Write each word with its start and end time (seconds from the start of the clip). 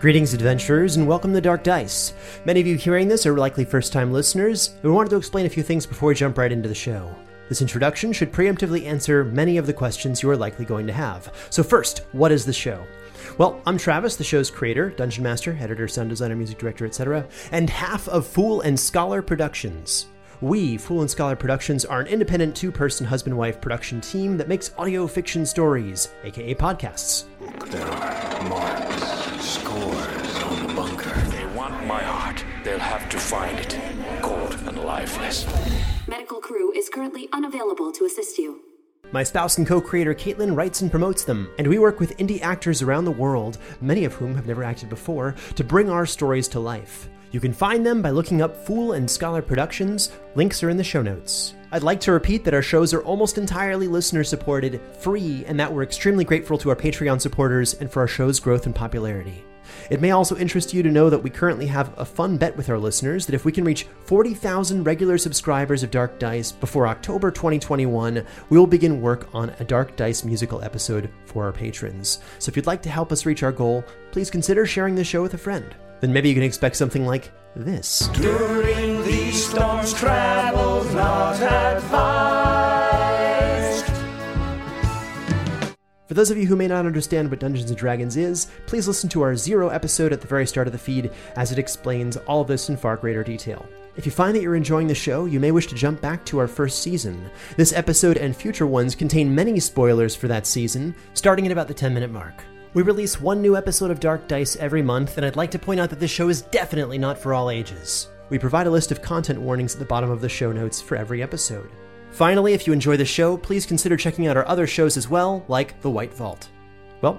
Greetings, 0.00 0.32
adventurers, 0.32 0.96
and 0.96 1.06
welcome 1.06 1.34
to 1.34 1.42
Dark 1.42 1.62
Dice. 1.62 2.14
Many 2.46 2.58
of 2.58 2.66
you 2.66 2.76
hearing 2.76 3.06
this 3.06 3.26
are 3.26 3.36
likely 3.36 3.66
first 3.66 3.92
time 3.92 4.10
listeners, 4.10 4.68
and 4.68 4.84
we 4.84 4.90
wanted 4.92 5.10
to 5.10 5.16
explain 5.16 5.44
a 5.44 5.50
few 5.50 5.62
things 5.62 5.84
before 5.84 6.08
we 6.08 6.14
jump 6.14 6.38
right 6.38 6.50
into 6.50 6.70
the 6.70 6.74
show. 6.74 7.14
This 7.50 7.60
introduction 7.60 8.10
should 8.14 8.32
preemptively 8.32 8.86
answer 8.86 9.24
many 9.26 9.58
of 9.58 9.66
the 9.66 9.74
questions 9.74 10.22
you 10.22 10.30
are 10.30 10.38
likely 10.38 10.64
going 10.64 10.86
to 10.86 10.92
have. 10.94 11.30
So, 11.50 11.62
first, 11.62 12.06
what 12.12 12.32
is 12.32 12.46
the 12.46 12.52
show? 12.54 12.82
Well, 13.36 13.60
I'm 13.66 13.76
Travis, 13.76 14.16
the 14.16 14.24
show's 14.24 14.50
creator, 14.50 14.88
dungeon 14.88 15.22
master, 15.22 15.54
editor, 15.60 15.86
sound 15.86 16.08
designer, 16.08 16.34
music 16.34 16.56
director, 16.56 16.86
etc., 16.86 17.28
and 17.52 17.68
half 17.68 18.08
of 18.08 18.26
Fool 18.26 18.62
and 18.62 18.80
Scholar 18.80 19.20
Productions. 19.20 20.06
We, 20.40 20.78
Fool 20.78 21.02
and 21.02 21.10
Scholar 21.10 21.36
Productions, 21.36 21.84
are 21.84 22.00
an 22.00 22.06
independent 22.06 22.56
two 22.56 22.72
person 22.72 23.04
husband 23.04 23.36
wife 23.36 23.60
production 23.60 24.00
team 24.00 24.38
that 24.38 24.48
makes 24.48 24.72
audio 24.78 25.06
fiction 25.06 25.44
stories, 25.44 26.08
aka 26.24 26.54
podcasts. 26.54 27.24
There 27.66 27.86
are 27.86 28.48
marks, 28.48 29.19
to 33.10 33.18
find 33.18 33.58
it. 33.58 33.76
Cold 34.22 34.54
and 34.66 34.78
lifeless. 34.84 35.46
Medical 36.06 36.40
crew 36.40 36.72
is 36.72 36.88
currently 36.88 37.28
unavailable 37.32 37.92
to 37.92 38.04
assist 38.04 38.38
you. 38.38 38.60
My 39.12 39.24
spouse 39.24 39.58
and 39.58 39.66
co 39.66 39.80
creator 39.80 40.14
Caitlin 40.14 40.56
writes 40.56 40.82
and 40.82 40.90
promotes 40.90 41.24
them, 41.24 41.50
and 41.58 41.66
we 41.66 41.80
work 41.80 41.98
with 41.98 42.16
indie 42.18 42.40
actors 42.42 42.80
around 42.82 43.04
the 43.04 43.10
world, 43.10 43.58
many 43.80 44.04
of 44.04 44.14
whom 44.14 44.36
have 44.36 44.46
never 44.46 44.62
acted 44.62 44.88
before, 44.88 45.34
to 45.56 45.64
bring 45.64 45.90
our 45.90 46.06
stories 46.06 46.46
to 46.48 46.60
life. 46.60 47.08
You 47.32 47.40
can 47.40 47.52
find 47.52 47.84
them 47.84 48.02
by 48.02 48.10
looking 48.10 48.42
up 48.42 48.56
Fool 48.56 48.92
and 48.92 49.10
Scholar 49.10 49.42
Productions. 49.42 50.10
Links 50.36 50.62
are 50.62 50.70
in 50.70 50.76
the 50.76 50.84
show 50.84 51.02
notes. 51.02 51.54
I'd 51.72 51.82
like 51.82 52.00
to 52.00 52.12
repeat 52.12 52.44
that 52.44 52.54
our 52.54 52.62
shows 52.62 52.92
are 52.92 53.02
almost 53.02 53.38
entirely 53.38 53.88
listener 53.88 54.24
supported, 54.24 54.80
free, 54.98 55.44
and 55.46 55.58
that 55.58 55.72
we're 55.72 55.84
extremely 55.84 56.24
grateful 56.24 56.58
to 56.58 56.70
our 56.70 56.76
Patreon 56.76 57.20
supporters 57.20 57.74
and 57.74 57.90
for 57.90 58.00
our 58.00 58.08
show's 58.08 58.40
growth 58.40 58.66
and 58.66 58.74
popularity. 58.74 59.44
It 59.90 60.00
may 60.00 60.10
also 60.10 60.36
interest 60.36 60.74
you 60.74 60.82
to 60.82 60.90
know 60.90 61.10
that 61.10 61.22
we 61.22 61.30
currently 61.30 61.66
have 61.66 61.92
a 61.98 62.04
fun 62.04 62.36
bet 62.36 62.56
with 62.56 62.70
our 62.70 62.78
listeners 62.78 63.26
that 63.26 63.34
if 63.34 63.44
we 63.44 63.52
can 63.52 63.64
reach 63.64 63.86
40,000 64.04 64.84
regular 64.84 65.18
subscribers 65.18 65.82
of 65.82 65.90
Dark 65.90 66.18
Dice 66.18 66.52
before 66.52 66.86
October 66.86 67.30
2021, 67.30 68.24
we 68.48 68.58
will 68.58 68.66
begin 68.66 69.00
work 69.00 69.28
on 69.34 69.50
a 69.58 69.64
Dark 69.64 69.96
Dice 69.96 70.24
musical 70.24 70.62
episode 70.62 71.10
for 71.26 71.44
our 71.44 71.52
patrons. 71.52 72.20
So 72.38 72.50
if 72.50 72.56
you'd 72.56 72.66
like 72.66 72.82
to 72.82 72.90
help 72.90 73.12
us 73.12 73.26
reach 73.26 73.42
our 73.42 73.52
goal, 73.52 73.84
please 74.12 74.30
consider 74.30 74.66
sharing 74.66 74.94
the 74.94 75.04
show 75.04 75.22
with 75.22 75.34
a 75.34 75.38
friend. 75.38 75.74
Then 76.00 76.12
maybe 76.12 76.28
you 76.28 76.34
can 76.34 76.44
expect 76.44 76.76
something 76.76 77.06
like 77.06 77.30
this. 77.54 78.08
During 78.14 79.02
these 79.04 79.46
storms, 79.46 80.00
not 80.02 81.40
advised. 81.40 82.39
For 86.10 86.14
those 86.14 86.32
of 86.32 86.38
you 86.38 86.46
who 86.46 86.56
may 86.56 86.66
not 86.66 86.86
understand 86.86 87.30
what 87.30 87.38
Dungeons 87.38 87.70
and 87.70 87.78
Dragons 87.78 88.16
is, 88.16 88.48
please 88.66 88.88
listen 88.88 89.08
to 89.10 89.22
our 89.22 89.36
Zero 89.36 89.68
episode 89.68 90.12
at 90.12 90.20
the 90.20 90.26
very 90.26 90.44
start 90.44 90.66
of 90.66 90.72
the 90.72 90.78
feed 90.78 91.12
as 91.36 91.52
it 91.52 91.58
explains 91.60 92.16
all 92.16 92.40
of 92.40 92.48
this 92.48 92.68
in 92.68 92.76
far 92.76 92.96
greater 92.96 93.22
detail. 93.22 93.64
If 93.94 94.06
you 94.06 94.10
find 94.10 94.34
that 94.34 94.42
you're 94.42 94.56
enjoying 94.56 94.88
the 94.88 94.94
show, 94.96 95.26
you 95.26 95.38
may 95.38 95.52
wish 95.52 95.68
to 95.68 95.76
jump 95.76 96.00
back 96.00 96.24
to 96.24 96.38
our 96.38 96.48
first 96.48 96.82
season. 96.82 97.30
This 97.56 97.72
episode 97.72 98.16
and 98.16 98.34
future 98.34 98.66
ones 98.66 98.96
contain 98.96 99.32
many 99.32 99.60
spoilers 99.60 100.16
for 100.16 100.26
that 100.26 100.48
season, 100.48 100.96
starting 101.14 101.46
at 101.46 101.52
about 101.52 101.68
the 101.68 101.74
10 101.74 101.94
minute 101.94 102.10
mark. 102.10 102.42
We 102.74 102.82
release 102.82 103.20
one 103.20 103.40
new 103.40 103.56
episode 103.56 103.92
of 103.92 104.00
Dark 104.00 104.26
Dice 104.26 104.56
every 104.56 104.82
month, 104.82 105.16
and 105.16 105.24
I'd 105.24 105.36
like 105.36 105.52
to 105.52 105.60
point 105.60 105.78
out 105.78 105.90
that 105.90 106.00
this 106.00 106.10
show 106.10 106.28
is 106.28 106.42
definitely 106.42 106.98
not 106.98 107.18
for 107.18 107.34
all 107.34 107.50
ages. 107.50 108.08
We 108.30 108.38
provide 108.40 108.66
a 108.66 108.70
list 108.70 108.90
of 108.90 109.00
content 109.00 109.40
warnings 109.40 109.74
at 109.74 109.78
the 109.78 109.84
bottom 109.84 110.10
of 110.10 110.20
the 110.20 110.28
show 110.28 110.50
notes 110.50 110.80
for 110.80 110.96
every 110.96 111.22
episode. 111.22 111.70
Finally, 112.10 112.52
if 112.52 112.66
you 112.66 112.72
enjoy 112.72 112.96
the 112.96 113.04
show, 113.04 113.36
please 113.36 113.64
consider 113.64 113.96
checking 113.96 114.26
out 114.26 114.36
our 114.36 114.46
other 114.46 114.66
shows 114.66 114.96
as 114.96 115.08
well, 115.08 115.44
like 115.48 115.80
The 115.80 115.90
White 115.90 116.12
Vault. 116.12 116.48
Well, 117.00 117.18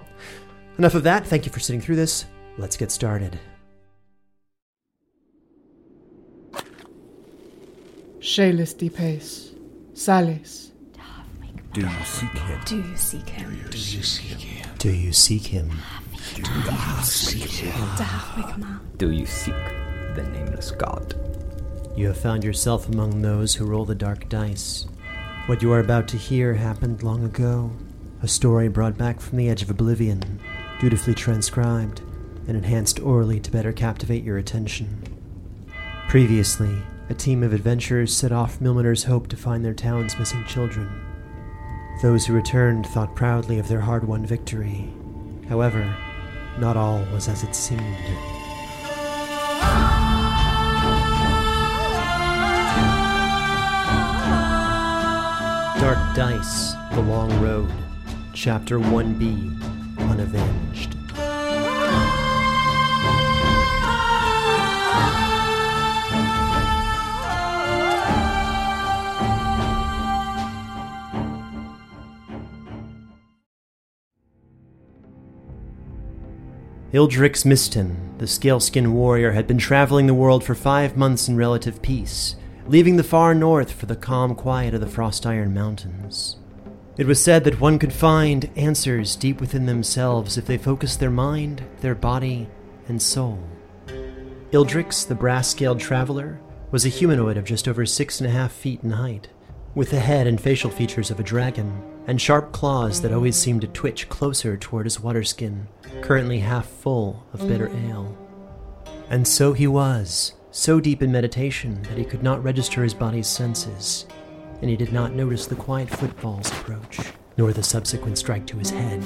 enough 0.77 0.95
of 0.95 1.03
that. 1.03 1.25
Thank 1.25 1.45
you 1.45 1.51
for 1.51 1.59
sitting 1.59 1.81
through 1.81 1.95
this. 1.95 2.25
Let's 2.57 2.77
get 2.77 2.91
started. 2.91 3.39
Shalis 8.19 8.77
de 8.77 8.89
Pace. 8.89 9.51
Salis. 9.93 10.71
Do 11.73 11.81
you 11.81 11.87
seek 12.05 12.29
him? 12.29 12.59
Do 12.65 12.75
you 12.77 12.95
seek 12.97 13.27
him? 13.29 13.49
Do 14.77 14.91
you 14.91 15.13
seek 15.13 15.43
him? 15.47 15.71
Dahwigma. 17.97 18.79
Do 18.97 19.11
you 19.11 19.25
seek 19.25 19.55
the 20.15 20.23
nameless 20.31 20.71
god? 20.71 21.15
You 21.95 22.07
have 22.07 22.17
found 22.17 22.43
yourself 22.43 22.87
among 22.87 23.21
those 23.21 23.55
who 23.55 23.65
roll 23.65 23.83
the 23.85 23.95
dark 23.95 24.29
dice. 24.29 24.87
What 25.45 25.61
you 25.61 25.71
are 25.73 25.79
about 25.79 26.07
to 26.09 26.17
hear 26.17 26.53
happened 26.53 27.03
long 27.03 27.23
ago. 27.23 27.71
A 28.23 28.27
story 28.27 28.69
brought 28.69 28.97
back 28.97 29.19
from 29.19 29.37
the 29.37 29.49
edge 29.49 29.61
of 29.61 29.69
oblivion, 29.69 30.39
dutifully 30.79 31.13
transcribed 31.13 31.99
and 32.47 32.55
enhanced 32.55 32.99
orally 33.01 33.39
to 33.41 33.51
better 33.51 33.73
captivate 33.73 34.23
your 34.23 34.37
attention. 34.37 35.03
Previously, 36.07 36.77
a 37.09 37.13
team 37.13 37.43
of 37.43 37.51
adventurers 37.51 38.15
set 38.15 38.31
off 38.31 38.59
Milminer's 38.59 39.03
hope 39.03 39.27
to 39.27 39.35
find 39.35 39.65
their 39.65 39.73
town's 39.73 40.17
missing 40.17 40.45
children. 40.45 40.89
Those 42.01 42.25
who 42.25 42.33
returned 42.33 42.87
thought 42.87 43.15
proudly 43.15 43.59
of 43.59 43.67
their 43.67 43.81
hard 43.81 44.07
won 44.07 44.25
victory. 44.25 44.93
However, 45.49 45.93
not 46.57 46.77
all 46.77 47.05
was 47.11 47.27
as 47.27 47.43
it 47.43 47.53
seemed. 47.53 48.40
Dark 55.81 56.15
Dice, 56.15 56.73
The 56.91 57.01
Long 57.01 57.41
Road, 57.41 57.67
Chapter 58.33 58.77
1B, 58.77 59.59
Unavenged. 59.97 60.95
Ildrix 76.93 77.43
Miston, 77.43 77.95
the 78.19 78.27
scaleskin 78.27 78.93
warrior, 78.93 79.31
had 79.31 79.47
been 79.47 79.57
traveling 79.57 80.05
the 80.05 80.13
world 80.13 80.43
for 80.43 80.53
five 80.53 80.95
months 80.95 81.27
in 81.27 81.35
relative 81.37 81.81
peace, 81.81 82.35
leaving 82.67 82.95
the 82.95 83.03
far 83.03 83.33
north 83.33 83.71
for 83.71 83.85
the 83.85 83.95
calm 83.95 84.35
quiet 84.35 84.73
of 84.73 84.81
the 84.81 84.87
Frost 84.87 85.25
Iron 85.25 85.53
Mountains. 85.53 86.37
It 86.97 87.07
was 87.07 87.23
said 87.23 87.43
that 87.45 87.59
one 87.59 87.79
could 87.79 87.93
find 87.93 88.49
answers 88.55 89.15
deep 89.15 89.39
within 89.39 89.65
themselves 89.65 90.37
if 90.37 90.45
they 90.45 90.57
focused 90.57 90.99
their 90.99 91.09
mind, 91.09 91.63
their 91.79 91.95
body, 91.95 92.47
and 92.87 93.01
soul. 93.01 93.39
Ildrix, 94.51 95.07
the 95.07 95.15
brass 95.15 95.47
scaled 95.47 95.79
traveler, 95.79 96.39
was 96.71 96.85
a 96.85 96.89
humanoid 96.89 97.37
of 97.37 97.45
just 97.45 97.67
over 97.67 97.85
six 97.85 98.19
and 98.19 98.29
a 98.29 98.33
half 98.33 98.51
feet 98.51 98.83
in 98.83 98.91
height, 98.91 99.29
with 99.73 99.89
the 99.89 99.99
head 99.99 100.27
and 100.27 100.39
facial 100.39 100.69
features 100.69 101.09
of 101.09 101.19
a 101.19 101.23
dragon, 101.23 101.81
and 102.07 102.19
sharp 102.19 102.51
claws 102.51 103.01
that 103.01 103.13
always 103.13 103.35
seemed 103.35 103.61
to 103.61 103.67
twitch 103.67 104.09
closer 104.09 104.57
toward 104.57 104.85
his 104.85 104.99
water 104.99 105.23
skin, 105.23 105.67
currently 106.01 106.39
half 106.39 106.67
full 106.67 107.25
of 107.33 107.47
bitter 107.47 107.69
ale. 107.69 108.17
And 109.09 109.27
so 109.27 109.53
he 109.53 109.67
was, 109.67 110.33
so 110.51 110.81
deep 110.81 111.01
in 111.01 111.11
meditation 111.11 111.81
that 111.83 111.97
he 111.97 112.03
could 112.03 112.21
not 112.21 112.43
register 112.43 112.83
his 112.83 112.93
body's 112.93 113.27
senses, 113.27 114.05
and 114.61 114.69
he 114.69 114.75
did 114.75 114.91
not 114.91 115.13
notice 115.13 115.47
the 115.47 115.55
quiet 115.55 115.89
footfalls 115.89 116.51
approach, 116.51 116.99
nor 117.37 117.53
the 117.53 117.63
subsequent 117.63 118.17
strike 118.17 118.45
to 118.45 118.57
his 118.57 118.69
head. 118.69 119.01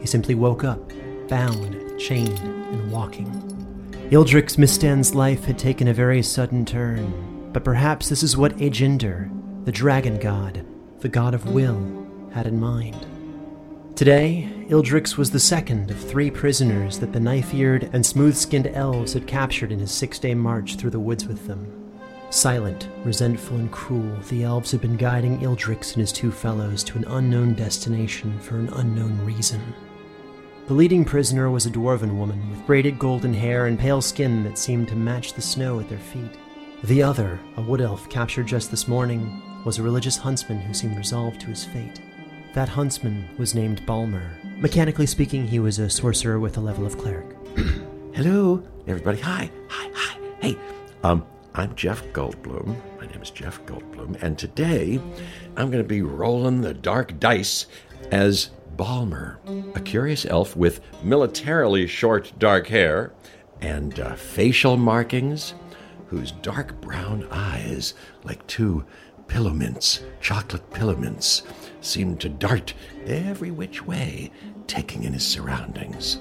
He 0.00 0.06
simply 0.06 0.34
woke 0.34 0.64
up, 0.64 0.92
bound, 1.28 1.98
chained, 1.98 2.38
and 2.40 2.90
walking. 2.90 3.26
Ildrix 4.10 4.58
Mistan's 4.58 5.14
life 5.14 5.44
had 5.44 5.58
taken 5.58 5.88
a 5.88 5.94
very 5.94 6.22
sudden 6.22 6.64
turn, 6.64 7.50
but 7.52 7.64
perhaps 7.64 8.08
this 8.08 8.22
is 8.22 8.36
what 8.36 8.56
Ajinder, 8.56 9.30
the 9.64 9.72
dragon 9.72 10.18
god, 10.18 10.64
the 11.00 11.08
god 11.08 11.34
of 11.34 11.52
will, 11.52 11.80
had 12.32 12.46
in 12.46 12.58
mind. 12.58 13.06
Today, 13.98 14.48
Ildrix 14.68 15.16
was 15.16 15.32
the 15.32 15.40
second 15.40 15.90
of 15.90 15.98
three 15.98 16.30
prisoners 16.30 17.00
that 17.00 17.12
the 17.12 17.18
knife 17.18 17.52
eared 17.52 17.90
and 17.92 18.06
smooth 18.06 18.36
skinned 18.36 18.68
elves 18.68 19.12
had 19.12 19.26
captured 19.26 19.72
in 19.72 19.80
his 19.80 19.90
six 19.90 20.20
day 20.20 20.36
march 20.36 20.76
through 20.76 20.90
the 20.90 21.00
woods 21.00 21.26
with 21.26 21.48
them. 21.48 21.66
Silent, 22.30 22.88
resentful, 23.02 23.56
and 23.56 23.72
cruel, 23.72 24.16
the 24.28 24.44
elves 24.44 24.70
had 24.70 24.80
been 24.80 24.96
guiding 24.96 25.40
Ildrix 25.40 25.94
and 25.94 26.00
his 26.00 26.12
two 26.12 26.30
fellows 26.30 26.84
to 26.84 26.96
an 26.96 27.06
unknown 27.08 27.54
destination 27.54 28.38
for 28.38 28.54
an 28.54 28.68
unknown 28.74 29.18
reason. 29.26 29.60
The 30.68 30.74
leading 30.74 31.04
prisoner 31.04 31.50
was 31.50 31.66
a 31.66 31.70
dwarven 31.70 32.16
woman 32.16 32.50
with 32.50 32.66
braided 32.66 33.00
golden 33.00 33.34
hair 33.34 33.66
and 33.66 33.76
pale 33.76 34.00
skin 34.00 34.44
that 34.44 34.58
seemed 34.58 34.86
to 34.90 34.94
match 34.94 35.32
the 35.32 35.42
snow 35.42 35.80
at 35.80 35.88
their 35.88 35.98
feet. 35.98 36.38
The 36.84 37.02
other, 37.02 37.40
a 37.56 37.62
wood 37.62 37.80
elf 37.80 38.08
captured 38.08 38.46
just 38.46 38.70
this 38.70 38.86
morning, 38.86 39.42
was 39.64 39.78
a 39.78 39.82
religious 39.82 40.16
huntsman 40.16 40.60
who 40.60 40.72
seemed 40.72 40.96
resolved 40.96 41.40
to 41.40 41.48
his 41.48 41.64
fate. 41.64 42.00
That 42.54 42.70
huntsman 42.70 43.28
was 43.36 43.54
named 43.54 43.84
Balmer. 43.84 44.30
Mechanically 44.56 45.06
speaking, 45.06 45.46
he 45.46 45.58
was 45.58 45.78
a 45.78 45.90
sorcerer 45.90 46.40
with 46.40 46.56
a 46.56 46.60
level 46.60 46.86
of 46.86 46.96
cleric. 46.98 47.36
Hello, 48.14 48.62
everybody. 48.86 49.20
Hi, 49.20 49.50
hi, 49.68 49.90
hi. 49.94 50.18
Hey, 50.40 50.56
um, 51.04 51.26
I'm 51.54 51.74
Jeff 51.76 52.02
Goldblum. 52.12 52.74
My 52.98 53.06
name 53.06 53.20
is 53.20 53.30
Jeff 53.30 53.64
Goldblum, 53.66 54.20
and 54.22 54.38
today 54.38 54.98
I'm 55.56 55.70
going 55.70 55.82
to 55.82 55.88
be 55.88 56.02
rolling 56.02 56.62
the 56.62 56.74
dark 56.74 57.20
dice 57.20 57.66
as 58.10 58.50
Balmer, 58.76 59.38
a 59.74 59.80
curious 59.80 60.24
elf 60.24 60.56
with 60.56 60.80
militarily 61.02 61.86
short 61.86 62.32
dark 62.38 62.66
hair 62.68 63.12
and 63.60 64.00
uh, 64.00 64.14
facial 64.14 64.76
markings, 64.76 65.54
whose 66.06 66.32
dark 66.32 66.80
brown 66.80 67.28
eyes, 67.30 67.94
like 68.24 68.44
two 68.46 68.84
pillow 69.26 69.50
mints, 69.50 70.02
chocolate 70.20 70.72
pillow 70.72 70.96
mints, 70.96 71.42
seemed 71.80 72.20
to 72.20 72.28
dart 72.28 72.74
every 73.06 73.50
which 73.50 73.86
way, 73.86 74.30
taking 74.66 75.04
in 75.04 75.12
his 75.12 75.26
surroundings. 75.26 76.18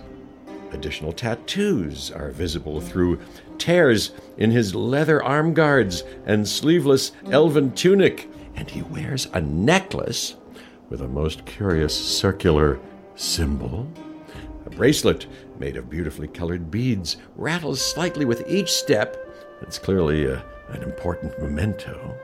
Additional 0.72 1.14
tattoos 1.14 2.12
are 2.12 2.32
visible 2.32 2.82
through 2.82 3.20
tears 3.58 4.12
in 4.38 4.52
his 4.52 4.76
leather 4.76 5.24
arm 5.24 5.54
guards 5.54 6.04
and 6.26 6.48
sleeveless 6.48 7.14
elven 7.32 7.72
tunic, 7.72 8.30
and 8.56 8.70
he 8.70 8.82
wears 8.82 9.28
a 9.34 9.42
necklace 9.42 10.36
with 10.90 11.02
a 11.02 11.08
most 11.08 11.46
curious 11.46 11.96
circular 11.98 12.80
symbol. 13.16 13.88
A 14.66 14.70
bracelet 14.70 15.28
made 15.58 15.78
of 15.78 15.90
beautifully 15.90 16.28
colored 16.28 16.70
beads 16.70 17.18
rattles 17.36 17.82
slightly 17.82 18.26
with 18.26 18.48
each 18.48 18.72
step. 18.72 19.18
It's 19.62 19.80
clearly 19.80 20.26
a, 20.26 20.44
an 20.70 20.84
important 20.84 21.40
memento. 21.42 22.16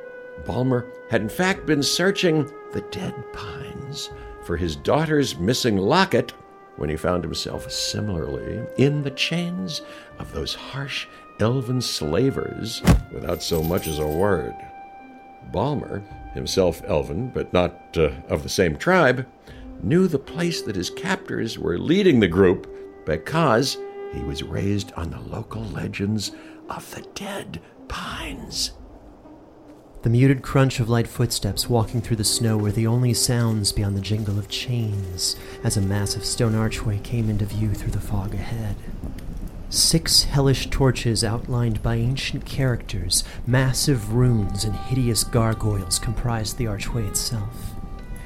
Balmer 0.45 0.85
had 1.09 1.21
in 1.21 1.29
fact 1.29 1.65
been 1.65 1.83
searching 1.83 2.51
the 2.71 2.81
dead 2.91 3.13
pines 3.33 4.09
for 4.43 4.57
his 4.57 4.75
daughter's 4.75 5.37
missing 5.37 5.77
locket 5.77 6.33
when 6.75 6.89
he 6.89 6.95
found 6.95 7.23
himself 7.23 7.71
similarly 7.71 8.65
in 8.77 9.03
the 9.03 9.11
chains 9.11 9.81
of 10.19 10.33
those 10.33 10.55
harsh 10.55 11.07
elven 11.39 11.81
slavers 11.81 12.81
without 13.11 13.41
so 13.41 13.61
much 13.61 13.87
as 13.87 13.99
a 13.99 14.07
word. 14.07 14.55
Balmer, 15.51 15.99
himself 16.33 16.81
elven 16.85 17.29
but 17.29 17.53
not 17.53 17.97
uh, 17.97 18.09
of 18.27 18.43
the 18.43 18.49
same 18.49 18.75
tribe, 18.75 19.25
knew 19.81 20.07
the 20.07 20.19
place 20.19 20.61
that 20.61 20.75
his 20.75 20.89
captors 20.89 21.59
were 21.59 21.77
leading 21.77 22.19
the 22.19 22.27
group 22.27 22.67
because 23.05 23.77
he 24.13 24.23
was 24.23 24.43
raised 24.43 24.91
on 24.93 25.09
the 25.09 25.19
local 25.19 25.63
legends 25.63 26.31
of 26.69 26.89
the 26.95 27.01
dead 27.13 27.61
pines. 27.87 28.71
The 30.03 30.09
muted 30.09 30.41
crunch 30.41 30.81
of 30.81 30.89
light 30.89 31.07
footsteps 31.07 31.69
walking 31.69 32.01
through 32.01 32.17
the 32.17 32.25
snow 32.25 32.57
were 32.57 32.73
the 32.73 32.85
only 32.85 33.13
sounds 33.13 33.71
beyond 33.71 33.95
the 33.95 34.01
jingle 34.01 34.37
of 34.37 34.49
chains 34.49 35.37
as 35.63 35.77
a 35.77 35.81
massive 35.81 36.25
stone 36.25 36.55
archway 36.55 36.99
came 36.99 37.29
into 37.29 37.45
view 37.45 37.73
through 37.73 37.91
the 37.91 38.01
fog 38.01 38.33
ahead. 38.33 38.75
Six 39.69 40.23
hellish 40.23 40.69
torches 40.69 41.23
outlined 41.23 41.81
by 41.81 41.95
ancient 41.95 42.45
characters, 42.45 43.23
massive 43.47 44.13
runes, 44.13 44.65
and 44.65 44.75
hideous 44.75 45.23
gargoyles 45.23 45.99
comprised 45.99 46.57
the 46.57 46.67
archway 46.67 47.07
itself. 47.07 47.71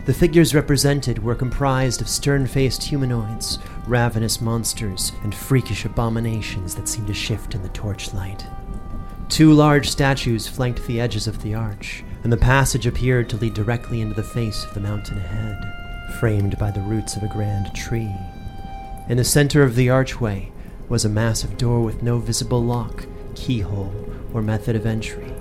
The 0.07 0.15
figures 0.15 0.55
represented 0.55 1.23
were 1.23 1.35
comprised 1.35 2.01
of 2.01 2.09
stern 2.09 2.47
faced 2.47 2.81
humanoids, 2.81 3.59
ravenous 3.85 4.41
monsters, 4.41 5.11
and 5.21 5.35
freakish 5.35 5.85
abominations 5.85 6.73
that 6.73 6.87
seemed 6.87 7.05
to 7.05 7.13
shift 7.13 7.53
in 7.53 7.61
the 7.61 7.69
torchlight. 7.69 8.47
Two 9.29 9.51
large 9.51 9.89
statues 9.89 10.47
flanked 10.47 10.85
the 10.87 11.01
edges 11.01 11.27
of 11.27 11.41
the 11.43 11.53
arch, 11.53 12.03
and 12.23 12.31
the 12.31 12.37
passage 12.37 12.87
appeared 12.87 13.29
to 13.29 13.37
lead 13.37 13.53
directly 13.53 14.01
into 14.01 14.15
the 14.15 14.23
face 14.23 14.63
of 14.63 14.73
the 14.73 14.79
mountain 14.79 15.17
ahead, 15.17 16.13
framed 16.19 16.57
by 16.57 16.71
the 16.71 16.81
roots 16.81 17.15
of 17.15 17.23
a 17.23 17.27
grand 17.27 17.73
tree. 17.75 18.15
In 19.09 19.17
the 19.17 19.23
center 19.23 19.63
of 19.63 19.75
the 19.75 19.89
archway 19.89 20.51
was 20.89 21.03
a 21.03 21.09
massive 21.09 21.57
door 21.57 21.81
with 21.81 22.01
no 22.01 22.19
visible 22.19 22.63
lock, 22.63 23.05
keyhole, 23.35 23.93
or 24.33 24.41
method 24.41 24.75
of 24.75 24.85
entry. 24.85 25.33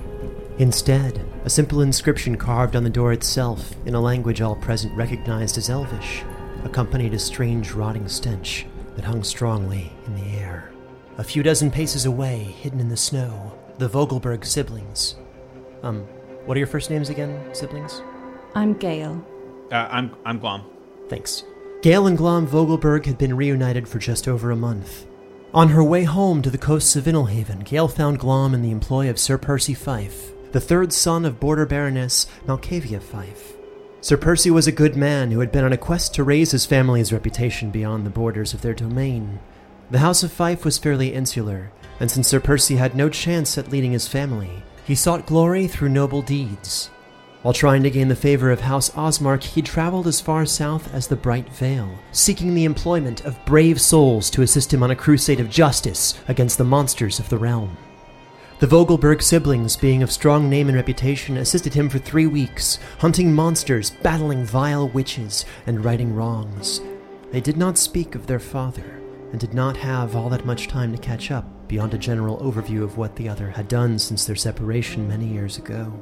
Instead, 0.58 1.24
a 1.44 1.50
simple 1.50 1.80
inscription 1.80 2.36
carved 2.36 2.74
on 2.74 2.82
the 2.82 2.90
door 2.90 3.12
itself 3.12 3.74
in 3.86 3.94
a 3.94 4.00
language 4.00 4.40
all 4.40 4.56
present 4.56 4.92
recognized 4.96 5.56
as 5.56 5.70
Elvish 5.70 6.24
accompanied 6.64 7.14
a 7.14 7.18
strange 7.18 7.72
rotting 7.72 8.08
stench 8.08 8.66
that 8.96 9.04
hung 9.04 9.22
strongly 9.22 9.92
in 10.06 10.16
the 10.16 10.38
air. 10.38 10.72
A 11.18 11.24
few 11.24 11.42
dozen 11.42 11.70
paces 11.70 12.04
away, 12.04 12.38
hidden 12.38 12.80
in 12.80 12.88
the 12.88 12.96
snow, 12.96 13.55
the 13.78 13.88
Vogelberg 13.88 14.44
siblings. 14.44 15.16
Um, 15.82 16.02
what 16.46 16.56
are 16.56 16.58
your 16.58 16.66
first 16.66 16.90
names 16.90 17.08
again, 17.08 17.54
siblings? 17.54 18.02
I'm 18.54 18.74
Gail. 18.74 19.24
Uh, 19.70 19.88
I'm 19.90 20.16
I'm 20.24 20.38
Glom. 20.38 20.64
Thanks. 21.08 21.44
Gail 21.82 22.06
and 22.06 22.16
Glom 22.16 22.46
Vogelberg 22.46 23.06
had 23.06 23.18
been 23.18 23.36
reunited 23.36 23.86
for 23.86 23.98
just 23.98 24.26
over 24.26 24.50
a 24.50 24.56
month. 24.56 25.06
On 25.52 25.68
her 25.68 25.84
way 25.84 26.04
home 26.04 26.42
to 26.42 26.50
the 26.50 26.58
coasts 26.58 26.96
of 26.96 27.04
Innelhaven, 27.04 27.64
Gail 27.64 27.88
found 27.88 28.18
Glom 28.18 28.54
in 28.54 28.62
the 28.62 28.70
employ 28.70 29.08
of 29.08 29.18
Sir 29.18 29.38
Percy 29.38 29.74
Fife, 29.74 30.32
the 30.52 30.60
third 30.60 30.92
son 30.92 31.24
of 31.24 31.40
Border 31.40 31.66
Baroness 31.66 32.26
Malkavia 32.46 33.00
Fife. 33.00 33.52
Sir 34.00 34.16
Percy 34.16 34.50
was 34.50 34.66
a 34.66 34.72
good 34.72 34.96
man 34.96 35.30
who 35.30 35.40
had 35.40 35.50
been 35.52 35.64
on 35.64 35.72
a 35.72 35.78
quest 35.78 36.14
to 36.14 36.24
raise 36.24 36.52
his 36.52 36.66
family's 36.66 37.12
reputation 37.12 37.70
beyond 37.70 38.06
the 38.06 38.10
borders 38.10 38.54
of 38.54 38.62
their 38.62 38.74
domain. 38.74 39.40
The 39.90 40.00
House 40.00 40.22
of 40.22 40.32
Fife 40.32 40.64
was 40.64 40.78
fairly 40.78 41.12
insular, 41.12 41.72
and 42.00 42.10
since 42.10 42.28
Sir 42.28 42.40
Percy 42.40 42.76
had 42.76 42.94
no 42.94 43.08
chance 43.08 43.56
at 43.56 43.70
leading 43.70 43.92
his 43.92 44.08
family, 44.08 44.62
he 44.84 44.94
sought 44.94 45.26
glory 45.26 45.66
through 45.66 45.88
noble 45.88 46.22
deeds. 46.22 46.90
While 47.42 47.54
trying 47.54 47.82
to 47.84 47.90
gain 47.90 48.08
the 48.08 48.16
favor 48.16 48.50
of 48.50 48.60
House 48.60 48.90
Osmark, 48.90 49.42
he 49.42 49.62
traveled 49.62 50.06
as 50.06 50.20
far 50.20 50.44
south 50.46 50.92
as 50.92 51.06
the 51.06 51.16
Bright 51.16 51.48
Vale, 51.50 51.98
seeking 52.10 52.54
the 52.54 52.64
employment 52.64 53.24
of 53.24 53.44
brave 53.44 53.80
souls 53.80 54.30
to 54.30 54.42
assist 54.42 54.74
him 54.74 54.82
on 54.82 54.90
a 54.90 54.96
crusade 54.96 55.38
of 55.38 55.50
justice 55.50 56.18
against 56.28 56.58
the 56.58 56.64
monsters 56.64 57.18
of 57.18 57.28
the 57.28 57.38
realm. 57.38 57.76
The 58.58 58.66
Vogelberg 58.66 59.22
siblings, 59.22 59.76
being 59.76 60.02
of 60.02 60.10
strong 60.10 60.50
name 60.50 60.68
and 60.68 60.76
reputation, 60.76 61.36
assisted 61.36 61.74
him 61.74 61.88
for 61.88 61.98
three 61.98 62.26
weeks, 62.26 62.78
hunting 62.98 63.32
monsters, 63.32 63.90
battling 64.02 64.44
vile 64.44 64.88
witches, 64.88 65.44
and 65.66 65.84
righting 65.84 66.14
wrongs. 66.14 66.80
They 67.32 67.40
did 67.40 67.56
not 67.56 67.78
speak 67.78 68.14
of 68.14 68.26
their 68.26 68.40
father, 68.40 69.00
and 69.30 69.38
did 69.38 69.54
not 69.54 69.76
have 69.76 70.16
all 70.16 70.30
that 70.30 70.46
much 70.46 70.68
time 70.68 70.90
to 70.92 70.98
catch 70.98 71.30
up 71.30 71.55
beyond 71.68 71.94
a 71.94 71.98
general 71.98 72.38
overview 72.38 72.82
of 72.82 72.96
what 72.96 73.16
the 73.16 73.28
other 73.28 73.50
had 73.50 73.68
done 73.68 73.98
since 73.98 74.24
their 74.24 74.36
separation 74.36 75.08
many 75.08 75.26
years 75.26 75.58
ago. 75.58 75.92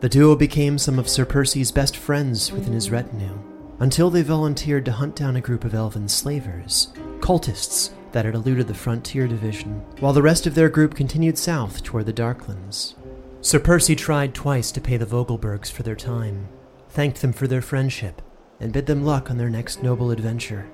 The 0.00 0.08
duo 0.08 0.34
became 0.34 0.78
some 0.78 0.98
of 0.98 1.08
Sir 1.08 1.24
Percy's 1.24 1.70
best 1.70 1.96
friends 1.96 2.50
within 2.50 2.72
his 2.72 2.90
retinue, 2.90 3.38
until 3.78 4.10
they 4.10 4.22
volunteered 4.22 4.84
to 4.84 4.92
hunt 4.92 5.14
down 5.14 5.36
a 5.36 5.40
group 5.40 5.64
of 5.64 5.74
elven 5.74 6.08
slavers, 6.08 6.92
cultists 7.20 7.90
that 8.10 8.24
had 8.24 8.34
eluded 8.34 8.66
the 8.66 8.74
frontier 8.74 9.26
division, 9.28 9.82
while 10.00 10.12
the 10.12 10.22
rest 10.22 10.46
of 10.46 10.54
their 10.54 10.68
group 10.68 10.94
continued 10.94 11.38
south 11.38 11.82
toward 11.82 12.06
the 12.06 12.12
Darklands. 12.12 12.94
Sir 13.40 13.58
Percy 13.58 13.96
tried 13.96 14.34
twice 14.34 14.70
to 14.72 14.80
pay 14.80 14.96
the 14.96 15.06
Vogelbergs 15.06 15.70
for 15.70 15.82
their 15.82 15.96
time, 15.96 16.48
thanked 16.88 17.20
them 17.20 17.32
for 17.32 17.46
their 17.46 17.62
friendship, 17.62 18.22
and 18.60 18.72
bid 18.72 18.86
them 18.86 19.04
luck 19.04 19.30
on 19.30 19.38
their 19.38 19.50
next 19.50 19.82
noble 19.82 20.10
adventure. 20.10 20.68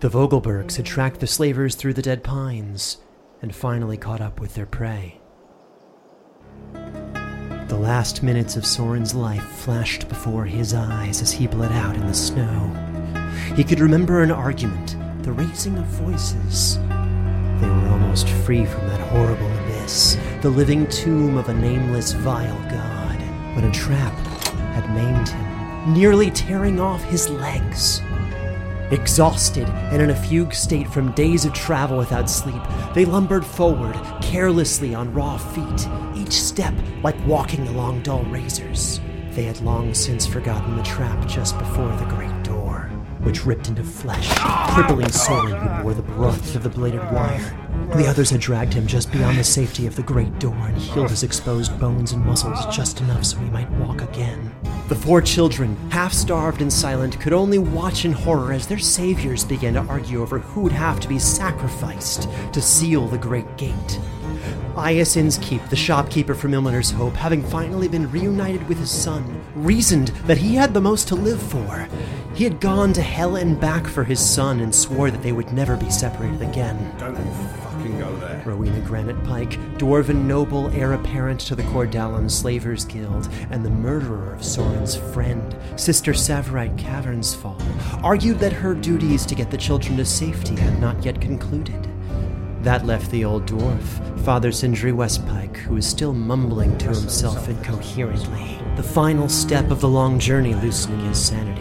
The 0.00 0.08
Vogelbergs 0.10 0.76
had 0.76 0.86
tracked 0.86 1.20
the 1.20 1.26
slavers 1.26 1.74
through 1.76 1.94
the 1.94 2.02
dead 2.02 2.24
pines 2.24 2.98
and 3.42 3.54
finally 3.54 3.96
caught 3.96 4.20
up 4.20 4.40
with 4.40 4.54
their 4.54 4.66
prey. 4.66 5.20
The 6.72 7.78
last 7.78 8.22
minutes 8.22 8.56
of 8.56 8.64
Soren's 8.64 9.14
life 9.14 9.44
flashed 9.44 10.08
before 10.08 10.44
his 10.44 10.72
eyes 10.72 11.20
as 11.20 11.32
he 11.32 11.46
bled 11.46 11.72
out 11.72 11.96
in 11.96 12.06
the 12.06 12.14
snow. 12.14 12.70
He 13.56 13.64
could 13.64 13.80
remember 13.80 14.22
an 14.22 14.30
argument, 14.30 14.96
the 15.22 15.32
raising 15.32 15.76
of 15.78 15.84
voices. 15.86 16.78
They 16.78 17.68
were 17.68 17.88
almost 17.88 18.28
free 18.28 18.64
from 18.64 18.86
that 18.88 19.00
horrible 19.00 19.50
abyss, 19.58 20.16
the 20.40 20.50
living 20.50 20.86
tomb 20.88 21.36
of 21.36 21.48
a 21.48 21.54
nameless, 21.54 22.12
vile 22.12 22.58
god, 22.70 23.20
when 23.56 23.64
a 23.64 23.72
trap 23.72 24.12
had 24.74 24.88
maimed 24.94 25.28
him, 25.28 25.94
nearly 25.94 26.30
tearing 26.30 26.78
off 26.78 27.02
his 27.04 27.28
legs. 27.28 28.00
Exhausted 28.92 29.70
and 29.70 30.02
in 30.02 30.10
a 30.10 30.14
fugue 30.14 30.52
state 30.52 30.86
from 30.86 31.12
days 31.12 31.46
of 31.46 31.54
travel 31.54 31.96
without 31.96 32.28
sleep, 32.28 32.62
they 32.94 33.06
lumbered 33.06 33.42
forward, 33.42 33.98
carelessly 34.20 34.94
on 34.94 35.14
raw 35.14 35.38
feet, 35.38 35.88
each 36.14 36.32
step 36.32 36.74
like 37.02 37.16
walking 37.26 37.66
along 37.68 38.02
dull 38.02 38.22
razors. 38.24 39.00
They 39.30 39.44
had 39.44 39.62
long 39.62 39.94
since 39.94 40.26
forgotten 40.26 40.76
the 40.76 40.82
trap 40.82 41.26
just 41.26 41.58
before 41.58 41.88
the 41.96 42.04
great 42.04 42.42
door, 42.42 42.90
which 43.22 43.46
ripped 43.46 43.68
into 43.68 43.82
flesh, 43.82 44.28
crippling 44.74 45.10
Soren 45.10 45.56
who 45.56 45.82
bore 45.82 45.94
the 45.94 46.02
brunt 46.02 46.54
of 46.54 46.62
the 46.62 46.68
bladed 46.68 47.00
wire. 47.10 47.58
The 47.96 48.06
others 48.06 48.28
had 48.28 48.42
dragged 48.42 48.74
him 48.74 48.86
just 48.86 49.10
beyond 49.10 49.38
the 49.38 49.44
safety 49.44 49.86
of 49.86 49.96
the 49.96 50.02
great 50.02 50.38
door 50.38 50.54
and 50.54 50.76
healed 50.76 51.08
his 51.08 51.22
exposed 51.22 51.80
bones 51.80 52.12
and 52.12 52.22
muscles 52.26 52.66
just 52.66 53.00
enough 53.00 53.24
so 53.24 53.38
he 53.38 53.48
might 53.48 53.70
walk 53.70 54.02
again. 54.02 54.52
The 54.92 54.98
four 54.98 55.22
children, 55.22 55.74
half 55.90 56.12
starved 56.12 56.60
and 56.60 56.70
silent, 56.70 57.18
could 57.18 57.32
only 57.32 57.56
watch 57.56 58.04
in 58.04 58.12
horror 58.12 58.52
as 58.52 58.66
their 58.66 58.78
saviors 58.78 59.42
began 59.42 59.72
to 59.72 59.80
argue 59.80 60.20
over 60.20 60.38
who 60.38 60.60
would 60.60 60.72
have 60.72 61.00
to 61.00 61.08
be 61.08 61.18
sacrificed 61.18 62.28
to 62.52 62.60
seal 62.60 63.08
the 63.08 63.16
great 63.16 63.56
gate. 63.56 63.98
Iasin's 64.76 65.38
Keep, 65.38 65.66
the 65.70 65.76
shopkeeper 65.76 66.34
from 66.34 66.52
Ilmater's 66.52 66.90
Hope, 66.90 67.14
having 67.14 67.42
finally 67.42 67.88
been 67.88 68.10
reunited 68.10 68.68
with 68.68 68.76
his 68.76 68.90
son, 68.90 69.42
reasoned 69.54 70.08
that 70.26 70.36
he 70.36 70.56
had 70.56 70.74
the 70.74 70.80
most 70.82 71.08
to 71.08 71.14
live 71.14 71.40
for. 71.40 71.88
He 72.34 72.44
had 72.44 72.60
gone 72.60 72.92
to 72.92 73.00
hell 73.00 73.36
and 73.36 73.58
back 73.58 73.86
for 73.86 74.04
his 74.04 74.20
son 74.20 74.60
and 74.60 74.74
swore 74.74 75.10
that 75.10 75.22
they 75.22 75.32
would 75.32 75.54
never 75.54 75.74
be 75.74 75.88
separated 75.88 76.42
again. 76.42 76.94
Don't 76.98 77.16
fucking 77.82 77.98
go 77.98 78.16
there. 78.16 78.42
Rowena 78.44 78.80
Granite 78.80 79.22
Pike, 79.24 79.58
dwarven 79.78 80.24
noble 80.24 80.68
heir 80.70 80.92
apparent 80.92 81.40
to 81.40 81.54
the 81.54 81.62
Cordallon 81.64 82.30
Slavers 82.30 82.84
Guild, 82.84 83.28
and 83.50 83.64
the 83.64 83.70
murderer 83.70 84.34
of 84.34 84.44
Soren's 84.44 84.96
friend, 84.96 85.56
Sister 85.76 86.12
Savarite 86.12 86.76
Cavernsfall, 86.78 87.60
argued 88.02 88.38
that 88.38 88.52
her 88.52 88.74
duties 88.74 89.26
to 89.26 89.34
get 89.34 89.50
the 89.50 89.56
children 89.56 89.96
to 89.96 90.04
safety 90.04 90.56
had 90.56 90.80
not 90.80 91.04
yet 91.04 91.20
concluded. 91.20 91.88
That 92.62 92.86
left 92.86 93.10
the 93.10 93.24
old 93.24 93.46
dwarf, 93.46 94.20
Father 94.20 94.52
Sindri 94.52 94.92
Westpike, 94.92 95.56
who 95.56 95.74
was 95.74 95.86
still 95.86 96.12
mumbling 96.12 96.78
to 96.78 96.86
himself 96.86 97.48
incoherently, 97.48 98.58
the 98.76 98.82
final 98.82 99.28
step 99.28 99.70
of 99.70 99.80
the 99.80 99.88
long 99.88 100.18
journey 100.20 100.54
loosening 100.54 101.04
his 101.06 101.24
sanity. 101.24 101.60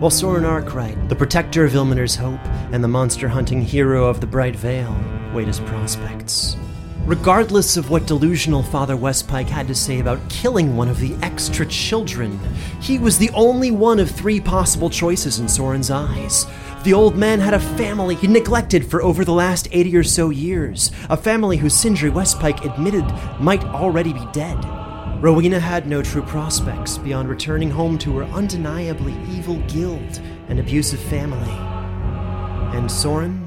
While 0.00 0.10
Soren 0.10 0.44
Arkwright, 0.44 1.08
the 1.08 1.14
protector 1.14 1.64
of 1.64 1.76
Ilmater's 1.76 2.16
Hope 2.16 2.44
and 2.72 2.82
the 2.82 2.88
monster 2.88 3.28
hunting 3.28 3.62
hero 3.62 4.06
of 4.06 4.20
the 4.20 4.26
Bright 4.26 4.56
Vale, 4.56 4.96
weighed 5.32 5.48
his 5.48 5.60
prospects. 5.60 6.56
Regardless 7.04 7.76
of 7.76 7.90
what 7.90 8.06
delusional 8.06 8.62
Father 8.62 8.96
Westpike 8.96 9.48
had 9.48 9.66
to 9.66 9.74
say 9.74 9.98
about 9.98 10.20
killing 10.28 10.76
one 10.76 10.88
of 10.88 11.00
the 11.00 11.14
extra 11.20 11.66
children, 11.66 12.38
he 12.80 13.00
was 13.00 13.18
the 13.18 13.30
only 13.30 13.72
one 13.72 13.98
of 13.98 14.08
three 14.08 14.38
possible 14.38 14.88
choices 14.88 15.40
in 15.40 15.48
Soren's 15.48 15.90
eyes. 15.90 16.46
The 16.84 16.92
old 16.92 17.16
man 17.16 17.40
had 17.40 17.54
a 17.54 17.60
family 17.60 18.14
he 18.14 18.28
neglected 18.28 18.88
for 18.88 19.02
over 19.02 19.24
the 19.24 19.32
last 19.32 19.66
80 19.72 19.96
or 19.96 20.04
so 20.04 20.30
years, 20.30 20.92
a 21.10 21.16
family 21.16 21.56
whose 21.56 21.74
Sindri 21.74 22.10
Westpike 22.10 22.64
admitted 22.64 23.04
might 23.40 23.64
already 23.64 24.12
be 24.12 24.26
dead. 24.32 24.64
Rowena 25.20 25.58
had 25.58 25.88
no 25.88 26.02
true 26.02 26.22
prospects 26.22 26.98
beyond 26.98 27.28
returning 27.28 27.70
home 27.70 27.98
to 27.98 28.16
her 28.18 28.24
undeniably 28.24 29.14
evil 29.28 29.58
guild 29.68 30.20
and 30.48 30.60
abusive 30.60 31.00
family. 31.00 31.52
And 32.76 32.90
Soren? 32.90 33.41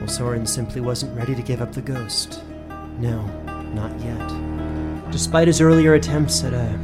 Well, 0.00 0.08
Soren 0.08 0.46
simply 0.46 0.80
wasn't 0.80 1.14
ready 1.14 1.34
to 1.34 1.42
give 1.42 1.60
up 1.60 1.72
the 1.72 1.82
ghost. 1.82 2.42
No, 2.98 3.22
not 3.74 3.92
yet. 4.00 5.12
Despite 5.12 5.46
his 5.46 5.60
earlier 5.60 5.92
attempts 5.94 6.42
at 6.42 6.54
a 6.54 6.78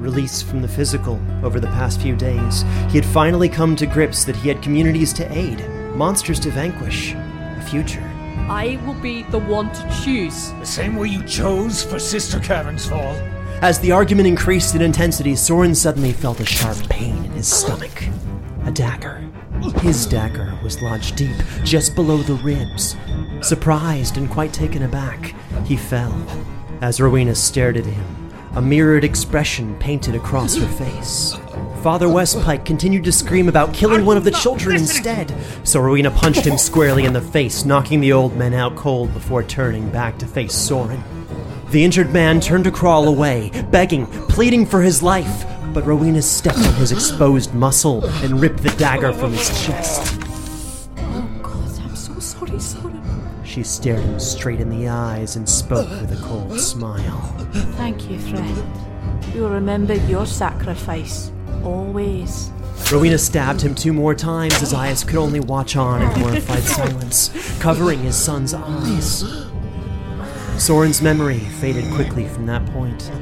release 0.00 0.42
from 0.42 0.60
the 0.60 0.68
physical 0.68 1.20
over 1.44 1.60
the 1.60 1.68
past 1.68 2.00
few 2.00 2.16
days, 2.16 2.62
he 2.90 2.98
had 2.98 3.06
finally 3.06 3.48
come 3.48 3.76
to 3.76 3.86
grips 3.86 4.24
that 4.24 4.34
he 4.34 4.48
had 4.48 4.60
communities 4.62 5.12
to 5.12 5.32
aid, 5.32 5.60
monsters 5.94 6.40
to 6.40 6.50
vanquish, 6.50 7.14
a 7.14 7.64
future. 7.70 8.02
I 8.48 8.80
will 8.84 8.94
be 8.94 9.22
the 9.24 9.38
one 9.38 9.72
to 9.72 10.00
choose. 10.02 10.50
The 10.52 10.66
same 10.66 10.96
way 10.96 11.08
you 11.08 11.22
chose 11.24 11.84
for 11.84 12.00
Sister 12.00 12.38
Cavernsfall. 12.38 13.14
As 13.62 13.78
the 13.78 13.92
argument 13.92 14.26
increased 14.26 14.74
in 14.74 14.82
intensity, 14.82 15.36
Soren 15.36 15.74
suddenly 15.74 16.12
felt 16.12 16.40
a 16.40 16.44
sharp 16.44 16.78
pain 16.88 17.24
in 17.24 17.30
his 17.32 17.46
stomach. 17.46 18.04
A 18.64 18.72
dagger. 18.72 19.22
His 19.80 20.06
dagger 20.06 20.58
was 20.62 20.82
lodged 20.82 21.16
deep, 21.16 21.36
just 21.64 21.94
below 21.94 22.18
the 22.18 22.34
ribs. 22.34 22.96
Surprised 23.40 24.16
and 24.16 24.30
quite 24.30 24.52
taken 24.52 24.82
aback, 24.82 25.34
he 25.64 25.76
fell. 25.76 26.26
As 26.80 27.00
Rowena 27.00 27.34
stared 27.34 27.76
at 27.76 27.86
him, 27.86 28.30
a 28.54 28.62
mirrored 28.62 29.04
expression 29.04 29.76
painted 29.78 30.14
across 30.14 30.56
her 30.56 30.66
face. 30.66 31.36
Father 31.82 32.06
Westpike 32.06 32.64
continued 32.64 33.04
to 33.04 33.12
scream 33.12 33.48
about 33.48 33.72
killing 33.72 34.04
one 34.04 34.16
of 34.16 34.24
the 34.24 34.32
children 34.32 34.76
instead, 34.76 35.32
so 35.64 35.80
Rowena 35.80 36.10
punched 36.10 36.44
him 36.44 36.58
squarely 36.58 37.04
in 37.04 37.12
the 37.12 37.20
face, 37.20 37.64
knocking 37.64 38.00
the 38.00 38.12
old 38.12 38.36
man 38.36 38.54
out 38.54 38.74
cold 38.74 39.12
before 39.14 39.42
turning 39.42 39.88
back 39.90 40.18
to 40.18 40.26
face 40.26 40.54
Soren. 40.54 41.02
The 41.70 41.84
injured 41.84 42.12
man 42.12 42.40
turned 42.40 42.64
to 42.64 42.70
crawl 42.70 43.06
away, 43.06 43.50
begging, 43.70 44.06
pleading 44.06 44.66
for 44.66 44.82
his 44.82 45.02
life, 45.02 45.44
but 45.78 45.86
Rowena 45.86 46.20
stepped 46.20 46.58
on 46.58 46.74
his 46.74 46.90
exposed 46.90 47.54
muscle 47.54 48.04
and 48.24 48.40
ripped 48.40 48.64
the 48.64 48.70
dagger 48.70 49.12
from 49.12 49.32
his 49.32 49.48
chest. 49.64 50.12
Oh 50.96 51.30
God, 51.40 51.80
I'm 51.82 51.94
so 51.94 52.18
sorry, 52.18 52.58
Soren. 52.58 53.00
She 53.44 53.62
stared 53.62 54.00
him 54.00 54.18
straight 54.18 54.58
in 54.58 54.70
the 54.70 54.88
eyes 54.88 55.36
and 55.36 55.48
spoke 55.48 55.88
with 55.88 56.10
a 56.10 56.20
cold 56.26 56.58
smile. 56.58 57.20
Thank 57.76 58.10
you, 58.10 58.18
friend. 58.18 58.60
You'll 59.32 59.50
remember 59.50 59.94
your 59.94 60.26
sacrifice. 60.26 61.30
Always. 61.62 62.50
Rowena 62.90 63.16
stabbed 63.16 63.60
him 63.60 63.76
two 63.76 63.92
more 63.92 64.16
times 64.16 64.60
as 64.60 64.72
Ias 64.72 65.06
could 65.06 65.18
only 65.18 65.38
watch 65.38 65.76
on 65.76 66.02
in 66.02 66.08
horrified 66.08 66.62
silence, 66.64 67.30
covering 67.60 68.00
his 68.00 68.16
son's 68.16 68.52
eyes. 68.52 69.22
Soren's 70.58 71.00
memory 71.00 71.38
faded 71.38 71.84
quickly 71.94 72.26
from 72.26 72.46
that 72.46 72.66
point, 72.72 73.12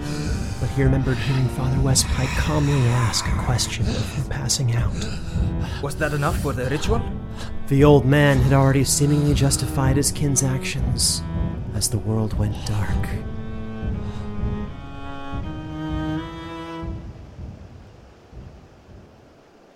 but 0.60 0.68
he 0.70 0.82
remembered 0.82 1.18
hearing 1.18 1.48
Father 1.50 1.76
Westpike 1.78 2.34
calmly 2.38 2.78
ask 2.88 3.26
a 3.26 3.38
question 3.44 3.84
before 3.84 4.30
passing 4.30 4.74
out. 4.74 4.94
Was 5.82 5.96
that 5.96 6.12
enough 6.12 6.40
for 6.40 6.52
the 6.52 6.66
ritual? 6.66 7.02
The 7.68 7.84
old 7.84 8.06
man 8.06 8.38
had 8.38 8.52
already 8.52 8.84
seemingly 8.84 9.34
justified 9.34 9.96
his 9.96 10.10
kin's 10.10 10.42
actions 10.42 11.22
as 11.74 11.90
the 11.90 11.98
world 11.98 12.38
went 12.38 12.54
dark. 12.66 13.08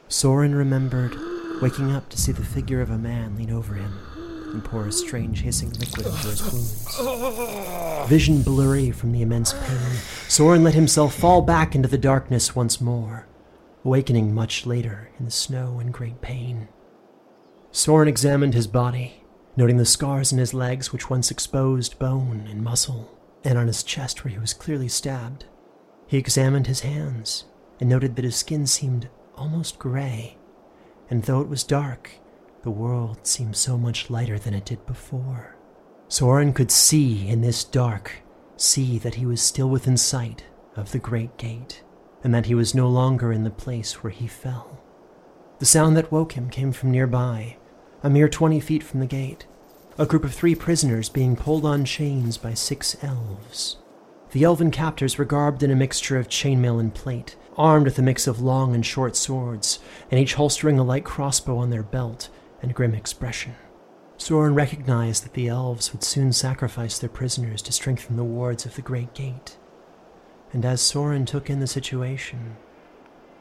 Soren 0.09 0.55
remembered 0.55 1.17
waking 1.61 1.93
up 1.93 2.09
to 2.09 2.19
see 2.19 2.33
the 2.33 2.45
figure 2.45 2.81
of 2.81 2.91
a 2.91 2.99
man 2.99 3.37
lean 3.37 3.51
over 3.51 3.75
him 3.75 3.99
and 4.52 4.64
pour 4.64 4.87
a 4.87 4.92
strange 4.92 5.42
hissing 5.42 5.71
liquid 5.78 6.07
into 6.07 6.28
his 6.28 6.42
wounds. 6.42 8.09
Vision 8.09 8.42
blurry 8.42 8.90
from 8.90 9.12
the 9.12 9.23
immense 9.23 9.52
pain, 9.52 9.97
Soren 10.28 10.64
let 10.64 10.75
himself 10.75 11.14
fall 11.14 11.42
back 11.42 11.75
into 11.75 11.88
the 11.88 11.99
darkness 11.99 12.57
once 12.57 12.80
more, 12.80 13.26
awakening 13.85 14.35
much 14.35 14.66
later 14.66 15.11
in 15.19 15.25
the 15.25 15.30
snow 15.30 15.78
and 15.80 15.92
great 15.92 16.21
pain. 16.21 16.69
Soren 17.71 18.09
examined 18.09 18.54
his 18.54 18.66
body, 18.66 19.25
noting 19.57 19.76
the 19.76 19.85
scars 19.85 20.33
in 20.33 20.38
his 20.38 20.54
legs 20.54 20.92
which 20.92 21.09
once 21.09 21.30
exposed 21.30 21.99
bone 21.99 22.47
and 22.50 22.62
muscle, 22.62 23.16
and 23.45 23.57
on 23.59 23.69
his 23.69 23.83
chest 23.83 24.25
where 24.25 24.33
he 24.33 24.38
was 24.38 24.52
clearly 24.52 24.88
stabbed. 24.88 25.45
He 26.07 26.19
examined 26.19 26.66
his 26.66 26.80
hands 26.80 27.45
and 27.78 27.88
noted 27.88 28.16
that 28.16 28.25
his 28.25 28.37
skin 28.37 28.66
seemed 28.66 29.09
almost 29.37 29.78
gray, 29.78 30.37
and 31.09 31.23
though 31.23 31.40
it 31.40 31.49
was 31.49 31.62
dark, 31.64 32.11
the 32.62 32.71
world 32.71 33.26
seemed 33.26 33.57
so 33.57 33.79
much 33.79 34.11
lighter 34.11 34.38
than 34.38 34.55
it 34.55 34.67
did 34.67 34.85
before. 34.87 35.57
Soren 36.09 36.52
could 36.52 36.71
see 36.71 37.29
in 37.29 37.40
this 37.40 37.64
dark, 37.64 38.23
see 38.57 38.99
that 38.99 39.14
he 39.14 39.25
was 39.25 39.40
still 39.40 39.71
within 39.71 39.97
sight 39.97 40.45
of 40.76 40.93
the 40.93 40.99
great 40.99 41.37
gate, 41.38 41.83
and 42.23 42.35
that 42.35 42.47
he 42.47 42.55
was 42.55 42.75
no 42.75 42.88
longer 42.88 43.33
in 43.33 43.45
the 43.45 43.50
place 43.50 44.02
where 44.02 44.11
he 44.11 44.26
fell. 44.26 44.79
The 45.59 45.67
sound 45.67 45.97
that 45.97 46.12
woke 46.12 46.33
him 46.33 46.50
came 46.50 46.73
from 46.73 46.90
nearby, 46.90 47.57
a 48.02 48.11
mere 48.11 48.29
twenty 48.29 48.61
feet 48.61 48.83
from 48.83 49.00
the 49.00 49.07
gate, 49.07 49.47
a 49.97 50.07
group 50.07 50.25
of 50.25 50.35
three 50.35 50.55
prisoners 50.55 51.09
being 51.09 51.37
pulled 51.37 51.64
on 51.64 51.85
chains 51.85 52.37
by 52.37 52.55
six 52.55 52.97
elves. 53.02 53.79
The 54.33 54.45
elven 54.45 54.71
captors 54.71 55.19
were 55.19 55.25
garbed 55.25 55.62
in 55.62 55.71
a 55.71 55.76
mixture 55.76 56.19
of 56.19 56.29
chainmail 56.29 56.79
and 56.79 56.95
plate, 56.95 57.37
armed 57.57 57.87
with 57.87 57.99
a 57.99 58.02
mix 58.02 58.26
of 58.26 58.40
long 58.40 58.75
and 58.75 58.85
short 58.85 59.17
swords, 59.17 59.79
and 60.11 60.21
each 60.21 60.35
holstering 60.35 60.79
a 60.79 60.85
light 60.85 61.05
crossbow 61.05 61.59
on 61.59 61.71
their 61.71 61.83
belt 61.83 62.29
and 62.62 62.75
grim 62.75 62.95
expression. 62.95 63.55
Soren 64.17 64.55
recognized 64.55 65.25
that 65.25 65.33
the 65.33 65.49
elves 65.49 65.93
would 65.93 66.05
soon 66.05 66.33
sacrifice 66.33 66.99
their 66.99 67.09
prisoners 67.09 67.62
to 67.62 67.73
strengthen 67.73 68.17
the 68.17 68.25
wards 68.25 68.67
of 68.67 68.75
the 68.75 68.83
great 68.83 69.14
gate. 69.14 69.57
And 70.52 70.64
as 70.64 70.81
Soren 70.81 71.25
took 71.25 71.49
in 71.49 71.61
the 71.61 71.67
situation, 71.67 72.57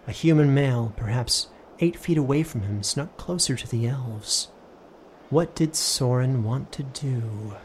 a 0.07 0.11
human 0.11 0.53
male, 0.53 0.93
perhaps 0.95 1.47
eight 1.79 1.97
feet 1.97 2.17
away 2.17 2.43
from 2.43 2.61
him, 2.61 2.81
snuck 2.81 3.17
closer 3.17 3.55
to 3.55 3.67
the 3.67 3.87
elves. 3.87 4.47
What 5.29 5.53
did 5.55 5.75
Soren 5.75 6.43
want 6.43 6.71
to 6.73 6.83
do? 6.83 7.55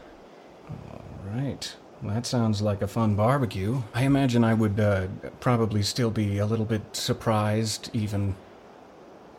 Right. 1.25 1.75
That 2.03 2.25
sounds 2.25 2.61
like 2.61 2.81
a 2.81 2.87
fun 2.87 3.15
barbecue. 3.15 3.81
I 3.93 4.03
imagine 4.03 4.43
I 4.43 4.53
would 4.53 4.79
uh, 4.79 5.07
probably 5.39 5.81
still 5.81 6.11
be 6.11 6.37
a 6.37 6.45
little 6.45 6.65
bit 6.65 6.95
surprised, 6.95 7.89
even 7.93 8.35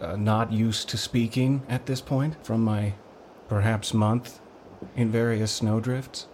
uh, 0.00 0.16
not 0.16 0.52
used 0.52 0.88
to 0.88 0.98
speaking 0.98 1.62
at 1.68 1.86
this 1.86 2.00
point 2.00 2.36
from 2.44 2.62
my 2.62 2.94
perhaps 3.48 3.94
month 3.94 4.40
in 4.96 5.10
various 5.10 5.52
snowdrifts. 5.52 6.26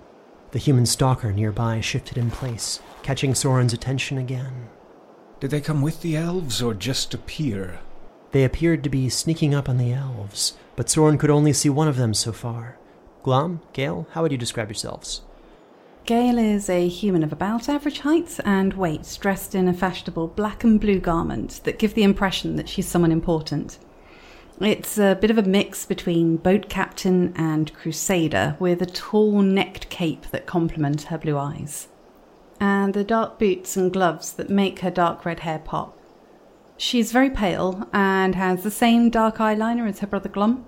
The 0.52 0.58
human 0.58 0.86
stalker 0.86 1.32
nearby 1.32 1.80
shifted 1.80 2.18
in 2.18 2.30
place, 2.30 2.80
catching 3.02 3.34
Soren's 3.34 3.72
attention 3.72 4.18
again. 4.18 4.68
Did 5.40 5.50
they 5.50 5.60
come 5.60 5.82
with 5.82 6.02
the 6.02 6.16
elves 6.16 6.62
or 6.62 6.74
just 6.74 7.14
appear? 7.14 7.80
They 8.32 8.44
appeared 8.44 8.82
to 8.84 8.90
be 8.90 9.08
sneaking 9.08 9.54
up 9.54 9.68
on 9.68 9.76
the 9.76 9.92
elves, 9.92 10.54
but 10.76 10.88
Soren 10.88 11.18
could 11.18 11.30
only 11.30 11.52
see 11.52 11.68
one 11.68 11.88
of 11.88 11.96
them 11.96 12.14
so 12.14 12.32
far. 12.32 12.78
Glom, 13.22 13.60
Gale, 13.72 14.06
how 14.12 14.22
would 14.22 14.32
you 14.32 14.38
describe 14.38 14.68
yourselves? 14.68 15.22
Gail 16.04 16.36
is 16.36 16.68
a 16.68 16.88
human 16.88 17.22
of 17.22 17.32
about 17.32 17.68
average 17.68 18.00
height 18.00 18.40
and 18.44 18.74
weight, 18.74 19.16
dressed 19.20 19.54
in 19.54 19.68
a 19.68 19.72
fashionable 19.72 20.26
black 20.28 20.64
and 20.64 20.80
blue 20.80 20.98
garment 20.98 21.60
that 21.62 21.78
give 21.78 21.94
the 21.94 22.02
impression 22.02 22.56
that 22.56 22.68
she's 22.68 22.88
someone 22.88 23.12
important. 23.12 23.78
It's 24.60 24.98
a 24.98 25.16
bit 25.20 25.30
of 25.30 25.38
a 25.38 25.44
mix 25.44 25.86
between 25.86 26.38
boat 26.38 26.68
captain 26.68 27.32
and 27.36 27.72
crusader, 27.72 28.56
with 28.58 28.82
a 28.82 28.86
tall 28.86 29.42
necked 29.42 29.90
cape 29.90 30.26
that 30.32 30.44
complement 30.44 31.02
her 31.02 31.18
blue 31.18 31.38
eyes, 31.38 31.86
and 32.58 32.94
the 32.94 33.04
dark 33.04 33.38
boots 33.38 33.76
and 33.76 33.92
gloves 33.92 34.32
that 34.32 34.50
make 34.50 34.80
her 34.80 34.90
dark 34.90 35.24
red 35.24 35.40
hair 35.40 35.60
pop. 35.60 35.96
She's 36.76 37.12
very 37.12 37.30
pale 37.30 37.88
and 37.92 38.34
has 38.34 38.64
the 38.64 38.72
same 38.72 39.08
dark 39.08 39.36
eyeliner 39.36 39.88
as 39.88 40.00
her 40.00 40.08
brother 40.08 40.28
Glom. 40.28 40.66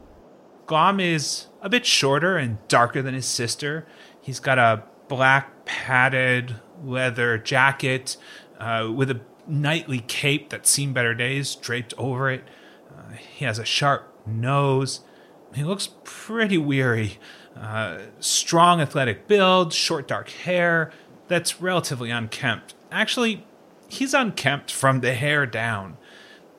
Glom 0.67 1.00
is 1.00 1.49
a 1.61 1.69
bit 1.69 1.85
shorter 1.85 2.37
and 2.37 2.59
darker 2.69 3.03
than 3.03 3.14
his 3.14 3.26
sister. 3.26 3.85
He's 4.21 4.38
got 4.38 4.59
a 4.59 4.85
black 5.16 5.64
padded 5.64 6.56
leather 6.83 7.38
jacket 7.38 8.16
uh, 8.59 8.90
with 8.92 9.11
a 9.11 9.21
knightly 9.47 10.00
cape 10.00 10.50
that's 10.50 10.68
seen 10.68 10.92
better 10.92 11.14
days 11.14 11.54
draped 11.54 11.94
over 11.97 12.30
it. 12.30 12.42
Uh, 12.90 13.12
he 13.12 13.44
has 13.44 13.59
a 13.61 13.64
sharp 13.64 14.12
nose. 14.26 15.00
He 15.54 15.62
looks 15.62 15.90
pretty 16.02 16.59
weary. 16.59 17.18
Uh, 17.56 17.99
strong 18.18 18.80
athletic 18.80 19.28
build, 19.28 19.73
short 19.73 20.09
dark 20.09 20.28
hair 20.30 20.90
that's 21.28 21.61
relatively 21.61 22.11
unkempt. 22.11 22.75
Actually, 22.90 23.47
he's 23.88 24.14
unkempt 24.14 24.73
from 24.73 25.00
the 25.00 25.14
hair 25.14 25.47
down. 25.47 25.97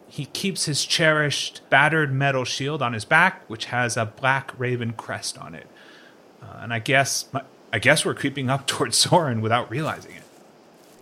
He 0.07 0.27
keeps 0.27 0.63
his 0.63 0.85
cherished 0.85 1.61
battered 1.69 2.13
metal 2.13 2.45
shield 2.45 2.81
on 2.81 2.93
his 2.93 3.03
back, 3.03 3.43
which 3.49 3.65
has 3.65 3.97
a 3.97 4.05
black 4.05 4.57
raven 4.57 4.93
crest 4.93 5.37
on 5.37 5.55
it. 5.55 5.67
Uh, 6.41 6.59
and 6.61 6.73
I 6.73 6.79
guess 6.79 7.25
I 7.75 7.77
guess 7.77 8.05
we're 8.05 8.13
creeping 8.13 8.49
up 8.49 8.67
towards 8.67 8.97
Soren 8.97 9.41
without 9.41 9.69
realizing 9.69 10.13
it. 10.13 10.23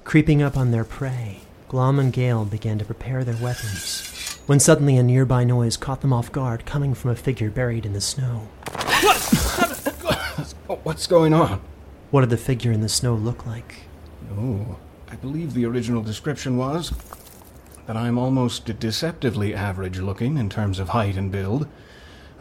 Creeping 0.06 0.42
up 0.42 0.58
on 0.58 0.72
their 0.72 0.84
prey, 0.84 1.42
Glom 1.68 2.00
and 2.00 2.12
Gale 2.12 2.46
began 2.46 2.80
to 2.80 2.86
prepare 2.86 3.24
their 3.24 3.36
weapons, 3.36 4.39
when 4.48 4.60
suddenly 4.60 4.98
a 4.98 5.03
nearby 5.03 5.44
noise 5.44 5.77
caught 5.77 6.01
them 6.01 6.12
off 6.12 6.32
guard, 6.32 6.65
coming 6.65 6.96
from 6.96 7.12
a 7.12 7.15
figure 7.15 7.51
buried 7.51 7.86
in 7.86 7.94
the 7.94 8.01
snow. 8.01 8.38
What's 10.82 11.06
going 11.06 11.32
on? 11.32 11.62
What 12.10 12.22
did 12.22 12.32
the 12.32 12.38
figure 12.38 12.72
in 12.72 12.82
the 12.82 12.89
snow 12.89 13.13
look 13.13 13.46
like? 13.46 13.84
Oh, 14.32 14.77
I 15.12 15.15
believe 15.18 15.53
the 15.53 15.68
original 15.68 16.01
description 16.01 16.58
was 16.58 16.92
that 17.86 17.96
I'm 17.96 18.18
almost 18.18 18.80
deceptively 18.80 19.53
average 19.53 20.00
looking 20.00 20.39
in 20.39 20.50
terms 20.50 20.80
of 20.80 20.89
height 20.89 21.18
and 21.18 21.32
build. 21.32 21.68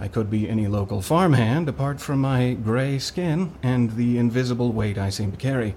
I 0.02 0.08
could 0.08 0.28
be 0.28 0.48
any 0.48 0.66
local 0.66 1.00
farmhand 1.00 1.68
apart 1.68 2.00
from 2.00 2.22
my 2.22 2.54
gray 2.54 2.98
skin 2.98 3.52
and 3.62 3.92
the 3.92 4.18
invisible 4.18 4.72
weight 4.72 4.98
I 4.98 5.10
seem 5.10 5.30
to 5.30 5.36
carry. 5.36 5.76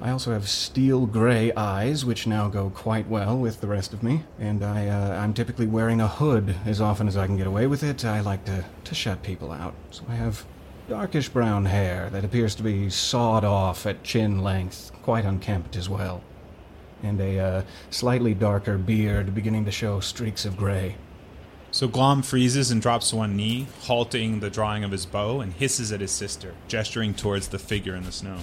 I 0.00 0.08
also 0.08 0.32
have 0.32 0.48
steel 0.48 1.04
gray 1.04 1.52
eyes, 1.52 2.02
which 2.02 2.26
now 2.26 2.48
go 2.48 2.70
quite 2.70 3.06
well 3.06 3.36
with 3.36 3.60
the 3.60 3.66
rest 3.66 3.92
of 3.92 4.02
me, 4.02 4.24
and 4.38 4.64
I, 4.64 4.88
uh, 4.88 5.22
I'm 5.22 5.34
typically 5.34 5.66
wearing 5.66 6.00
a 6.00 6.08
hood 6.08 6.54
as 6.64 6.80
often 6.80 7.06
as 7.06 7.18
I 7.18 7.26
can 7.26 7.36
get 7.36 7.46
away 7.46 7.66
with 7.66 7.82
it. 7.82 8.02
I 8.02 8.20
like 8.20 8.46
to, 8.46 8.64
to 8.82 8.94
shut 8.94 9.22
people 9.22 9.52
out. 9.52 9.74
So 9.90 10.04
I 10.08 10.14
have 10.14 10.46
darkish 10.88 11.28
brown 11.28 11.66
hair 11.66 12.08
that 12.12 12.24
appears 12.24 12.54
to 12.54 12.62
be 12.62 12.88
sawed 12.88 13.44
off 13.44 13.84
at 13.84 14.02
chin 14.02 14.42
length, 14.42 14.90
quite 15.02 15.26
unkempt 15.26 15.76
as 15.76 15.86
well, 15.86 16.22
and 17.02 17.20
a 17.20 17.38
uh, 17.38 17.62
slightly 17.90 18.32
darker 18.32 18.78
beard 18.78 19.34
beginning 19.34 19.66
to 19.66 19.70
show 19.70 20.00
streaks 20.00 20.46
of 20.46 20.56
gray. 20.56 20.96
So 21.72 21.86
Glom 21.86 22.22
freezes 22.22 22.70
and 22.70 22.82
drops 22.82 23.10
to 23.10 23.16
one 23.16 23.36
knee, 23.36 23.68
halting 23.82 24.40
the 24.40 24.50
drawing 24.50 24.82
of 24.82 24.90
his 24.90 25.06
bow, 25.06 25.40
and 25.40 25.52
hisses 25.52 25.92
at 25.92 26.00
his 26.00 26.10
sister, 26.10 26.54
gesturing 26.66 27.14
towards 27.14 27.48
the 27.48 27.58
figure 27.58 27.94
in 27.94 28.04
the 28.04 28.12
snow. 28.12 28.38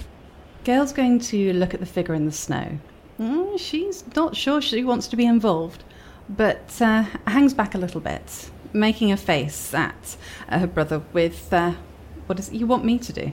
Gale's 0.64 0.92
going 0.92 1.18
to 1.20 1.52
look 1.52 1.74
at 1.74 1.80
the 1.80 1.86
figure 1.86 2.14
in 2.14 2.24
the 2.24 2.32
snow. 2.32 2.78
Mm, 3.20 3.58
she's 3.58 4.04
not 4.16 4.34
sure 4.34 4.62
she 4.62 4.82
wants 4.82 5.08
to 5.08 5.16
be 5.16 5.26
involved, 5.26 5.84
but 6.28 6.80
uh, 6.80 7.04
hangs 7.26 7.52
back 7.52 7.74
a 7.74 7.78
little 7.78 8.00
bit, 8.00 8.50
making 8.72 9.12
a 9.12 9.16
face 9.16 9.74
at 9.74 10.16
uh, 10.48 10.60
her 10.60 10.66
brother 10.66 11.02
with, 11.12 11.52
uh, 11.52 11.74
what 12.26 12.38
is 12.38 12.48
it 12.48 12.54
you 12.54 12.66
want 12.66 12.84
me 12.84 12.98
to 12.98 13.12
do? 13.12 13.32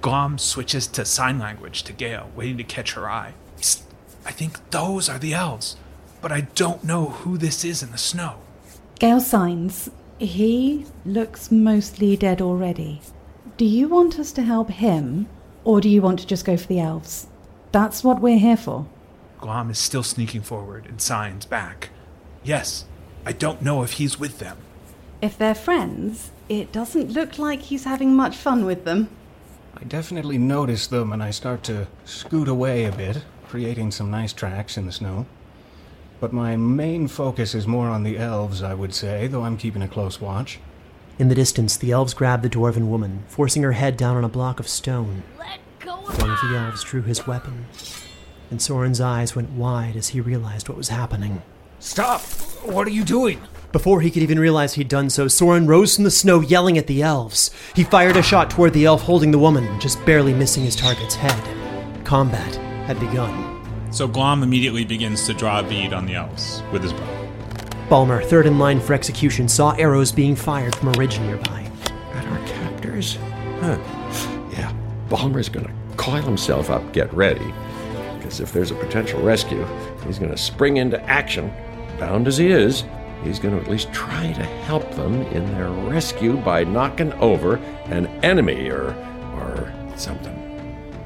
Glom 0.00 0.38
switches 0.38 0.86
to 0.86 1.04
sign 1.04 1.40
language 1.40 1.82
to 1.82 1.92
Gale, 1.92 2.30
waiting 2.36 2.56
to 2.58 2.64
catch 2.64 2.92
her 2.92 3.10
eye. 3.10 3.34
I 4.24 4.30
think 4.30 4.70
those 4.70 5.08
are 5.08 5.18
the 5.18 5.34
elves, 5.34 5.76
but 6.20 6.30
I 6.30 6.42
don't 6.42 6.84
know 6.84 7.06
who 7.06 7.36
this 7.36 7.64
is 7.64 7.82
in 7.82 7.90
the 7.90 7.98
snow. 7.98 8.36
Gale 8.98 9.20
signs. 9.20 9.90
He 10.18 10.84
looks 11.06 11.52
mostly 11.52 12.16
dead 12.16 12.42
already. 12.42 13.00
Do 13.56 13.64
you 13.64 13.86
want 13.86 14.18
us 14.18 14.32
to 14.32 14.42
help 14.42 14.70
him, 14.70 15.28
or 15.62 15.80
do 15.80 15.88
you 15.88 16.02
want 16.02 16.18
to 16.18 16.26
just 16.26 16.44
go 16.44 16.56
for 16.56 16.66
the 16.66 16.80
elves? 16.80 17.28
That's 17.70 18.02
what 18.02 18.20
we're 18.20 18.38
here 18.38 18.56
for. 18.56 18.86
Glom 19.40 19.70
is 19.70 19.78
still 19.78 20.02
sneaking 20.02 20.42
forward 20.42 20.86
and 20.86 21.00
signs 21.00 21.46
back. 21.46 21.90
Yes, 22.42 22.86
I 23.24 23.30
don't 23.30 23.62
know 23.62 23.84
if 23.84 23.92
he's 23.92 24.18
with 24.18 24.40
them. 24.40 24.56
If 25.22 25.38
they're 25.38 25.54
friends, 25.54 26.32
it 26.48 26.72
doesn't 26.72 27.12
look 27.12 27.38
like 27.38 27.62
he's 27.62 27.84
having 27.84 28.16
much 28.16 28.36
fun 28.36 28.64
with 28.64 28.84
them. 28.84 29.10
I 29.76 29.84
definitely 29.84 30.38
notice 30.38 30.88
them 30.88 31.12
and 31.12 31.22
I 31.22 31.30
start 31.30 31.62
to 31.64 31.86
scoot 32.04 32.48
away 32.48 32.84
a 32.84 32.92
bit, 32.92 33.22
creating 33.46 33.92
some 33.92 34.10
nice 34.10 34.32
tracks 34.32 34.76
in 34.76 34.86
the 34.86 34.92
snow. 34.92 35.26
But 36.20 36.32
my 36.32 36.56
main 36.56 37.06
focus 37.06 37.54
is 37.54 37.66
more 37.66 37.88
on 37.88 38.02
the 38.02 38.18
elves, 38.18 38.62
I 38.62 38.74
would 38.74 38.92
say, 38.92 39.26
though 39.28 39.44
I'm 39.44 39.56
keeping 39.56 39.82
a 39.82 39.88
close 39.88 40.20
watch. 40.20 40.58
In 41.18 41.28
the 41.28 41.34
distance, 41.34 41.76
the 41.76 41.92
elves 41.92 42.14
grabbed 42.14 42.42
the 42.42 42.50
dwarven 42.50 42.88
woman, 42.88 43.24
forcing 43.28 43.62
her 43.62 43.72
head 43.72 43.96
down 43.96 44.16
on 44.16 44.24
a 44.24 44.28
block 44.28 44.60
of 44.60 44.68
stone. 44.68 45.22
One 45.84 46.30
of 46.30 46.40
the 46.40 46.56
elves 46.56 46.84
drew 46.84 47.02
his 47.02 47.26
weapon, 47.26 47.66
and 48.50 48.60
Soren's 48.60 49.00
eyes 49.00 49.36
went 49.36 49.50
wide 49.50 49.96
as 49.96 50.08
he 50.08 50.20
realized 50.20 50.68
what 50.68 50.78
was 50.78 50.88
happening. 50.88 51.42
Stop! 51.80 52.22
What 52.64 52.86
are 52.86 52.90
you 52.90 53.04
doing? 53.04 53.40
Before 53.70 54.00
he 54.00 54.10
could 54.10 54.22
even 54.22 54.38
realize 54.38 54.74
he'd 54.74 54.88
done 54.88 55.10
so, 55.10 55.28
Soren 55.28 55.66
rose 55.66 55.94
from 55.94 56.04
the 56.04 56.10
snow 56.10 56.40
yelling 56.40 56.78
at 56.78 56.86
the 56.86 57.02
elves. 57.02 57.50
He 57.74 57.84
fired 57.84 58.16
a 58.16 58.22
shot 58.22 58.50
toward 58.50 58.72
the 58.72 58.86
elf 58.86 59.02
holding 59.02 59.30
the 59.30 59.38
woman, 59.38 59.78
just 59.78 60.04
barely 60.06 60.32
missing 60.32 60.64
his 60.64 60.74
target's 60.74 61.14
head. 61.14 62.04
Combat 62.04 62.56
had 62.86 62.98
begun. 62.98 63.57
So 63.90 64.06
Glom 64.06 64.42
immediately 64.42 64.84
begins 64.84 65.26
to 65.26 65.34
draw 65.34 65.60
a 65.60 65.62
bead 65.62 65.92
on 65.92 66.06
the 66.06 66.14
elves 66.14 66.62
with 66.72 66.82
his 66.82 66.92
bow. 66.92 67.28
Balmer, 67.88 68.22
third 68.22 68.46
in 68.46 68.58
line 68.58 68.80
for 68.80 68.92
execution, 68.92 69.48
saw 69.48 69.72
arrows 69.72 70.12
being 70.12 70.36
fired 70.36 70.76
from 70.76 70.88
a 70.88 70.92
ridge 70.92 71.18
nearby. 71.20 71.70
At 72.12 72.26
our 72.26 72.38
captors? 72.46 73.16
Huh. 73.60 73.78
Yeah, 74.52 74.72
Balmer's 75.08 75.48
gonna 75.48 75.72
coil 75.96 76.20
himself 76.20 76.68
up, 76.68 76.92
get 76.92 77.12
ready. 77.14 77.52
Because 78.18 78.40
if 78.40 78.52
there's 78.52 78.70
a 78.70 78.74
potential 78.74 79.22
rescue, 79.22 79.64
he's 80.06 80.18
gonna 80.18 80.36
spring 80.36 80.76
into 80.76 81.02
action. 81.04 81.50
Bound 81.98 82.28
as 82.28 82.36
he 82.36 82.48
is, 82.48 82.84
he's 83.24 83.38
gonna 83.38 83.56
at 83.56 83.68
least 83.68 83.90
try 83.92 84.32
to 84.34 84.42
help 84.42 84.88
them 84.92 85.22
in 85.22 85.46
their 85.54 85.70
rescue 85.70 86.36
by 86.36 86.62
knocking 86.62 87.12
over 87.14 87.56
an 87.86 88.06
enemy 88.22 88.68
or 88.68 88.94
or 89.34 89.72
something. 89.96 90.47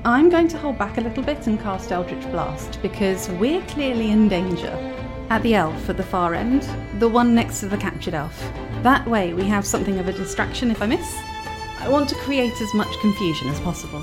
I'm 0.04 0.30
going 0.30 0.48
to 0.48 0.58
hold 0.58 0.78
back 0.78 0.98
a 0.98 1.00
little 1.00 1.22
bit 1.22 1.46
and 1.46 1.60
cast 1.60 1.92
Eldritch 1.92 2.28
Blast 2.32 2.82
because 2.82 3.28
we're 3.30 3.62
clearly 3.66 4.10
in 4.10 4.28
danger. 4.28 4.72
At 5.30 5.44
the 5.44 5.54
elf 5.54 5.88
at 5.88 5.96
the 5.96 6.02
far 6.02 6.34
end, 6.34 6.68
the 6.98 7.08
one 7.08 7.36
next 7.36 7.60
to 7.60 7.68
the 7.68 7.76
captured 7.76 8.14
elf. 8.14 8.36
That 8.82 9.06
way 9.06 9.32
we 9.32 9.44
have 9.44 9.64
something 9.64 10.00
of 10.00 10.08
a 10.08 10.12
distraction 10.12 10.72
if 10.72 10.82
I 10.82 10.86
miss. 10.86 11.18
I 11.78 11.88
want 11.88 12.08
to 12.08 12.16
create 12.16 12.60
as 12.60 12.74
much 12.74 12.92
confusion 13.00 13.46
as 13.48 13.60
possible. 13.60 14.02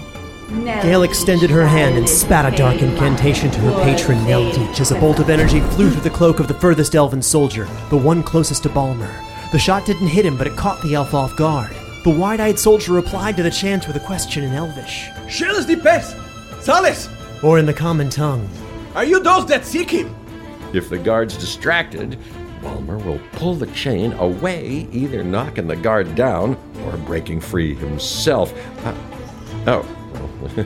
Gale 0.63 1.03
extended 1.03 1.49
her 1.49 1.67
hand 1.67 1.97
and 1.97 2.07
spat 2.07 2.51
a 2.51 2.55
dark 2.55 2.81
incantation 2.81 3.51
to 3.51 3.59
her 3.59 3.83
patron 3.83 4.19
Neldeach 4.19 4.79
as 4.79 4.91
a 4.91 4.99
bolt 5.01 5.19
of 5.19 5.29
energy 5.29 5.59
flew 5.59 5.91
through 5.91 6.01
the 6.01 6.09
cloak 6.09 6.39
of 6.39 6.47
the 6.47 6.53
furthest 6.53 6.95
elven 6.95 7.21
soldier, 7.21 7.65
the 7.89 7.97
one 7.97 8.23
closest 8.23 8.63
to 8.63 8.69
Balmer. 8.69 9.21
The 9.51 9.59
shot 9.59 9.85
didn't 9.85 10.07
hit 10.07 10.25
him, 10.25 10.37
but 10.37 10.47
it 10.47 10.55
caught 10.55 10.81
the 10.81 10.95
elf 10.95 11.13
off 11.13 11.35
guard. 11.35 11.75
The 12.03 12.09
wide 12.09 12.39
eyed 12.39 12.57
soldier 12.57 12.93
replied 12.93 13.35
to 13.37 13.43
the 13.43 13.51
chant 13.51 13.85
with 13.85 13.97
a 13.97 13.99
question 13.99 14.45
in 14.45 14.53
Elvish. 14.53 15.09
Shells 15.27 15.65
de 15.65 15.75
pes! 15.75 16.15
Sales! 16.61 17.09
Or 17.43 17.59
in 17.59 17.65
the 17.65 17.73
common 17.73 18.09
tongue. 18.09 18.49
Are 18.95 19.03
you 19.03 19.21
those 19.21 19.45
that 19.47 19.65
seek 19.65 19.91
him? 19.91 20.15
If 20.73 20.89
the 20.89 20.97
guard's 20.97 21.35
distracted, 21.35 22.17
Balmer 22.61 22.97
will 22.99 23.19
pull 23.33 23.55
the 23.55 23.67
chain 23.67 24.13
away, 24.13 24.87
either 24.93 25.25
knocking 25.25 25.67
the 25.67 25.75
guard 25.75 26.15
down 26.15 26.57
or 26.85 26.95
breaking 26.97 27.41
free 27.41 27.75
himself. 27.75 28.53
Uh, 28.85 28.93
oh, 29.67 29.85
well, 30.13 30.65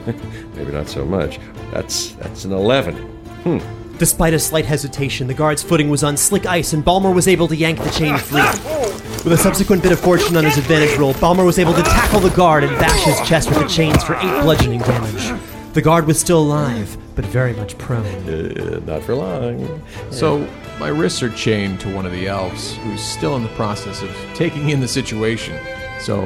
maybe 0.54 0.70
not 0.70 0.88
so 0.88 1.04
much. 1.04 1.40
That's 1.72 2.12
that's 2.12 2.44
an 2.44 2.52
eleven. 2.52 2.94
Hmm. 3.42 3.58
Despite 3.98 4.34
a 4.34 4.38
slight 4.38 4.66
hesitation, 4.66 5.26
the 5.26 5.34
guard's 5.34 5.62
footing 5.62 5.88
was 5.88 6.04
on 6.04 6.16
slick 6.16 6.46
ice, 6.46 6.72
and 6.72 6.84
Balmer 6.84 7.10
was 7.10 7.26
able 7.26 7.48
to 7.48 7.56
yank 7.56 7.78
the 7.82 7.90
chain 7.90 8.18
free. 8.18 9.03
With 9.24 9.32
a 9.32 9.38
subsequent 9.38 9.82
bit 9.82 9.90
of 9.90 9.98
fortune 9.98 10.36
on 10.36 10.44
his 10.44 10.58
advantage 10.58 10.98
roll, 10.98 11.14
Balmer 11.14 11.44
was 11.44 11.58
able 11.58 11.72
to 11.72 11.82
tackle 11.82 12.20
the 12.20 12.28
guard 12.36 12.62
and 12.62 12.78
bash 12.78 13.04
his 13.04 13.18
chest 13.26 13.48
with 13.48 13.58
the 13.58 13.66
chains 13.66 14.04
for 14.04 14.16
eight 14.16 14.42
bludgeoning 14.42 14.80
damage. 14.80 15.40
The 15.72 15.80
guard 15.80 16.06
was 16.06 16.20
still 16.20 16.40
alive, 16.40 16.98
but 17.14 17.24
very 17.24 17.54
much 17.54 17.78
prone. 17.78 18.04
Uh, 18.04 18.80
not 18.84 19.02
for 19.02 19.14
long. 19.14 19.82
So, 20.10 20.46
my 20.78 20.88
wrists 20.88 21.22
are 21.22 21.30
chained 21.30 21.80
to 21.80 21.94
one 21.94 22.04
of 22.04 22.12
the 22.12 22.28
elves, 22.28 22.74
who's 22.76 23.02
still 23.02 23.34
in 23.36 23.42
the 23.42 23.48
process 23.50 24.02
of 24.02 24.14
taking 24.34 24.68
in 24.68 24.80
the 24.80 24.88
situation. 24.88 25.58
So, 26.00 26.20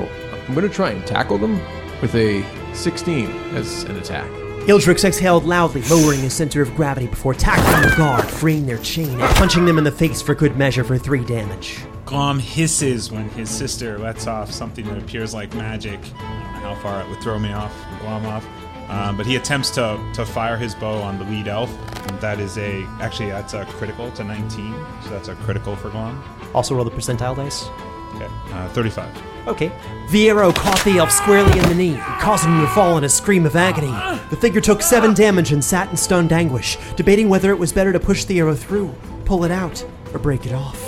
I'm 0.49 0.55
going 0.55 0.69
to 0.69 0.75
try 0.75 0.91
and 0.91 1.07
tackle 1.07 1.39
them 1.39 1.61
with 2.03 2.17
a 2.17 2.45
16 2.75 3.31
as 3.55 3.85
an 3.85 3.97
attack. 3.97 4.29
Ildrix 4.67 5.05
exhaled 5.05 5.45
loudly, 5.45 5.83
lowering 5.83 6.19
his 6.19 6.35
center 6.35 6.63
of 6.63 6.75
gravity 6.75 7.07
before 7.07 7.33
tackling 7.33 7.89
the 7.89 7.97
guard, 7.97 8.29
freeing 8.29 8.67
their 8.67 8.79
chain, 8.79 9.21
and 9.21 9.37
punching 9.37 9.65
them 9.67 9.79
in 9.79 9.85
the 9.85 9.93
face 9.93 10.21
for 10.21 10.35
good 10.35 10.57
measure 10.57 10.83
for 10.83 10.99
three 10.99 11.25
damage. 11.25 11.79
Glom 12.09 12.39
hisses 12.39 13.13
when 13.13 13.29
his 13.31 13.51
sister 13.51 13.99
lets 13.99 14.27
off 14.27 14.51
something 14.51 14.87
that 14.87 14.97
appears 14.97 15.35
like 15.35 15.55
magic. 15.55 16.01
I 16.17 16.53
don't 16.55 16.63
know 16.63 16.75
how 16.75 16.83
far 16.83 17.03
it 17.03 17.09
would 17.11 17.21
throw 17.21 17.39
me 17.39 17.53
off, 17.53 17.75
Glom 18.01 18.25
off. 18.25 18.47
Um, 18.89 19.19
but 19.19 19.27
he 19.27 19.37
attempts 19.37 19.69
to, 19.73 20.03
to 20.15 20.25
fire 20.25 20.57
his 20.57 20.75
bow 20.75 21.03
on 21.03 21.19
the 21.19 21.25
lead 21.25 21.49
elf. 21.49 21.71
And 22.09 22.19
that 22.23 22.41
is 22.41 22.57
a 22.57 22.85
actually 23.03 23.29
that's 23.29 23.53
a 23.53 23.67
critical 23.67 24.11
to 24.13 24.25
19, 24.25 24.73
so 25.05 25.11
that's 25.11 25.29
a 25.29 25.35
critical 25.35 25.77
for 25.77 25.91
Glom. 25.91 26.25
Also 26.55 26.75
roll 26.75 26.83
the 26.83 26.91
percentile 26.91 27.37
dice. 27.37 27.69
Okay, 28.15 28.29
uh, 28.55 28.71
35. 28.71 29.15
Okay. 29.47 29.71
The 30.11 30.31
arrow 30.31 30.51
caught 30.51 30.83
the 30.87 30.97
elf 30.97 31.11
squarely 31.11 31.59
in 31.59 31.69
the 31.69 31.75
knee, 31.75 31.99
causing 32.21 32.51
him 32.55 32.63
to 32.63 32.69
fall 32.69 32.97
in 32.97 33.05
a 33.05 33.09
scream 33.11 33.45
of 33.45 33.55
agony. 33.55 33.93
The 34.31 34.37
figure 34.37 34.63
took 34.63 34.81
seven 34.81 35.13
damage 35.13 35.53
and 35.53 35.63
sat 35.63 35.91
in 35.91 35.97
stunned 35.99 36.33
anguish, 36.33 36.79
debating 36.97 37.29
whether 37.29 37.51
it 37.51 37.59
was 37.59 37.71
better 37.71 37.93
to 37.93 38.01
push 38.01 38.25
the 38.25 38.39
arrow 38.39 38.55
through, 38.55 38.95
pull 39.27 39.45
it 39.45 39.51
out, 39.51 39.85
or 40.15 40.19
break 40.19 40.47
it 40.47 40.55
off. 40.55 40.88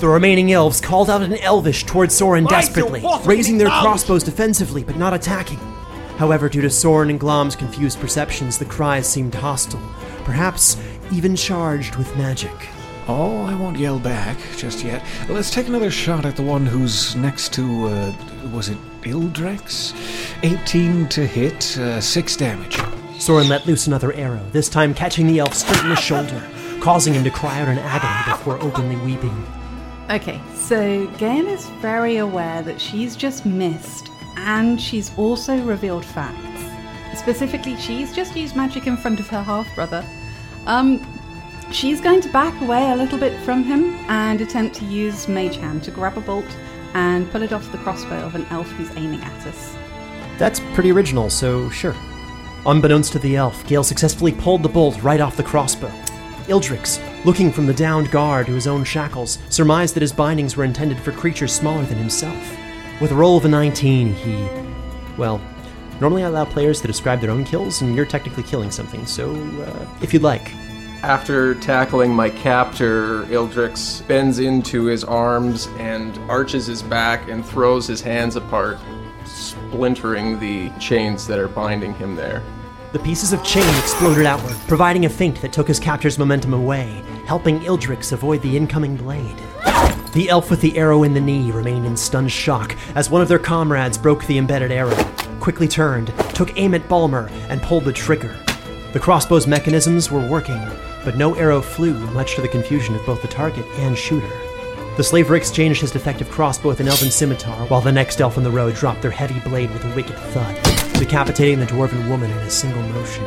The 0.00 0.08
remaining 0.08 0.52
elves 0.52 0.80
called 0.80 1.08
out 1.08 1.22
in 1.22 1.34
Elvish 1.38 1.84
towards 1.84 2.14
Soren 2.14 2.44
desperately, 2.44 3.02
raising 3.24 3.58
their 3.58 3.68
crossbows 3.68 4.24
defensively 4.24 4.82
but 4.82 4.96
not 4.96 5.14
attacking. 5.14 5.58
However, 6.18 6.48
due 6.48 6.60
to 6.62 6.70
Soren 6.70 7.10
and 7.10 7.18
Glom's 7.18 7.56
confused 7.56 8.00
perceptions, 8.00 8.58
the 8.58 8.64
cries 8.64 9.08
seemed 9.08 9.34
hostile, 9.34 9.80
perhaps 10.24 10.76
even 11.12 11.36
charged 11.36 11.96
with 11.96 12.14
magic. 12.16 12.52
Oh, 13.06 13.44
I 13.44 13.54
won't 13.54 13.78
yell 13.78 13.98
back 13.98 14.36
just 14.56 14.84
yet. 14.84 15.04
Let's 15.28 15.50
take 15.50 15.68
another 15.68 15.90
shot 15.90 16.24
at 16.24 16.36
the 16.36 16.42
one 16.42 16.66
who's 16.66 17.14
next 17.16 17.52
to, 17.54 17.86
uh, 17.86 18.12
was 18.52 18.70
it 18.70 18.78
Ildrix? 19.02 19.94
18 20.42 21.08
to 21.08 21.26
hit, 21.26 21.76
uh, 21.78 22.00
6 22.00 22.36
damage. 22.36 22.78
Soren 23.18 23.48
let 23.48 23.66
loose 23.66 23.86
another 23.86 24.12
arrow, 24.14 24.44
this 24.52 24.68
time 24.68 24.92
catching 24.94 25.26
the 25.26 25.38
elf 25.38 25.54
straight 25.54 25.82
in 25.82 25.88
the 25.88 25.96
shoulder, 25.96 26.42
causing 26.80 27.14
him 27.14 27.24
to 27.24 27.30
cry 27.30 27.60
out 27.60 27.68
in 27.68 27.78
agony 27.78 28.32
before 28.36 28.60
openly 28.62 28.96
weeping. 28.96 29.46
Okay, 30.10 30.38
so 30.54 31.06
Gale 31.16 31.48
is 31.48 31.66
very 31.80 32.18
aware 32.18 32.60
that 32.62 32.78
she's 32.78 33.16
just 33.16 33.46
missed, 33.46 34.10
and 34.36 34.78
she's 34.78 35.16
also 35.16 35.56
revealed 35.62 36.04
facts. 36.04 37.18
Specifically, 37.18 37.76
she's 37.76 38.14
just 38.14 38.36
used 38.36 38.54
magic 38.54 38.86
in 38.86 38.98
front 38.98 39.18
of 39.18 39.28
her 39.28 39.42
half 39.42 39.74
brother. 39.74 40.04
Um, 40.66 41.00
she's 41.72 42.02
going 42.02 42.20
to 42.20 42.28
back 42.28 42.60
away 42.60 42.90
a 42.90 42.96
little 42.96 43.18
bit 43.18 43.40
from 43.44 43.64
him 43.64 43.94
and 44.10 44.42
attempt 44.42 44.76
to 44.76 44.84
use 44.84 45.26
Mage 45.26 45.56
Hand 45.56 45.82
to 45.84 45.90
grab 45.90 46.18
a 46.18 46.20
bolt 46.20 46.44
and 46.92 47.30
pull 47.30 47.42
it 47.42 47.54
off 47.54 47.72
the 47.72 47.78
crossbow 47.78 48.26
of 48.26 48.34
an 48.34 48.46
elf 48.50 48.70
who's 48.72 48.94
aiming 48.96 49.22
at 49.22 49.46
us. 49.46 49.74
That's 50.36 50.60
pretty 50.74 50.92
original, 50.92 51.30
so 51.30 51.70
sure. 51.70 51.96
Unbeknownst 52.66 53.12
to 53.12 53.18
the 53.18 53.36
elf, 53.36 53.66
Gale 53.66 53.84
successfully 53.84 54.32
pulled 54.32 54.62
the 54.62 54.68
bolt 54.68 55.02
right 55.02 55.20
off 55.20 55.36
the 55.36 55.42
crossbow. 55.42 55.90
Ildrix, 56.46 56.98
looking 57.24 57.50
from 57.50 57.66
the 57.66 57.74
downed 57.74 58.10
guard 58.10 58.46
to 58.46 58.52
his 58.52 58.66
own 58.66 58.84
shackles, 58.84 59.38
surmised 59.48 59.94
that 59.94 60.02
his 60.02 60.12
bindings 60.12 60.56
were 60.56 60.64
intended 60.64 60.98
for 60.98 61.12
creatures 61.12 61.52
smaller 61.52 61.84
than 61.84 61.98
himself. 61.98 62.56
With 63.00 63.10
a 63.10 63.14
roll 63.14 63.36
of 63.36 63.44
a 63.44 63.48
19, 63.48 64.14
he. 64.14 64.48
Well, 65.16 65.40
normally 66.00 66.22
I 66.22 66.28
allow 66.28 66.44
players 66.44 66.80
to 66.82 66.86
describe 66.86 67.20
their 67.20 67.30
own 67.30 67.44
kills, 67.44 67.80
and 67.80 67.94
you're 67.94 68.06
technically 68.06 68.42
killing 68.42 68.70
something, 68.70 69.06
so 69.06 69.34
uh, 69.34 69.86
if 70.02 70.12
you'd 70.12 70.22
like. 70.22 70.52
After 71.02 71.54
tackling 71.56 72.14
my 72.14 72.30
captor, 72.30 73.24
Ildrix 73.24 74.06
bends 74.08 74.38
into 74.38 74.84
his 74.84 75.04
arms 75.04 75.66
and 75.78 76.16
arches 76.30 76.66
his 76.66 76.82
back 76.82 77.28
and 77.28 77.44
throws 77.44 77.86
his 77.86 78.00
hands 78.00 78.36
apart, 78.36 78.78
splintering 79.26 80.40
the 80.40 80.70
chains 80.78 81.26
that 81.26 81.38
are 81.38 81.48
binding 81.48 81.94
him 81.94 82.14
there. 82.14 82.42
The 82.94 83.00
pieces 83.00 83.32
of 83.32 83.42
chain 83.42 83.68
exploded 83.80 84.24
outward, 84.24 84.54
providing 84.68 85.04
a 85.04 85.08
feint 85.08 85.42
that 85.42 85.52
took 85.52 85.66
his 85.66 85.80
captor's 85.80 86.16
momentum 86.16 86.54
away, 86.54 87.02
helping 87.26 87.58
Ildrix 87.58 88.12
avoid 88.12 88.40
the 88.40 88.56
incoming 88.56 88.94
blade. 88.94 89.36
The 90.12 90.28
elf 90.28 90.48
with 90.48 90.60
the 90.60 90.78
arrow 90.78 91.02
in 91.02 91.12
the 91.12 91.20
knee 91.20 91.50
remained 91.50 91.86
in 91.86 91.96
stunned 91.96 92.30
shock 92.30 92.76
as 92.94 93.10
one 93.10 93.20
of 93.20 93.26
their 93.26 93.40
comrades 93.40 93.98
broke 93.98 94.24
the 94.26 94.38
embedded 94.38 94.70
arrow, 94.70 94.94
quickly 95.40 95.66
turned, 95.66 96.14
took 96.34 96.56
aim 96.56 96.72
at 96.72 96.88
Balmer, 96.88 97.30
and 97.48 97.60
pulled 97.62 97.84
the 97.84 97.92
trigger. 97.92 98.38
The 98.92 99.00
crossbow's 99.00 99.48
mechanisms 99.48 100.12
were 100.12 100.30
working, 100.30 100.62
but 101.04 101.16
no 101.16 101.34
arrow 101.34 101.62
flew, 101.62 101.98
much 102.12 102.36
to 102.36 102.42
the 102.42 102.48
confusion 102.48 102.94
of 102.94 103.04
both 103.04 103.22
the 103.22 103.26
target 103.26 103.66
and 103.78 103.98
shooter. 103.98 104.30
The 104.96 105.02
slaver 105.02 105.34
exchanged 105.34 105.80
his 105.80 105.90
defective 105.90 106.30
crossbow 106.30 106.68
with 106.68 106.78
an 106.78 106.86
elven 106.86 107.10
scimitar, 107.10 107.66
while 107.66 107.80
the 107.80 107.90
next 107.90 108.20
elf 108.20 108.36
in 108.36 108.44
the 108.44 108.52
row 108.52 108.70
dropped 108.70 109.02
their 109.02 109.10
heavy 109.10 109.40
blade 109.40 109.72
with 109.72 109.84
a 109.84 109.94
wicked 109.96 110.16
thud, 110.16 110.73
decapitating 110.98 111.60
the 111.60 111.66
dwarven 111.66 112.08
woman 112.08 112.30
in 112.30 112.38
a 112.38 112.50
single 112.50 112.82
motion. 112.82 113.24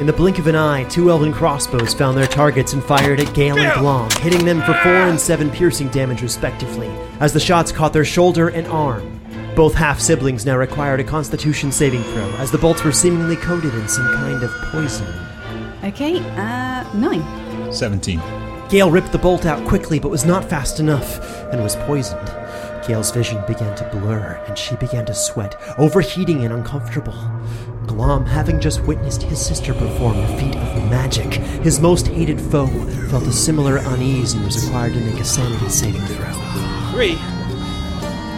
In 0.00 0.06
the 0.06 0.12
blink 0.12 0.38
of 0.38 0.46
an 0.46 0.54
eye, 0.54 0.84
two 0.84 1.10
elven 1.10 1.32
crossbows 1.32 1.92
found 1.92 2.16
their 2.16 2.28
targets 2.28 2.72
and 2.72 2.84
fired 2.84 3.18
at 3.18 3.34
Gale 3.34 3.58
and 3.58 3.80
Glom, 3.80 4.08
hitting 4.20 4.44
them 4.44 4.60
for 4.60 4.74
four 4.74 4.92
and 4.92 5.18
seven 5.18 5.50
piercing 5.50 5.88
damage 5.88 6.22
respectively, 6.22 6.88
as 7.18 7.32
the 7.32 7.40
shots 7.40 7.72
caught 7.72 7.92
their 7.92 8.04
shoulder 8.04 8.48
and 8.48 8.68
arm. 8.68 9.20
Both 9.56 9.74
half 9.74 9.98
siblings 9.98 10.46
now 10.46 10.56
required 10.56 11.00
a 11.00 11.04
constitution 11.04 11.72
saving 11.72 12.04
throw, 12.04 12.28
as 12.36 12.52
the 12.52 12.58
bolts 12.58 12.84
were 12.84 12.92
seemingly 12.92 13.34
coated 13.34 13.74
in 13.74 13.88
some 13.88 14.06
kind 14.14 14.40
of 14.44 14.52
poison. 14.70 15.06
Okay, 15.82 16.20
uh, 16.36 16.88
nine. 16.94 17.72
17. 17.72 18.20
Gale 18.68 18.90
ripped 18.90 19.10
the 19.10 19.18
bolt 19.18 19.46
out 19.46 19.66
quickly, 19.66 19.98
but 19.98 20.10
was 20.10 20.24
not 20.24 20.44
fast 20.44 20.78
enough, 20.78 21.18
and 21.52 21.60
was 21.60 21.74
poisoned. 21.74 22.28
Gale's 22.88 23.10
vision 23.10 23.44
began 23.46 23.76
to 23.76 23.84
blur, 23.90 24.42
and 24.48 24.56
she 24.56 24.74
began 24.76 25.04
to 25.04 25.14
sweat, 25.14 25.60
overheating 25.76 26.44
and 26.44 26.54
uncomfortable. 26.54 27.12
Glom, 27.86 28.24
having 28.24 28.58
just 28.58 28.82
witnessed 28.84 29.22
his 29.22 29.44
sister 29.44 29.74
perform 29.74 30.16
a 30.16 30.38
feat 30.38 30.56
of 30.56 30.90
magic, 30.90 31.34
his 31.62 31.80
most 31.80 32.06
hated 32.08 32.40
foe, 32.40 32.66
felt 33.10 33.26
a 33.26 33.32
similar 33.32 33.76
unease 33.76 34.32
and 34.32 34.42
was 34.42 34.64
required 34.64 34.94
to 34.94 35.00
make 35.00 35.20
a 35.20 35.24
sanity 35.24 35.68
saving 35.68 36.00
throw. 36.00 36.32
Three. 36.92 37.18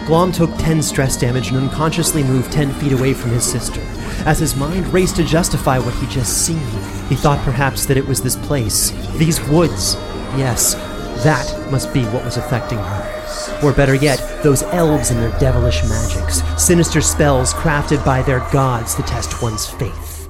Glom 0.05 0.33
took 0.33 0.53
10 0.57 0.81
stress 0.81 1.15
damage 1.15 1.47
and 1.47 1.57
unconsciously 1.57 2.21
moved 2.21 2.51
10 2.51 2.73
feet 2.73 2.91
away 2.91 3.13
from 3.13 3.31
his 3.31 3.49
sister. 3.49 3.79
As 4.25 4.39
his 4.39 4.57
mind 4.57 4.85
raced 4.91 5.15
to 5.15 5.23
justify 5.23 5.79
what 5.79 5.93
he'd 5.95 6.09
just 6.09 6.45
seen, 6.45 6.59
he 7.07 7.15
thought 7.15 7.39
perhaps 7.45 7.85
that 7.85 7.95
it 7.95 8.05
was 8.05 8.21
this 8.21 8.35
place, 8.35 8.91
these 9.13 9.41
woods. 9.47 9.95
Yes, 10.35 10.75
that 11.23 11.71
must 11.71 11.93
be 11.93 12.03
what 12.05 12.25
was 12.25 12.37
affecting 12.37 12.77
her. 12.77 13.59
Or 13.63 13.73
better 13.73 13.95
yet, 13.95 14.19
those 14.43 14.63
elves 14.63 15.11
and 15.11 15.19
their 15.19 15.37
devilish 15.39 15.83
magics, 15.83 16.41
sinister 16.61 17.01
spells 17.01 17.53
crafted 17.53 18.03
by 18.05 18.21
their 18.21 18.39
gods 18.51 18.95
to 18.95 19.03
test 19.03 19.41
one's 19.41 19.67
faith. 19.67 20.29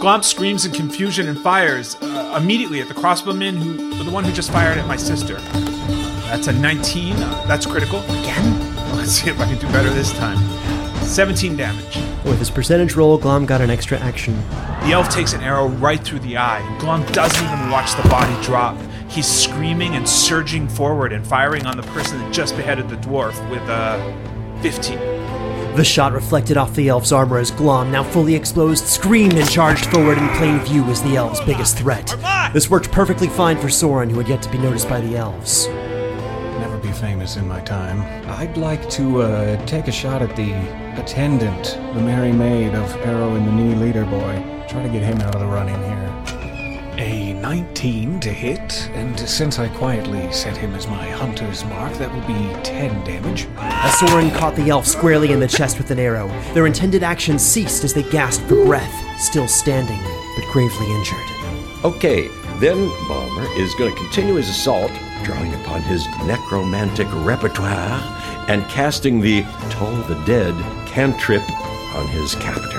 Glom 0.00 0.22
screams 0.22 0.66
in 0.66 0.72
confusion 0.72 1.28
and 1.28 1.38
fires 1.38 1.96
uh, 2.02 2.38
immediately 2.40 2.80
at 2.80 2.88
the 2.88 2.94
crossbowman 2.94 3.56
who, 3.56 4.04
the 4.04 4.10
one 4.10 4.24
who 4.24 4.32
just 4.32 4.52
fired 4.52 4.78
at 4.78 4.86
my 4.86 4.96
sister. 4.96 5.36
That's 6.26 6.48
a 6.48 6.52
19. 6.52 7.14
Uh, 7.14 7.44
that's 7.46 7.66
critical. 7.66 8.00
Again? 8.00 8.76
Let's 8.96 9.12
see 9.12 9.30
if 9.30 9.40
I 9.40 9.46
can 9.46 9.58
do 9.58 9.66
better 9.68 9.90
this 9.90 10.12
time. 10.12 10.38
17 11.06 11.56
damage. 11.56 11.96
With 12.24 12.40
his 12.40 12.50
percentage 12.50 12.94
roll, 12.94 13.16
Glom 13.16 13.46
got 13.46 13.60
an 13.60 13.70
extra 13.70 13.98
action. 13.98 14.34
The 14.82 14.92
elf 14.92 15.08
takes 15.08 15.32
an 15.32 15.40
arrow 15.40 15.68
right 15.68 16.02
through 16.02 16.18
the 16.18 16.36
eye. 16.36 16.78
Glom 16.80 17.04
doesn't 17.12 17.44
even 17.44 17.70
watch 17.70 17.94
the 17.94 18.08
body 18.08 18.34
drop. 18.44 18.76
He's 19.08 19.26
screaming 19.26 19.94
and 19.94 20.08
surging 20.08 20.68
forward 20.68 21.12
and 21.12 21.26
firing 21.26 21.66
on 21.66 21.76
the 21.76 21.82
person 21.84 22.18
that 22.18 22.32
just 22.32 22.56
beheaded 22.56 22.88
the 22.88 22.96
dwarf 22.96 23.38
with 23.50 23.62
a 23.68 24.60
15. 24.62 24.98
The 25.76 25.84
shot 25.84 26.12
reflected 26.14 26.56
off 26.56 26.74
the 26.74 26.88
elf's 26.88 27.12
armor 27.12 27.38
as 27.38 27.50
Glom, 27.50 27.92
now 27.92 28.02
fully 28.02 28.34
exposed, 28.34 28.86
screamed 28.86 29.34
and 29.34 29.48
charged 29.48 29.86
forward 29.86 30.16
in 30.16 30.26
plain 30.30 30.58
view 30.60 30.82
as 30.84 31.02
the 31.02 31.16
elf's 31.16 31.40
biggest 31.40 31.76
threat. 31.76 32.16
This 32.54 32.70
worked 32.70 32.90
perfectly 32.90 33.28
fine 33.28 33.58
for 33.58 33.68
Soren, 33.68 34.08
who 34.08 34.18
had 34.18 34.28
yet 34.28 34.42
to 34.42 34.50
be 34.50 34.56
noticed 34.56 34.88
by 34.88 35.00
the 35.02 35.16
elves. 35.16 35.68
Never 35.68 36.78
be 36.78 36.90
famous 36.92 37.36
in 37.36 37.46
my 37.46 37.60
time. 37.60 38.00
I'd 38.30 38.56
like 38.56 38.88
to 38.90 39.20
uh, 39.20 39.66
take 39.66 39.88
a 39.88 39.92
shot 39.92 40.22
at 40.22 40.34
the 40.34 40.52
attendant, 40.98 41.78
the 41.94 42.00
merry 42.00 42.32
maid 42.32 42.74
of 42.74 42.90
Arrow 43.06 43.34
and 43.34 43.46
the 43.46 43.52
Knee 43.52 43.74
Leader 43.74 44.06
Boy. 44.06 44.64
Try 44.66 44.82
to 44.82 44.88
get 44.88 45.02
him 45.02 45.20
out 45.20 45.34
of 45.34 45.42
the 45.42 45.46
running 45.46 45.76
here. 45.82 46.15
A 46.98 47.34
19 47.34 48.20
to 48.20 48.32
hit, 48.32 48.88
and 48.94 49.20
since 49.20 49.58
I 49.58 49.68
quietly 49.68 50.32
set 50.32 50.56
him 50.56 50.74
as 50.74 50.86
my 50.86 51.06
hunter's 51.10 51.62
mark, 51.66 51.92
that 51.98 52.10
will 52.10 52.26
be 52.26 52.54
10 52.62 53.04
damage. 53.04 53.46
As 53.58 53.98
Soren 53.98 54.30
caught 54.30 54.56
the 54.56 54.70
elf 54.70 54.86
squarely 54.86 55.32
in 55.32 55.38
the 55.38 55.46
chest 55.46 55.76
with 55.76 55.90
an 55.90 55.98
arrow, 55.98 56.28
their 56.54 56.66
intended 56.66 57.02
action 57.02 57.38
ceased 57.38 57.84
as 57.84 57.92
they 57.92 58.02
gasped 58.04 58.48
for 58.48 58.64
breath, 58.64 59.20
still 59.20 59.46
standing, 59.46 60.00
but 60.36 60.50
gravely 60.50 60.90
injured. 60.90 61.84
Okay, 61.84 62.28
then 62.60 62.88
Balmer 63.08 63.46
is 63.58 63.74
going 63.74 63.94
to 63.94 64.00
continue 64.00 64.36
his 64.36 64.48
assault, 64.48 64.90
drawing 65.22 65.52
upon 65.52 65.82
his 65.82 66.06
necromantic 66.24 67.08
repertoire 67.26 68.00
and 68.48 68.64
casting 68.68 69.20
the 69.20 69.42
Toll 69.68 69.94
the 70.04 70.22
Dead 70.24 70.54
cantrip 70.86 71.42
on 71.94 72.08
his 72.08 72.34
captor. 72.36 72.75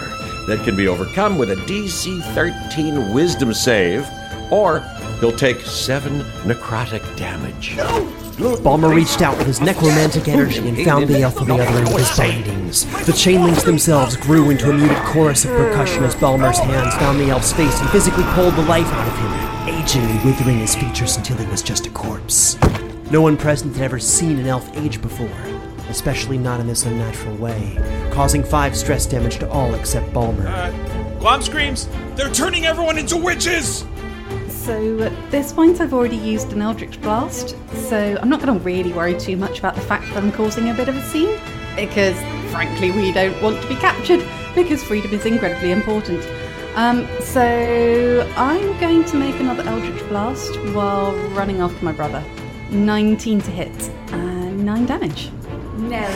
That 0.47 0.63
can 0.63 0.77
be 0.77 0.87
overcome 0.87 1.37
with 1.37 1.51
a 1.51 1.55
DC 1.55 2.23
13 2.33 3.13
wisdom 3.13 3.53
save, 3.53 4.07
or 4.49 4.79
he'll 5.19 5.35
take 5.35 5.59
7 5.59 6.21
necrotic 6.45 7.03
damage. 7.17 7.75
No! 7.75 8.13
Balmer 8.63 8.93
reached 8.93 9.21
out 9.21 9.37
with 9.37 9.47
his 9.47 9.59
necromantic 9.59 10.29
energy 10.29 10.65
and 10.67 10.77
found 10.85 11.09
the 11.09 11.21
elf 11.21 11.41
on 11.41 11.47
the 11.47 11.55
other 11.55 11.79
end 11.79 11.87
of 11.89 11.97
his 11.97 12.17
bindings. 12.17 12.85
The 13.05 13.11
chain 13.11 13.43
links 13.43 13.63
themselves 13.63 14.15
grew 14.15 14.49
into 14.49 14.69
a 14.69 14.73
muted 14.73 14.97
chorus 14.99 15.43
of 15.43 15.51
percussion 15.51 16.05
as 16.05 16.15
Balmer's 16.15 16.59
hands 16.59 16.93
found 16.95 17.19
the 17.19 17.29
elf's 17.29 17.51
face 17.51 17.77
and 17.81 17.89
physically 17.89 18.23
pulled 18.27 18.53
the 18.53 18.61
life 18.61 18.85
out 18.85 19.07
of 19.07 19.17
him, 19.17 19.75
aging 19.75 20.03
and 20.03 20.23
withering 20.23 20.59
his 20.59 20.75
features 20.75 21.17
until 21.17 21.35
he 21.35 21.45
was 21.47 21.61
just 21.61 21.87
a 21.87 21.89
corpse. 21.89 22.57
No 23.11 23.21
one 23.21 23.35
present 23.35 23.75
had 23.75 23.83
ever 23.83 23.99
seen 23.99 24.37
an 24.39 24.47
elf 24.47 24.69
age 24.77 25.01
before, 25.01 25.27
especially 25.89 26.37
not 26.37 26.59
in 26.59 26.67
this 26.67 26.85
unnatural 26.85 27.35
way, 27.37 27.77
causing 28.11 28.43
five 28.43 28.75
stress 28.75 29.05
damage 29.05 29.37
to 29.39 29.49
all 29.49 29.73
except 29.75 30.11
Balmer. 30.13 30.47
Uh, 30.47 30.71
Glom 31.19 31.41
screams, 31.41 31.87
They're 32.15 32.31
turning 32.31 32.65
everyone 32.65 32.97
into 32.97 33.17
witches! 33.17 33.85
So 34.49 34.99
at 35.01 35.31
this 35.31 35.53
point, 35.53 35.79
I've 35.79 35.93
already 35.93 36.17
used 36.17 36.51
an 36.51 36.61
Eldritch 36.61 37.01
Blast, 37.01 37.55
so 37.89 38.17
I'm 38.21 38.29
not 38.29 38.41
going 38.41 38.57
to 38.57 38.63
really 38.65 38.91
worry 38.91 39.17
too 39.17 39.37
much 39.37 39.59
about 39.59 39.75
the 39.75 39.81
fact 39.81 40.05
that 40.09 40.17
I'm 40.17 40.31
causing 40.31 40.69
a 40.69 40.73
bit 40.73 40.89
of 40.89 40.97
a 40.97 41.01
scene, 41.03 41.39
because 41.75 42.17
frankly, 42.51 42.91
we 42.91 43.11
don't 43.13 43.41
want 43.41 43.61
to 43.61 43.67
be 43.69 43.75
captured, 43.75 44.25
because 44.55 44.83
freedom 44.83 45.13
is 45.13 45.25
incredibly 45.25 45.71
important. 45.71 46.21
Um, 46.75 47.07
so 47.21 48.29
I'm 48.35 48.79
going 48.79 49.05
to 49.05 49.15
make 49.17 49.39
another 49.39 49.63
Eldritch 49.63 50.05
Blast 50.09 50.59
while 50.73 51.15
running 51.29 51.61
after 51.61 51.83
my 51.83 51.91
brother. 51.91 52.23
19 52.69 53.41
to 53.41 53.51
hit, 53.51 53.89
and 54.11 54.65
9 54.65 54.85
damage. 54.85 55.31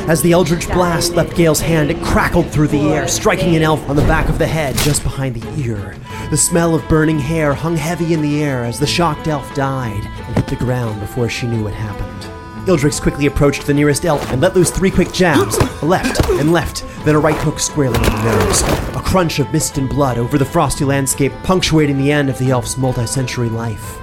As 0.07 0.21
the 0.21 0.31
Eldritch 0.31 0.67
Blast 0.67 1.13
left 1.13 1.35
Gale's 1.35 1.61
hand, 1.61 1.91
it 1.91 2.01
crackled 2.03 2.49
through 2.49 2.69
the 2.69 2.89
air, 2.89 3.07
striking 3.07 3.55
an 3.55 3.61
elf 3.61 3.87
on 3.87 3.95
the 3.95 4.01
back 4.03 4.27
of 4.27 4.39
the 4.39 4.47
head 4.47 4.75
just 4.77 5.03
behind 5.03 5.35
the 5.35 5.61
ear. 5.61 5.95
The 6.31 6.37
smell 6.37 6.73
of 6.73 6.87
burning 6.89 7.19
hair 7.19 7.53
hung 7.53 7.75
heavy 7.75 8.13
in 8.13 8.21
the 8.21 8.43
air 8.43 8.63
as 8.63 8.79
the 8.79 8.87
shocked 8.87 9.27
elf 9.27 9.53
died 9.53 10.03
and 10.03 10.35
hit 10.35 10.47
the 10.47 10.55
ground 10.55 10.99
before 10.99 11.29
she 11.29 11.47
knew 11.47 11.63
what 11.63 11.73
happened. 11.73 12.21
Ildrix 12.67 13.01
quickly 13.01 13.25
approached 13.25 13.65
the 13.65 13.73
nearest 13.73 14.05
elf 14.05 14.31
and 14.31 14.41
let 14.41 14.55
loose 14.55 14.71
three 14.71 14.91
quick 14.91 15.11
jabs, 15.11 15.57
a 15.57 15.85
left 15.85 16.27
and 16.29 16.51
left, 16.51 16.83
then 17.05 17.15
a 17.15 17.19
right 17.19 17.37
hook 17.37 17.59
squarely 17.59 17.97
in 17.97 18.03
the 18.03 18.23
nose. 18.23 18.61
A 18.95 19.01
crunch 19.03 19.39
of 19.39 19.51
mist 19.51 19.77
and 19.77 19.89
blood 19.89 20.17
over 20.17 20.37
the 20.37 20.45
frosty 20.45 20.85
landscape, 20.85 21.33
punctuating 21.43 21.97
the 21.97 22.11
end 22.11 22.29
of 22.29 22.37
the 22.37 22.51
elf's 22.51 22.77
multi-century 22.77 23.49
life. 23.49 23.99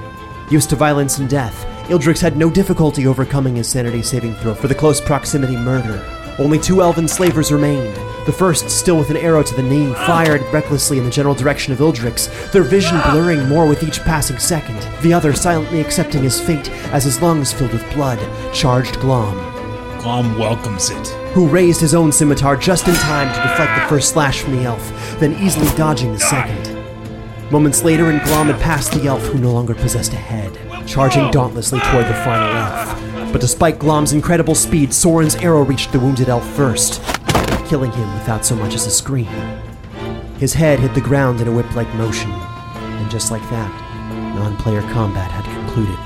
Used 0.50 0.70
to 0.70 0.76
violence 0.76 1.18
and 1.18 1.28
death, 1.28 1.64
Ildrix 1.88 2.20
had 2.20 2.36
no 2.36 2.50
difficulty 2.50 3.06
overcoming 3.06 3.56
his 3.56 3.66
sanity 3.66 4.02
saving 4.02 4.34
throw 4.34 4.54
for 4.54 4.68
the 4.68 4.74
close 4.74 5.00
proximity 5.00 5.56
murder. 5.56 6.04
Only 6.38 6.58
two 6.58 6.82
elven 6.82 7.08
slavers 7.08 7.50
remained. 7.50 7.96
The 8.26 8.32
first, 8.32 8.68
still 8.68 8.98
with 8.98 9.08
an 9.08 9.16
arrow 9.16 9.42
to 9.42 9.54
the 9.54 9.62
knee, 9.62 9.94
fired 9.94 10.42
recklessly 10.52 10.98
in 10.98 11.04
the 11.04 11.10
general 11.10 11.34
direction 11.34 11.72
of 11.72 11.78
Ildrix, 11.78 12.52
their 12.52 12.62
vision 12.62 13.00
blurring 13.10 13.48
more 13.48 13.66
with 13.66 13.82
each 13.82 14.00
passing 14.00 14.38
second. 14.38 14.78
The 15.02 15.14
other 15.14 15.32
silently 15.32 15.80
accepting 15.80 16.22
his 16.22 16.38
fate 16.38 16.70
as 16.92 17.04
his 17.04 17.22
lungs 17.22 17.54
filled 17.54 17.72
with 17.72 17.90
blood, 17.94 18.18
charged 18.52 19.00
Glom, 19.00 19.36
Glom 19.98 20.38
welcomes 20.38 20.90
it. 20.90 21.08
who 21.32 21.48
raised 21.48 21.80
his 21.80 21.94
own 21.94 22.12
scimitar 22.12 22.54
just 22.58 22.86
in 22.86 22.94
time 22.96 23.34
to 23.34 23.48
deflect 23.48 23.80
the 23.80 23.88
first 23.88 24.10
slash 24.10 24.42
from 24.42 24.56
the 24.56 24.64
elf, 24.64 24.92
then 25.18 25.32
easily 25.42 25.74
dodging 25.74 26.12
the 26.12 26.20
second. 26.20 26.76
Moments 27.50 27.82
later, 27.82 28.10
and 28.10 28.22
Glom 28.24 28.48
had 28.48 28.60
passed 28.60 28.92
the 28.92 29.06
elf 29.08 29.22
who 29.22 29.38
no 29.38 29.52
longer 29.52 29.74
possessed 29.74 30.12
a 30.12 30.16
head, 30.16 30.52
charging 30.88 31.30
dauntlessly 31.30 31.78
toward 31.80 32.06
the 32.06 32.14
final 32.14 32.48
elf. 32.56 33.32
But 33.32 33.42
despite 33.42 33.78
Glom's 33.78 34.14
incredible 34.14 34.54
speed, 34.54 34.92
Soren's 34.92 35.36
arrow 35.36 35.62
reached 35.62 35.92
the 35.92 36.00
wounded 36.00 36.28
elf 36.28 36.48
first, 36.54 37.02
killing 37.66 37.92
him 37.92 38.12
without 38.14 38.44
so 38.44 38.56
much 38.56 38.74
as 38.74 38.86
a 38.86 38.90
scream. 38.90 39.26
His 40.38 40.54
head 40.54 40.80
hit 40.80 40.94
the 40.94 41.00
ground 41.00 41.40
in 41.40 41.48
a 41.48 41.52
whip 41.52 41.72
like 41.76 41.92
motion, 41.94 42.30
and 42.30 43.10
just 43.10 43.30
like 43.30 43.42
that, 43.50 43.70
non 44.34 44.56
player 44.56 44.80
combat 44.82 45.30
had 45.30 45.44
concluded. 45.44 45.98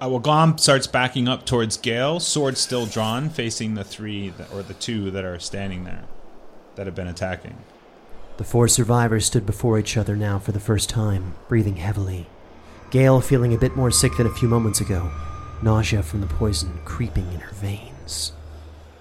Uh, 0.00 0.08
well, 0.08 0.20
Glom 0.20 0.56
starts 0.58 0.86
backing 0.86 1.26
up 1.26 1.44
towards 1.44 1.76
Gale, 1.76 2.20
sword 2.20 2.56
still 2.56 2.86
drawn, 2.86 3.28
facing 3.28 3.74
the 3.74 3.82
three 3.82 4.28
that, 4.28 4.52
or 4.52 4.62
the 4.62 4.74
two 4.74 5.10
that 5.10 5.24
are 5.24 5.40
standing 5.40 5.82
there 5.82 6.04
that 6.76 6.86
have 6.86 6.94
been 6.94 7.08
attacking. 7.08 7.58
The 8.36 8.44
four 8.44 8.68
survivors 8.68 9.26
stood 9.26 9.44
before 9.44 9.80
each 9.80 9.96
other 9.96 10.14
now 10.14 10.38
for 10.38 10.52
the 10.52 10.60
first 10.60 10.88
time, 10.88 11.34
breathing 11.48 11.76
heavily. 11.76 12.28
Gale 12.90 13.20
feeling 13.20 13.54
a 13.54 13.58
bit 13.58 13.76
more 13.76 13.90
sick 13.90 14.16
than 14.16 14.26
a 14.26 14.34
few 14.34 14.48
moments 14.48 14.80
ago, 14.80 15.10
nausea 15.62 16.02
from 16.02 16.20
the 16.22 16.26
poison 16.26 16.80
creeping 16.86 17.30
in 17.32 17.40
her 17.40 17.52
veins. 17.54 18.32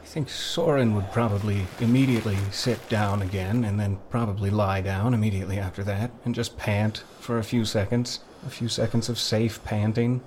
I 0.01 0.05
think 0.05 0.29
Soren 0.29 0.93
would 0.95 1.11
probably 1.11 1.67
immediately 1.79 2.37
sit 2.51 2.89
down 2.89 3.21
again 3.21 3.63
and 3.63 3.79
then 3.79 3.99
probably 4.09 4.49
lie 4.49 4.81
down 4.81 5.13
immediately 5.13 5.57
after 5.57 5.83
that 5.83 6.11
and 6.25 6.35
just 6.35 6.57
pant 6.57 7.03
for 7.19 7.37
a 7.37 7.43
few 7.43 7.63
seconds. 7.63 8.19
A 8.45 8.49
few 8.49 8.67
seconds 8.67 9.09
of 9.09 9.19
safe 9.19 9.63
panting. 9.63 10.21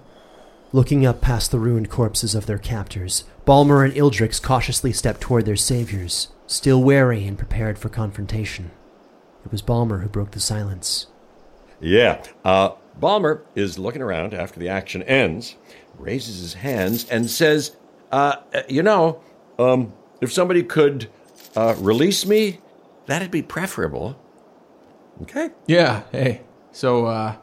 Looking 0.73 1.05
up 1.05 1.21
past 1.21 1.51
the 1.51 1.59
ruined 1.59 1.91
corpses 1.91 2.35
of 2.35 2.47
their 2.47 2.59
captors, 2.59 3.25
Balmer 3.45 3.85
and 3.85 3.93
Ildrix 3.93 4.41
cautiously 4.41 4.93
stepped 4.93 5.21
toward 5.21 5.45
their 5.45 5.57
saviors, 5.57 6.29
still 6.47 6.83
wary 6.83 7.27
and 7.27 7.37
prepared 7.37 7.79
for 7.79 7.89
confrontation. 7.89 8.71
It 9.45 9.51
was 9.51 9.63
Balmer 9.63 9.99
who 9.99 10.09
broke 10.09 10.31
the 10.31 10.41
silence. 10.41 11.09
Yeah. 11.81 12.23
Uh, 12.45 12.71
Balmer 12.99 13.45
is 13.55 13.79
looking 13.79 14.03
around 14.03 14.35
after 14.35 14.61
the 14.61 14.69
action 14.69 15.03
ends, 15.05 15.57
raises 15.99 16.41
his 16.41 16.55
hands, 16.55 17.09
and 17.09 17.31
says, 17.31 17.77
uh, 18.13 18.37
You 18.69 18.83
know, 18.83 19.21
um, 19.59 19.93
if 20.21 20.33
somebody 20.33 20.63
could 20.63 21.09
uh, 21.57 21.75
release 21.79 22.27
me, 22.27 22.61
that'd 23.07 23.31
be 23.31 23.43
preferable. 23.43 24.21
Okay. 25.23 25.51
Yeah, 25.67 26.03
hey. 26.13 26.43
So, 26.73 27.07
uh, 27.07 27.37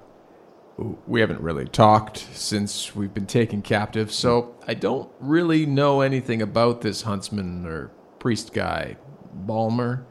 we 1.08 1.22
haven't 1.22 1.42
really 1.42 1.66
talked 1.66 2.18
since 2.34 2.96
we've 2.96 3.14
been 3.14 3.26
taken 3.26 3.62
captive, 3.62 4.12
so 4.12 4.56
I 4.68 4.76
don't 4.76 5.10
really 5.20 5.66
know 5.66 6.02
anything 6.02 6.42
about 6.42 6.82
this 6.82 7.02
huntsman 7.02 7.66
or 7.66 7.92
priest 8.20 8.54
guy, 8.54 8.98
Balmer. 9.34 10.06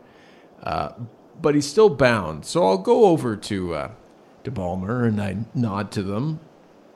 Uh, 0.63 0.91
but 1.41 1.55
he's 1.55 1.69
still 1.69 1.89
bound, 1.89 2.45
so 2.45 2.67
I'll 2.67 2.79
go 2.79 3.07
over 3.07 3.37
to, 3.37 3.75
uh, 3.75 3.91
to 4.47 4.51
Balmer 4.51 5.05
and 5.05 5.21
I 5.21 5.37
nod 5.55 5.93
to 5.93 6.03
them. 6.03 6.41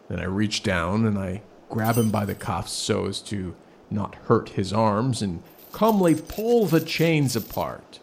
Then 0.08 0.18
I 0.18 0.24
reach 0.24 0.62
down 0.62 1.06
and 1.06 1.18
I 1.18 1.42
grab 1.68 1.96
him 1.96 2.10
by 2.10 2.24
the 2.24 2.34
cuffs 2.34 2.72
so 2.72 3.06
as 3.06 3.20
to 3.22 3.54
not 3.90 4.14
hurt 4.26 4.50
his 4.50 4.72
arms 4.72 5.22
and 5.22 5.42
calmly 5.72 6.14
pull 6.14 6.66
the 6.66 6.80
chains 6.80 7.36
apart. 7.36 8.00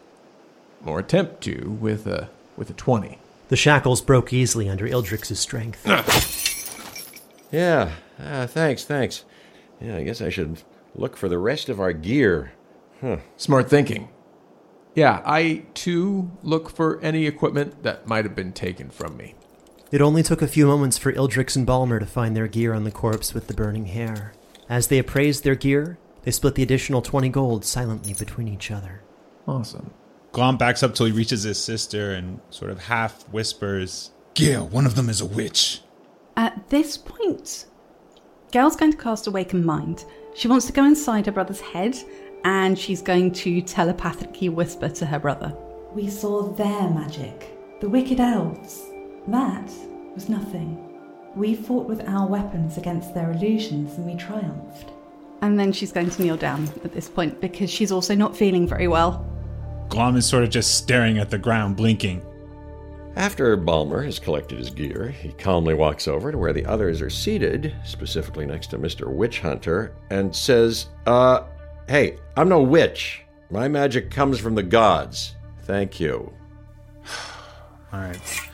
Or 0.86 1.00
attempt 1.00 1.42
to 1.42 1.76
with 1.80 2.06
a, 2.06 2.30
with 2.56 2.70
a 2.70 2.74
20. 2.74 3.18
The 3.48 3.56
shackles 3.56 4.00
broke 4.00 4.32
easily 4.32 4.68
under 4.68 4.86
Ildrix's 4.86 5.40
strength. 5.40 5.84
Yeah. 7.50 7.92
Uh, 8.18 8.46
thanks, 8.46 8.84
thanks. 8.84 9.24
Yeah, 9.80 9.96
I 9.96 10.04
guess 10.04 10.20
I 10.20 10.28
should 10.28 10.62
look 10.94 11.16
for 11.16 11.28
the 11.28 11.38
rest 11.38 11.68
of 11.68 11.80
our 11.80 11.92
gear. 11.92 12.52
Huh. 13.00 13.18
Smart 13.36 13.70
thinking. 13.70 14.08
Yeah, 14.94 15.22
I 15.24 15.64
too 15.74 16.30
look 16.42 16.70
for 16.70 17.00
any 17.00 17.26
equipment 17.26 17.84
that 17.84 18.06
might 18.06 18.24
have 18.24 18.34
been 18.34 18.52
taken 18.52 18.90
from 18.90 19.16
me. 19.16 19.34
It 19.90 20.02
only 20.02 20.22
took 20.22 20.42
a 20.42 20.46
few 20.46 20.66
moments 20.66 20.98
for 20.98 21.12
Ildrix 21.12 21.56
and 21.56 21.64
Balmer 21.64 21.98
to 21.98 22.06
find 22.06 22.36
their 22.36 22.46
gear 22.46 22.74
on 22.74 22.84
the 22.84 22.90
corpse 22.90 23.32
with 23.32 23.46
the 23.46 23.54
burning 23.54 23.86
hair. 23.86 24.32
As 24.68 24.88
they 24.88 24.98
appraised 24.98 25.44
their 25.44 25.54
gear, 25.54 25.98
they 26.24 26.30
split 26.30 26.56
the 26.56 26.62
additional 26.62 27.00
20 27.00 27.30
gold 27.30 27.64
silently 27.64 28.12
between 28.12 28.48
each 28.48 28.70
other. 28.70 29.00
Awesome. 29.46 29.92
Glom 30.32 30.58
backs 30.58 30.82
up 30.82 30.94
till 30.94 31.06
he 31.06 31.12
reaches 31.12 31.44
his 31.44 31.58
sister 31.58 32.10
and 32.10 32.40
sort 32.50 32.70
of 32.70 32.80
half 32.80 33.22
whispers, 33.30 34.10
Gail, 34.34 34.68
one 34.68 34.86
of 34.86 34.94
them 34.94 35.08
is 35.08 35.20
a 35.20 35.26
witch. 35.26 35.80
At 36.36 36.68
this 36.68 36.96
point, 36.96 37.66
Gail's 38.52 38.76
going 38.76 38.92
to 38.92 38.98
cast 38.98 39.26
Awaken 39.26 39.64
Mind. 39.64 40.04
She 40.34 40.48
wants 40.48 40.66
to 40.66 40.72
go 40.72 40.84
inside 40.84 41.26
her 41.26 41.32
brother's 41.32 41.60
head 41.60 41.96
and 42.44 42.78
she's 42.78 43.02
going 43.02 43.32
to 43.32 43.60
telepathically 43.62 44.48
whisper 44.48 44.88
to 44.90 45.06
her 45.06 45.18
brother. 45.18 45.52
We 45.92 46.08
saw 46.08 46.52
their 46.52 46.88
magic, 46.90 47.58
the 47.80 47.88
wicked 47.88 48.20
elves. 48.20 48.87
That 49.28 49.70
was 50.14 50.30
nothing. 50.30 50.84
We 51.36 51.54
fought 51.54 51.86
with 51.86 52.08
our 52.08 52.26
weapons 52.26 52.78
against 52.78 53.12
their 53.12 53.30
illusions 53.30 53.94
and 53.96 54.06
we 54.06 54.14
triumphed. 54.14 54.90
And 55.42 55.60
then 55.60 55.70
she's 55.70 55.92
going 55.92 56.08
to 56.08 56.22
kneel 56.22 56.38
down 56.38 56.68
at 56.82 56.92
this 56.92 57.10
point 57.10 57.38
because 57.38 57.70
she's 57.70 57.92
also 57.92 58.14
not 58.14 58.34
feeling 58.34 58.66
very 58.66 58.88
well. 58.88 59.24
Glom 59.90 60.16
is 60.16 60.24
sort 60.24 60.44
of 60.44 60.50
just 60.50 60.76
staring 60.76 61.18
at 61.18 61.28
the 61.28 61.36
ground, 61.36 61.76
blinking. 61.76 62.22
After 63.16 63.54
Balmer 63.56 64.02
has 64.02 64.18
collected 64.18 64.58
his 64.58 64.70
gear, 64.70 65.08
he 65.10 65.32
calmly 65.32 65.74
walks 65.74 66.08
over 66.08 66.32
to 66.32 66.38
where 66.38 66.54
the 66.54 66.64
others 66.64 67.02
are 67.02 67.10
seated, 67.10 67.74
specifically 67.84 68.46
next 68.46 68.68
to 68.68 68.78
Mr. 68.78 69.12
Witch 69.12 69.40
Hunter, 69.40 69.94
and 70.08 70.34
says, 70.34 70.86
Uh, 71.06 71.42
hey, 71.86 72.16
I'm 72.36 72.48
no 72.48 72.62
witch. 72.62 73.24
My 73.50 73.68
magic 73.68 74.10
comes 74.10 74.38
from 74.38 74.54
the 74.54 74.62
gods. 74.62 75.34
Thank 75.64 76.00
you. 76.00 76.32
All 77.92 78.00
right. 78.00 78.48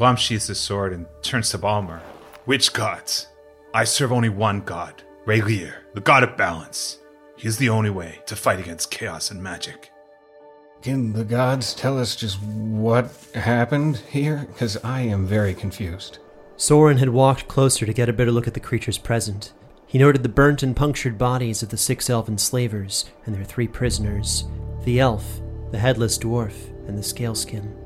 Glom 0.00 0.16
sheaths 0.16 0.46
his 0.46 0.58
sword 0.58 0.94
and 0.94 1.04
turns 1.20 1.50
to 1.50 1.58
Balmer. 1.58 2.00
Which 2.46 2.72
gods? 2.72 3.26
I 3.74 3.84
serve 3.84 4.12
only 4.12 4.30
one 4.30 4.62
god, 4.62 5.02
Raylir, 5.26 5.74
the 5.92 6.00
god 6.00 6.22
of 6.22 6.38
balance. 6.38 7.00
He 7.36 7.46
is 7.46 7.58
the 7.58 7.68
only 7.68 7.90
way 7.90 8.20
to 8.24 8.34
fight 8.34 8.58
against 8.58 8.90
chaos 8.90 9.30
and 9.30 9.42
magic. 9.42 9.92
Can 10.80 11.12
the 11.12 11.22
gods 11.22 11.74
tell 11.74 11.98
us 11.98 12.16
just 12.16 12.40
what 12.42 13.12
happened 13.34 13.98
here? 14.08 14.46
Because 14.50 14.78
I 14.82 15.02
am 15.02 15.26
very 15.26 15.52
confused. 15.52 16.18
Soren 16.56 16.96
had 16.96 17.10
walked 17.10 17.46
closer 17.46 17.84
to 17.84 17.92
get 17.92 18.08
a 18.08 18.14
better 18.14 18.32
look 18.32 18.46
at 18.46 18.54
the 18.54 18.58
creatures 18.58 18.96
present. 18.96 19.52
He 19.86 19.98
noted 19.98 20.22
the 20.22 20.30
burnt 20.30 20.62
and 20.62 20.74
punctured 20.74 21.18
bodies 21.18 21.62
of 21.62 21.68
the 21.68 21.76
six 21.76 22.08
elven 22.08 22.38
slavers 22.38 23.04
and 23.26 23.34
their 23.34 23.44
three 23.44 23.68
prisoners 23.68 24.44
the 24.84 24.98
elf, 24.98 25.42
the 25.72 25.78
headless 25.78 26.16
dwarf, 26.16 26.54
and 26.88 26.96
the 26.96 27.02
scaleskin. 27.02 27.76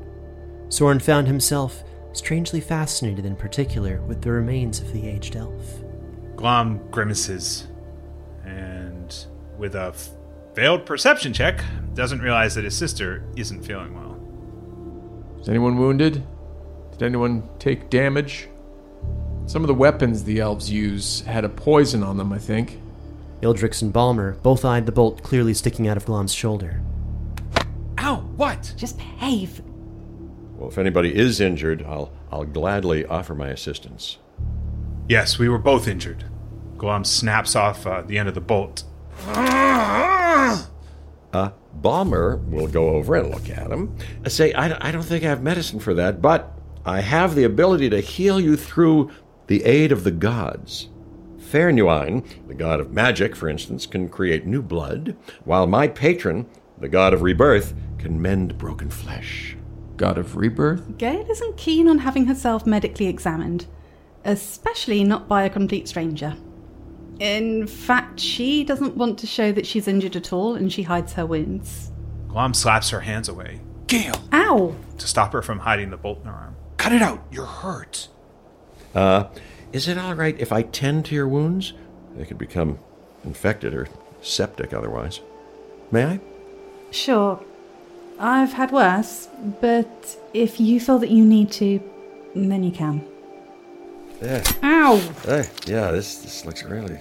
Soren 0.68 1.00
found 1.00 1.27
himself 1.27 1.83
strangely 2.14 2.61
fascinated 2.61 3.27
in 3.27 3.37
particular 3.37 4.00
with 4.03 4.22
the 4.22 4.31
remains 4.31 4.81
of 4.81 4.92
the 4.92 5.07
aged 5.07 5.37
elf. 5.37 5.83
Glom 6.37 6.81
grimaces 6.90 7.66
and, 8.44 9.27
with 9.59 9.74
a 9.74 9.88
f- 9.88 10.11
failed 10.55 10.87
perception 10.87 11.33
check, 11.33 11.62
doesn't 11.94 12.20
realize 12.20 12.55
that 12.55 12.64
his 12.64 12.77
sister 12.77 13.24
isn't 13.37 13.62
feeling 13.62 13.94
well. 13.94 15.40
Is 15.40 15.48
anyone 15.48 15.77
wounded? 15.79 16.24
Did 16.92 17.03
anyone 17.03 17.48
take 17.59 17.90
damage? 17.90 18.48
Some 19.46 19.62
of 19.62 19.68
the 19.68 19.74
weapons 19.74 20.24
the 20.24 20.40
elves 20.40 20.70
use 20.70 21.20
had 21.22 21.44
a 21.44 21.48
poison 21.48 22.03
on 22.03 22.16
them, 22.16 22.33
I 22.33 22.38
think. 22.38 22.81
Ildrix 23.42 23.83
and 23.83 23.92
Balmer 23.92 24.37
both 24.42 24.64
eyed 24.64 24.87
the 24.87 24.92
bolt 24.92 25.22
clearly 25.22 25.53
sticking 25.53 25.87
out 25.87 25.96
of 25.96 26.07
Glom's 26.07 26.33
shoulder. 26.33 26.81
Ow, 27.98 28.20
what? 28.37 28.72
Just 28.77 28.96
behave. 28.96 29.61
Well, 30.57 30.69
if 30.69 30.79
anybody 30.79 31.14
is 31.14 31.40
injured, 31.40 31.83
I'll, 31.83 32.12
I'll 32.31 32.45
gladly 32.45 33.05
offer 33.05 33.35
my 33.35 33.49
assistance. 33.49 34.19
Yes, 35.09 35.38
we 35.38 35.49
were 35.49 35.59
both 35.59 35.88
injured. 35.88 36.25
Glom 36.79 37.05
snaps 37.05 37.57
off 37.57 37.87
uh, 37.87 38.03
the 38.03 38.19
end 38.19 38.29
of 38.29 38.35
the 38.35 38.40
bolt. 38.40 38.85
A 39.27 40.64
Balmer 41.75 42.37
will 42.37 42.69
go 42.69 42.90
over 42.90 43.17
and 43.17 43.31
look 43.31 43.51
at 43.51 43.71
him. 43.71 43.97
Say, 44.29 44.53
I, 44.53 44.88
I 44.88 44.93
don't 44.93 45.03
think 45.03 45.25
I 45.25 45.29
have 45.29 45.43
medicine 45.43 45.81
for 45.81 45.95
that, 45.95 46.23
but 46.23 46.53
I 46.85 47.01
have 47.01 47.35
the 47.35 47.45
ability 47.45 47.90
to 47.90 48.01
heal 48.01 48.40
you 48.40 48.57
through 48.57 49.11
the 49.47 49.64
aid 49.64 49.93
of 49.93 50.05
the 50.05 50.11
gods. 50.11 50.88
Fairnuine, 51.38 52.25
the 52.49 52.55
god 52.55 52.81
of 52.81 52.93
magic, 52.93 53.37
for 53.37 53.49
instance, 53.49 53.87
can 53.87 54.09
create 54.09 54.47
new 54.47 54.62
blood, 54.62 55.17
while 55.45 55.67
my 55.67 55.88
patron, 55.88 56.47
the 56.79 56.88
god 56.88 57.12
of 57.12 57.23
rebirth, 57.23 57.75
can 57.99 58.21
mend 58.21 58.59
broken 58.59 58.90
flesh. 58.90 59.57
God 59.96 60.18
of 60.18 60.37
rebirth? 60.37 60.98
Gail 60.98 61.26
isn't 61.30 61.57
keen 61.57 61.88
on 61.88 61.98
having 61.98 62.26
herself 62.26 62.66
medically 62.66 63.07
examined, 63.07 63.66
especially 64.24 65.04
not 65.04 65.28
by 65.28 65.44
a 65.44 65.50
complete 65.50 65.88
stranger. 65.88 66.37
In 67.20 67.66
fact, 67.66 68.18
she 68.18 68.64
doesn't 68.64 68.96
want 68.96 69.18
to 69.20 69.26
show 69.26 69.52
that 69.52 69.66
she's 69.66 69.87
injured 69.87 70.16
at 70.16 70.33
all 70.33 70.54
and 70.54 70.72
she 70.72 70.83
hides 70.83 71.12
her 71.12 71.24
wounds. 71.24 71.92
Glom 72.28 72.54
slaps 72.54 72.90
her 72.90 73.00
hands 73.00 73.28
away. 73.28 73.61
Gale! 73.87 74.20
Ow! 74.33 74.74
To 74.98 75.07
stop 75.07 75.33
her 75.33 75.42
from 75.42 75.61
hiding 75.61 75.90
the 75.90 75.96
bolt 75.96 76.20
in 76.20 76.26
her 76.26 76.33
arm. 76.33 76.57
Cut 76.76 76.92
it 76.92 77.02
out! 77.02 77.22
You're 77.30 77.46
hurt. 77.46 78.09
Uh, 78.94 79.24
is 79.72 79.87
it 79.87 79.98
all 79.98 80.14
right 80.14 80.38
if 80.40 80.52
I 80.52 80.62
tend 80.62 81.04
to 81.07 81.14
your 81.14 81.28
wounds? 81.28 81.72
They 82.16 82.24
could 82.24 82.38
become 82.38 82.78
infected 83.24 83.74
or 83.74 83.88
septic 84.22 84.72
otherwise. 84.72 85.20
May 85.90 86.04
I? 86.04 86.20
Sure. 86.90 87.40
I've 88.18 88.53
had 88.53 88.70
worse, 88.70 89.29
but 89.61 90.16
if 90.33 90.61
you 90.61 90.81
feel 90.81 90.98
that 90.98 91.11
you 91.11 91.24
need 91.24 91.50
to, 91.53 91.81
then 92.35 92.62
you 92.62 92.70
can. 92.70 93.05
Yeah. 94.22 94.42
Ow! 94.62 94.96
Hey, 95.24 95.48
yeah, 95.66 95.90
this 95.90 96.18
this 96.18 96.44
looks 96.46 96.62
really. 96.62 96.98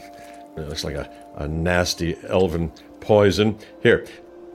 It 0.58 0.68
looks 0.70 0.84
like 0.84 0.96
a, 0.96 1.10
a 1.36 1.48
nasty 1.48 2.18
elven 2.28 2.72
poison. 3.00 3.58
Here, 3.82 4.06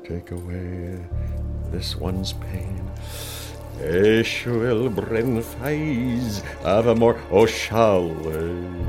take 0.05 0.31
away 0.31 0.99
this 1.71 1.97
one's 1.97 2.33
pain. 2.33 2.90
Ich 3.81 4.44
will 4.44 4.90
bring 4.90 5.40
flies 5.42 6.42
of 6.64 6.88
a 6.88 6.94
more 6.94 7.14
Oshales. 7.31 8.88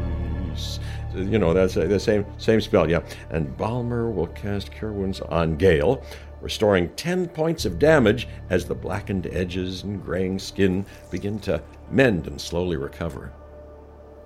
You 1.16 1.40
know, 1.40 1.54
that's 1.54 1.76
the 1.76 2.00
same 2.00 2.26
same 2.38 2.62
spell, 2.62 2.90
yeah. 2.90 3.02
And 3.30 3.56
Balmer 3.56 4.10
will 4.10 4.28
cast 4.28 4.72
Cure 4.72 4.92
Wounds 4.92 5.22
on 5.22 5.58
Gale, 5.58 6.04
restoring 6.42 6.90
10 6.96 7.30
points 7.30 7.66
of 7.66 7.80
damage 7.80 8.28
as 8.50 8.66
the 8.66 8.76
blackened 8.76 9.28
edges 9.28 9.84
and 9.84 10.04
graying 10.04 10.40
skin 10.40 10.86
begin 11.12 11.40
to 11.40 11.62
mend 11.92 12.28
and 12.28 12.40
slowly 12.40 12.78
recover. 12.78 13.32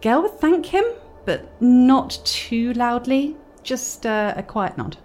Gail 0.01 0.21
would 0.21 0.39
thank 0.39 0.65
him, 0.67 0.85
but 1.25 1.61
not 1.61 2.19
too 2.25 2.73
loudly. 2.73 3.35
Just 3.63 4.05
uh, 4.05 4.33
a 4.35 4.43
quiet 4.43 4.77
nod. 4.77 4.97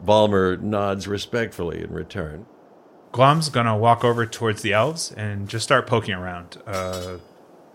Balmer 0.00 0.56
nods 0.56 1.08
respectfully 1.08 1.82
in 1.82 1.92
return. 1.92 2.46
Glom's 3.12 3.48
gonna 3.48 3.76
walk 3.76 4.04
over 4.04 4.26
towards 4.26 4.62
the 4.62 4.72
elves 4.72 5.12
and 5.12 5.48
just 5.48 5.64
start 5.64 5.86
poking 5.86 6.14
around. 6.14 6.60
Uh, 6.66 7.18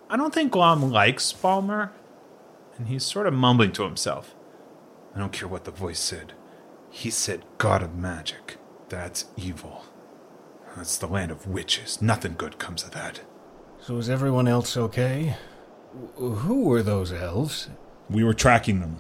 I 0.09 0.17
don't 0.17 0.33
think 0.33 0.51
Glom 0.51 0.91
likes 0.91 1.31
Balmer, 1.33 1.91
and 2.77 2.87
he's 2.87 3.03
sort 3.03 3.27
of 3.27 3.33
mumbling 3.33 3.71
to 3.73 3.83
himself. 3.83 4.35
I 5.15 5.19
don't 5.19 5.33
care 5.33 5.47
what 5.47 5.63
the 5.63 5.71
voice 5.71 5.99
said. 5.99 6.33
He 6.89 7.09
said, 7.09 7.43
God 7.57 7.81
of 7.81 7.95
magic. 7.95 8.56
That's 8.89 9.25
evil. 9.35 9.83
That's 10.75 10.97
the 10.97 11.07
land 11.07 11.31
of 11.31 11.47
witches. 11.47 12.01
Nothing 12.01 12.35
good 12.37 12.57
comes 12.59 12.83
of 12.83 12.91
that. 12.91 13.21
So 13.81 13.97
is 13.97 14.09
everyone 14.09 14.47
else 14.47 14.77
okay? 14.77 15.35
Wh- 16.17 16.35
Who 16.39 16.65
were 16.65 16.83
those 16.83 17.11
elves? 17.11 17.69
We 18.09 18.23
were 18.23 18.33
tracking 18.33 18.79
them. 18.79 18.97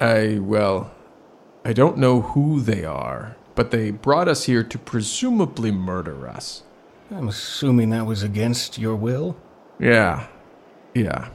I, 0.00 0.38
well, 0.40 0.92
I 1.64 1.72
don't 1.72 1.98
know 1.98 2.20
who 2.22 2.60
they 2.60 2.84
are, 2.84 3.36
but 3.54 3.70
they 3.70 3.90
brought 3.90 4.28
us 4.28 4.44
here 4.44 4.64
to 4.64 4.78
presumably 4.78 5.70
murder 5.70 6.26
us. 6.28 6.62
I'm 7.10 7.28
assuming 7.28 7.90
that 7.90 8.06
was 8.06 8.22
against 8.22 8.78
your 8.78 8.96
will? 8.96 9.36
Yeah. 9.78 10.26
Yeah. 10.94 11.28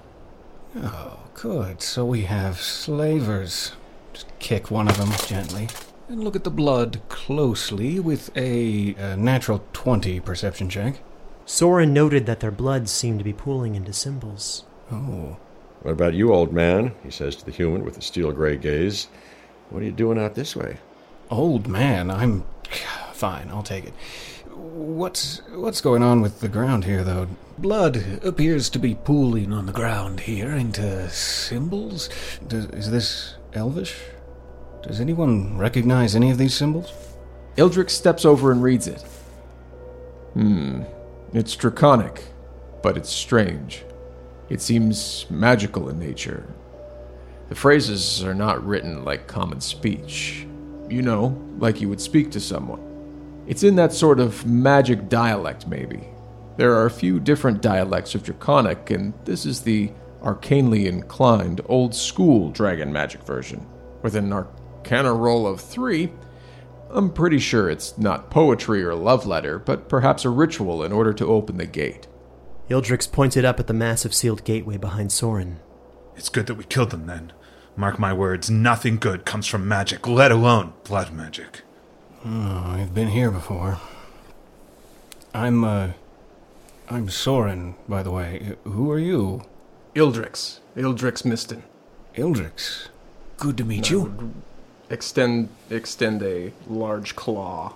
Oh, 0.75 1.19
good. 1.35 1.81
So 1.81 2.05
we 2.05 2.21
have 2.23 2.59
slavers. 2.59 3.73
Just 4.13 4.27
kick 4.39 4.69
one 4.71 4.87
of 4.87 4.97
them 4.97 5.11
gently. 5.27 5.67
And 6.09 6.23
look 6.23 6.35
at 6.35 6.43
the 6.43 6.49
blood 6.49 7.01
closely 7.07 7.99
with 7.99 8.35
a, 8.35 8.95
uh 8.95 9.15
natural 9.15 9.63
20 9.73 10.19
perception 10.19 10.69
check. 10.69 11.01
Soren 11.45 11.93
noted 11.93 12.25
that 12.25 12.39
their 12.39 12.51
blood 12.51 12.89
seemed 12.89 13.19
to 13.19 13.23
be 13.23 13.33
pooling 13.33 13.75
into 13.75 13.93
symbols. 13.93 14.65
Oh. 14.91 15.37
What 15.81 15.91
about 15.91 16.13
you, 16.13 16.33
old 16.33 16.51
man? 16.51 16.93
He 17.03 17.11
says 17.11 17.35
to 17.37 17.45
the 17.45 17.51
human 17.51 17.85
with 17.85 17.97
a 17.97 18.01
steel 18.01 18.31
gray 18.31 18.57
gaze. 18.57 19.07
What 19.69 19.81
are 19.81 19.85
you 19.85 19.91
doing 19.91 20.19
out 20.19 20.35
this 20.35 20.55
way? 20.55 20.77
Old 21.31 21.67
man, 21.67 22.11
I'm 22.11 22.43
fine. 23.13 23.49
I'll 23.49 23.63
take 23.63 23.85
it. 23.85 23.93
What's 24.53 25.41
what's 25.53 25.79
going 25.79 26.03
on 26.03 26.21
with 26.21 26.41
the 26.41 26.49
ground 26.49 26.85
here, 26.85 27.03
though? 27.03 27.27
Blood 27.57 28.19
appears 28.23 28.69
to 28.71 28.79
be 28.79 28.95
pooling 28.95 29.53
on 29.53 29.67
the 29.67 29.71
ground 29.71 30.21
here 30.21 30.51
into 30.51 31.09
symbols. 31.09 32.09
Does, 32.45 32.65
is 32.65 32.91
this 32.91 33.35
Elvish? 33.53 33.95
Does 34.81 35.01
anyone 35.01 35.57
recognize 35.57 36.15
any 36.15 36.31
of 36.31 36.37
these 36.37 36.53
symbols? 36.53 36.93
Ildrix 37.57 37.89
steps 37.91 38.25
over 38.25 38.51
and 38.51 38.63
reads 38.63 38.87
it. 38.87 39.01
Hmm. 40.33 40.83
It's 41.33 41.55
draconic, 41.55 42.23
but 42.81 42.97
it's 42.97 43.09
strange. 43.09 43.83
It 44.49 44.61
seems 44.61 45.25
magical 45.29 45.89
in 45.89 45.99
nature. 45.99 46.47
The 47.49 47.55
phrases 47.55 48.23
are 48.23 48.33
not 48.33 48.65
written 48.65 49.03
like 49.03 49.27
common 49.27 49.61
speech. 49.61 50.47
You 50.89 51.01
know, 51.01 51.39
like 51.59 51.81
you 51.81 51.89
would 51.89 52.01
speak 52.01 52.31
to 52.31 52.39
someone. 52.39 53.43
It's 53.47 53.63
in 53.63 53.75
that 53.75 53.93
sort 53.93 54.19
of 54.19 54.45
magic 54.45 55.09
dialect, 55.09 55.67
maybe. 55.67 56.07
There 56.57 56.73
are 56.75 56.85
a 56.85 56.91
few 56.91 57.19
different 57.19 57.61
dialects 57.61 58.15
of 58.15 58.23
Draconic, 58.23 58.91
and 58.91 59.13
this 59.25 59.45
is 59.45 59.61
the 59.61 59.91
arcanely 60.23 60.85
inclined, 60.85 61.61
old 61.65 61.95
school 61.95 62.51
dragon 62.51 62.91
magic 62.91 63.23
version. 63.23 63.65
With 64.01 64.15
an 64.15 64.31
arcana 64.79 65.13
roll 65.13 65.45
of 65.45 65.59
three, 65.59 66.11
I'm 66.89 67.11
pretty 67.11 67.39
sure 67.39 67.69
it's 67.69 67.97
not 67.97 68.31
poetry 68.31 68.83
or 68.83 68.95
love 68.95 69.25
letter, 69.25 69.59
but 69.59 69.89
perhaps 69.89 70.25
a 70.25 70.29
ritual 70.29 70.83
in 70.83 70.91
order 70.91 71.13
to 71.13 71.27
open 71.27 71.57
the 71.57 71.65
gate. 71.65 72.07
Ildrix 72.69 73.11
pointed 73.11 73.45
up 73.45 73.59
at 73.59 73.67
the 73.67 73.73
massive 73.73 74.13
sealed 74.13 74.43
gateway 74.43 74.77
behind 74.77 75.11
Soren. 75.11 75.59
It's 76.15 76.29
good 76.29 76.47
that 76.47 76.55
we 76.55 76.63
killed 76.63 76.91
them 76.91 77.07
then. 77.07 77.33
Mark 77.75 77.99
my 77.99 78.13
words, 78.13 78.49
nothing 78.49 78.97
good 78.97 79.25
comes 79.25 79.47
from 79.47 79.67
magic, 79.67 80.07
let 80.07 80.31
alone 80.31 80.73
blood 80.83 81.11
magic. 81.11 81.61
Oh, 82.25 82.63
I've 82.65 82.93
been 82.93 83.09
here 83.09 83.31
before. 83.31 83.79
I'm, 85.33 85.63
uh. 85.63 85.89
I'm 86.89 87.07
Soren, 87.09 87.75
by 87.87 88.01
the 88.01 88.11
way. 88.11 88.55
Who 88.63 88.89
are 88.91 88.97
you? 88.99 89.43
Ildrix. 89.93 90.59
Ildrix 90.75 91.23
Miston. 91.23 91.61
Ildrix. 92.15 92.87
Good 93.37 93.57
to 93.57 93.63
meet 93.63 93.91
I 93.91 93.93
you. 93.93 94.33
Would 94.89 94.93
Extend 94.93 95.49
extend 95.69 96.23
a 96.23 96.51
large 96.67 97.15
claw. 97.15 97.73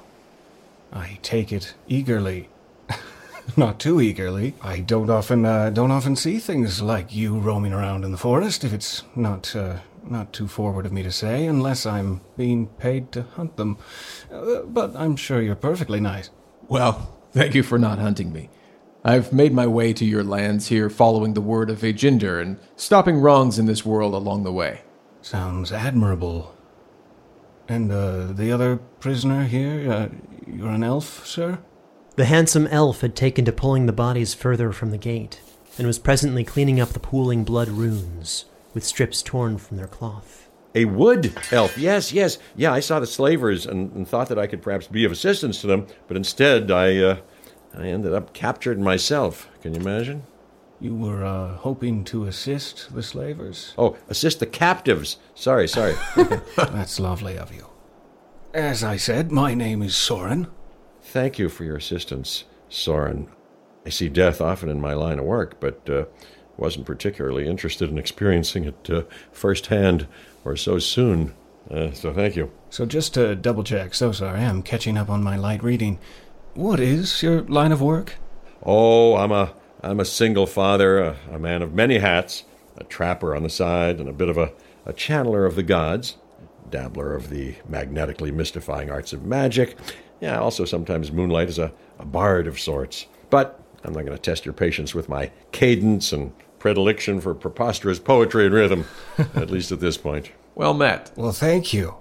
I 0.92 1.20
take 1.22 1.52
it 1.52 1.74
eagerly. 1.88 2.50
Not 3.58 3.80
too 3.80 4.02
eagerly. 4.02 4.54
I 4.62 4.80
don't 4.80 5.10
often 5.10 5.46
uh, 5.46 5.70
don't 5.70 5.92
often 5.92 6.16
see 6.16 6.40
things 6.40 6.82
like 6.82 7.14
you 7.14 7.38
roaming 7.38 7.74
around 7.74 8.04
in 8.04 8.12
the 8.12 8.18
forest. 8.18 8.64
If 8.64 8.74
it's 8.74 9.04
not 9.16 9.56
uh, 9.56 9.78
not 10.04 10.34
too 10.34 10.48
forward 10.48 10.86
of 10.86 10.92
me 10.92 11.04
to 11.04 11.12
say, 11.12 11.46
unless 11.46 11.86
I'm 11.86 12.22
being 12.38 12.68
paid 12.68 13.12
to 13.14 13.24
hunt 13.36 13.58
them. 13.58 13.78
Uh, 14.32 14.62
but 14.62 14.96
I'm 14.96 15.16
sure 15.16 15.42
you're 15.42 15.56
perfectly 15.56 16.00
nice. 16.00 16.30
Well, 16.68 17.18
thank 17.32 17.56
you 17.56 17.64
for 17.64 17.78
not 17.80 18.00
hunting 18.00 18.32
me. 18.32 18.50
I've 19.06 19.34
made 19.34 19.54
my 19.54 19.68
way 19.68 19.94
to 19.94 20.06
your 20.06 20.24
lands 20.24 20.68
here 20.68 20.90
following 20.90 21.34
the 21.34 21.42
word 21.42 21.70
of 21.70 21.82
Ajinder 21.82 22.42
and 22.42 22.58
stopping 22.78 23.20
wrongs 23.20 23.60
in 23.60 23.66
this 23.66 23.86
world 23.86 24.14
along 24.14 24.44
the 24.44 24.54
way. 24.54 24.82
Sounds 25.22 25.72
admirable. 25.72 26.56
And 27.68 27.92
uh, 27.92 28.28
the 28.34 28.52
other 28.52 28.78
prisoner 29.00 29.46
here, 29.46 29.92
uh, 29.92 30.10
you're 30.46 30.70
an 30.70 30.84
elf, 30.84 31.26
sir? 31.26 31.60
The 32.16 32.26
handsome 32.26 32.68
elf 32.68 33.02
had 33.02 33.16
taken 33.16 33.46
to 33.46 33.52
pulling 33.52 33.86
the 33.86 33.94
bodies 33.94 34.34
further 34.34 34.72
from 34.72 34.92
the 34.92 34.98
gate, 34.98 35.42
and 35.78 35.88
was 35.88 35.98
presently 35.98 36.44
cleaning 36.44 36.80
up 36.80 36.90
the 36.90 37.00
pooling 37.00 37.44
blood 37.44 37.70
runes, 37.70 38.46
with 38.74 38.84
strips 38.84 39.22
torn 39.22 39.58
from 39.58 39.78
their 39.78 39.88
cloth. 39.88 40.50
A 40.76 40.86
wood 40.86 41.34
elf. 41.52 41.78
Yes, 41.78 42.12
yes. 42.12 42.38
Yeah, 42.56 42.74
I 42.74 42.80
saw 42.80 43.00
the 43.00 43.08
slavers 43.08 43.66
and, 43.66 43.92
and 43.94 44.08
thought 44.08 44.28
that 44.30 44.40
I 44.40 44.48
could 44.48 44.62
perhaps 44.62 44.88
be 44.88 45.06
of 45.06 45.12
assistance 45.12 45.62
to 45.62 45.68
them, 45.68 45.88
but 46.08 46.18
instead 46.18 46.70
I, 46.70 46.98
uh, 46.98 47.18
I 47.76 47.88
ended 47.88 48.14
up 48.14 48.34
captured 48.34 48.80
myself. 48.80 49.50
Can 49.62 49.74
you 49.74 49.82
imagine? 49.82 50.24
You 50.80 50.96
were 50.96 51.24
uh, 51.24 51.56
hoping 51.58 52.04
to 52.06 52.26
assist 52.26 52.94
the 52.94 53.04
slavers? 53.04 53.74
Oh, 53.78 53.96
assist 54.10 54.40
the 54.40 54.46
captives. 54.46 55.18
Sorry, 55.34 55.68
sorry. 55.68 55.96
That's 56.58 57.00
lovely 57.00 57.38
of 57.38 57.54
you. 57.54 57.68
As 58.54 58.84
I 58.84 58.98
said, 58.98 59.32
my 59.32 59.54
name 59.54 59.82
is 59.82 59.96
Soren. 59.96 60.48
Thank 61.02 61.40
you 61.40 61.50
for 61.50 61.64
your 61.64 61.78
assistance, 61.78 62.44
Soren. 62.70 63.30
I 63.86 63.90
see 63.90 64.10
death 64.10 64.42
often 64.42 64.70
in 64.70 64.80
my 64.80 64.94
line 64.94 65.20
of 65.20 65.26
work, 65.26 65.60
but 65.60 65.90
uh, 65.90 66.06
wasn't 66.58 66.86
particularly 66.86 67.48
interested 67.48 67.90
in 67.90 67.98
experiencing 67.98 68.66
it 68.66 68.90
uh, 68.90 69.04
firsthand 69.32 70.08
or 70.46 70.56
so 70.56 70.80
soon. 70.80 71.34
Uh, 71.70 71.92
so 71.92 72.14
thank 72.14 72.36
you. 72.36 72.52
So 72.70 72.86
just 72.86 73.14
to 73.16 73.36
double 73.36 73.64
check, 73.64 73.94
so 73.94 74.12
sorry, 74.12 74.42
I'm 74.42 74.62
catching 74.62 74.98
up 74.98 75.10
on 75.10 75.24
my 75.24 75.36
light 75.36 75.64
reading. 75.64 76.00
What 76.54 76.80
is 76.80 77.24
your 77.24 77.42
line 77.44 77.72
of 77.72 77.82
work? 77.82 78.16
Oh, 78.64 79.16
I'm 79.16 79.32
a 79.32 79.54
I'm 79.84 80.00
a 80.00 80.06
single 80.06 80.48
father, 80.48 81.00
a, 81.00 81.18
a 81.34 81.40
man 81.40 81.62
of 81.62 81.74
many 81.74 81.98
hats, 81.98 82.46
a 82.78 82.86
trapper 82.86 83.36
on 83.36 83.44
the 83.44 83.50
side, 83.50 84.00
and 84.00 84.08
a 84.08 84.14
bit 84.14 84.30
of 84.30 84.38
a, 84.38 84.54
a 84.86 84.94
channeler 84.94 85.46
of 85.46 85.56
the 85.56 85.64
gods, 85.64 86.16
dabbler 86.70 87.14
of 87.14 87.30
the 87.30 87.56
magnetically 87.68 88.32
mystifying 88.32 88.90
arts 88.90 89.12
of 89.12 89.26
magic. 89.26 89.78
Yeah, 90.22 90.40
also 90.40 90.64
sometimes 90.64 91.12
moonlight 91.12 91.50
as 91.50 91.60
a, 91.60 91.74
a 92.00 92.06
bard 92.06 92.48
of 92.48 92.62
sorts. 92.62 93.08
But 93.30 93.62
I'm 93.84 93.92
not 93.92 94.06
going 94.06 94.18
to 94.18 94.22
test 94.22 94.46
your 94.46 94.54
patience 94.54 94.96
with 94.96 95.10
my 95.10 95.32
cadence 95.52 96.14
and 96.14 96.32
predilection 96.60 97.20
for 97.20 97.36
preposterous 97.36 98.00
poetry 98.00 98.46
and 98.46 98.56
rhythm, 98.56 98.86
at 99.36 99.52
least 99.52 99.74
at 99.74 99.82
this 99.82 99.98
point. 99.98 100.32
Well 100.56 100.74
met. 100.74 101.12
Well, 101.18 101.34
thank 101.34 101.74
you. 101.74 101.96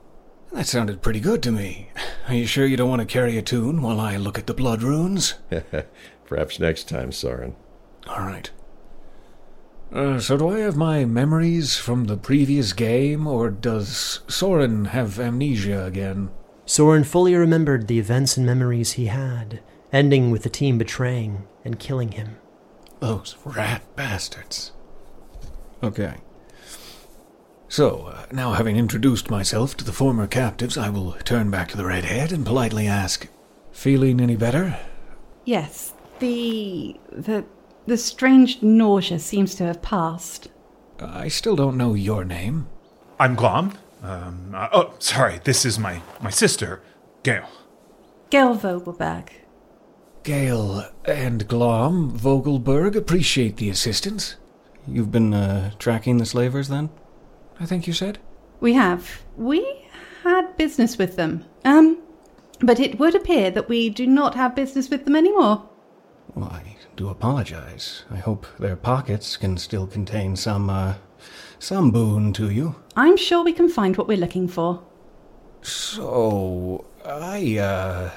That 0.53 0.68
sounded 0.68 1.03
pretty 1.03 1.18
good 1.18 1.43
to 1.43 1.51
me. 1.51 1.89
Are 2.28 2.35
you 2.35 2.47
sure 2.47 2.66
you 2.66 2.76
don't 2.76 2.91
want 2.91 3.01
to 3.01 3.07
carry 3.07 3.37
a 3.39 3.43
tune 3.43 3.83
while 3.83 3.99
I 3.99 4.18
look 4.18 4.39
at 4.39 4.47
the 4.47 4.55
blood 4.55 4.83
runes? 4.83 5.35
Perhaps 6.26 6.61
next 6.61 6.89
time, 6.89 7.11
Soren. 7.11 7.57
All 8.07 8.20
right. 8.20 8.50
Uh, 9.92 10.18
so, 10.18 10.36
do 10.36 10.48
I 10.48 10.61
have 10.61 10.76
my 10.76 11.05
memories 11.05 11.76
from 11.76 12.05
the 12.05 12.16
previous 12.16 12.72
game, 12.72 13.26
or 13.26 13.50
does 13.50 14.20
Soren 14.26 14.86
have 14.86 15.20
amnesia 15.20 15.84
again? 15.84 16.30
Soren 16.64 17.05
fully 17.05 17.34
remembered 17.34 17.88
the 17.88 17.98
events 17.98 18.36
and 18.36 18.46
memories 18.46 18.92
he 18.92 19.07
had, 19.07 19.61
ending 19.92 20.30
with 20.30 20.44
the 20.44 20.48
team 20.48 20.78
betraying 20.78 21.46
and 21.64 21.78
killing 21.78 22.12
him. 22.12 22.36
Those 23.00 23.36
rat 23.44 23.82
bastards. 23.94 24.72
Okay. 25.82 26.14
So, 27.68 28.07
uh, 28.07 28.26
now 28.30 28.53
having 28.53 28.76
introduced 28.76 29.30
myself 29.30 29.76
to 29.76 29.84
the 29.84 29.92
former 29.92 30.26
captives, 30.26 30.78
I 30.78 30.88
will 30.88 31.12
turn 31.24 31.50
back 31.50 31.68
to 31.70 31.76
the 31.76 31.84
redhead 31.84 32.32
and 32.32 32.46
politely 32.46 32.86
ask, 32.86 33.28
Feeling 33.72 34.20
any 34.20 34.36
better? 34.36 34.78
Yes, 35.44 35.92
the. 36.18 36.96
the. 37.11 37.44
The 37.87 37.97
strange 37.97 38.62
nausea 38.62 39.18
seems 39.18 39.55
to 39.57 39.64
have 39.64 39.83
passed. 39.83 40.49
I 41.01 41.28
still 41.28 41.57
don't 41.57 41.76
know 41.76 41.95
your 41.95 42.24
name. 42.24 42.68
I'm 43.18 43.35
Glom. 43.35 43.72
Um, 44.03 44.53
uh, 44.55 44.68
oh, 44.72 44.95
sorry, 44.99 45.41
this 45.45 45.64
is 45.64 45.78
my, 45.78 46.03
my 46.20 46.30
sister, 46.30 46.83
Gail. 47.22 47.49
Gail 48.30 48.57
Vogelberg. 48.57 49.28
Gail 50.22 50.89
and 51.05 51.47
Glom 51.49 52.16
Vogelberg 52.16 52.97
appreciate 52.97 53.57
the 53.57 53.70
assistance. 53.70 54.37
You've 54.87 55.11
been 55.11 55.35
uh, 55.35 55.72
tracking 55.78 56.18
the 56.18 56.26
slavers 56.26 56.68
then? 56.68 56.91
I 57.61 57.66
think 57.66 57.87
you 57.87 57.93
said? 57.93 58.18
We 58.61 58.72
have. 58.74 59.22
We 59.37 59.87
had 60.22 60.57
business 60.57 60.99
with 60.99 61.16
them. 61.16 61.45
Um, 61.64 61.99
but 62.61 62.80
it 62.80 62.99
would 62.99 63.14
appear 63.14 63.51
that 63.51 63.68
we 63.68 63.91
do 63.91 64.07
not 64.07 64.35
have 64.35 64.55
business 64.55 64.89
with 64.89 65.05
them 65.05 65.16
anymore. 65.16 65.68
Well, 66.35 66.51
I 66.51 66.62
do 66.97 67.09
apologize. 67.09 68.05
I 68.11 68.16
hope 68.16 68.47
their 68.59 68.76
pockets 68.76 69.36
can 69.36 69.57
still 69.57 69.86
contain 69.86 70.36
some, 70.36 70.70
uh, 70.70 70.95
some 71.59 71.90
boon 71.90 72.32
to 72.34 72.51
you. 72.51 72.76
I'm 72.97 73.16
sure 73.16 73.43
we 73.45 73.53
can 73.53 73.68
find 73.68 73.97
what 73.97 74.09
we're 74.09 74.16
looking 74.18 74.49
for. 74.49 74.82
So, 75.62 76.84
I, 77.05 77.59
uh. 77.59 78.11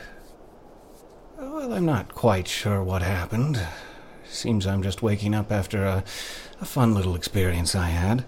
Well, 1.38 1.74
I'm 1.74 1.86
not 1.86 2.16
quite 2.16 2.48
sure 2.48 2.84
what 2.84 3.02
happened. 3.02 3.60
Seems 4.28 4.66
I'm 4.66 4.82
just 4.84 5.02
waking 5.02 5.36
up 5.36 5.52
after 5.52 5.86
a, 5.86 6.04
a 6.60 6.66
fun 6.66 6.94
little 6.94 7.16
experience 7.16 7.76
I 7.76 7.88
had. 7.88 8.26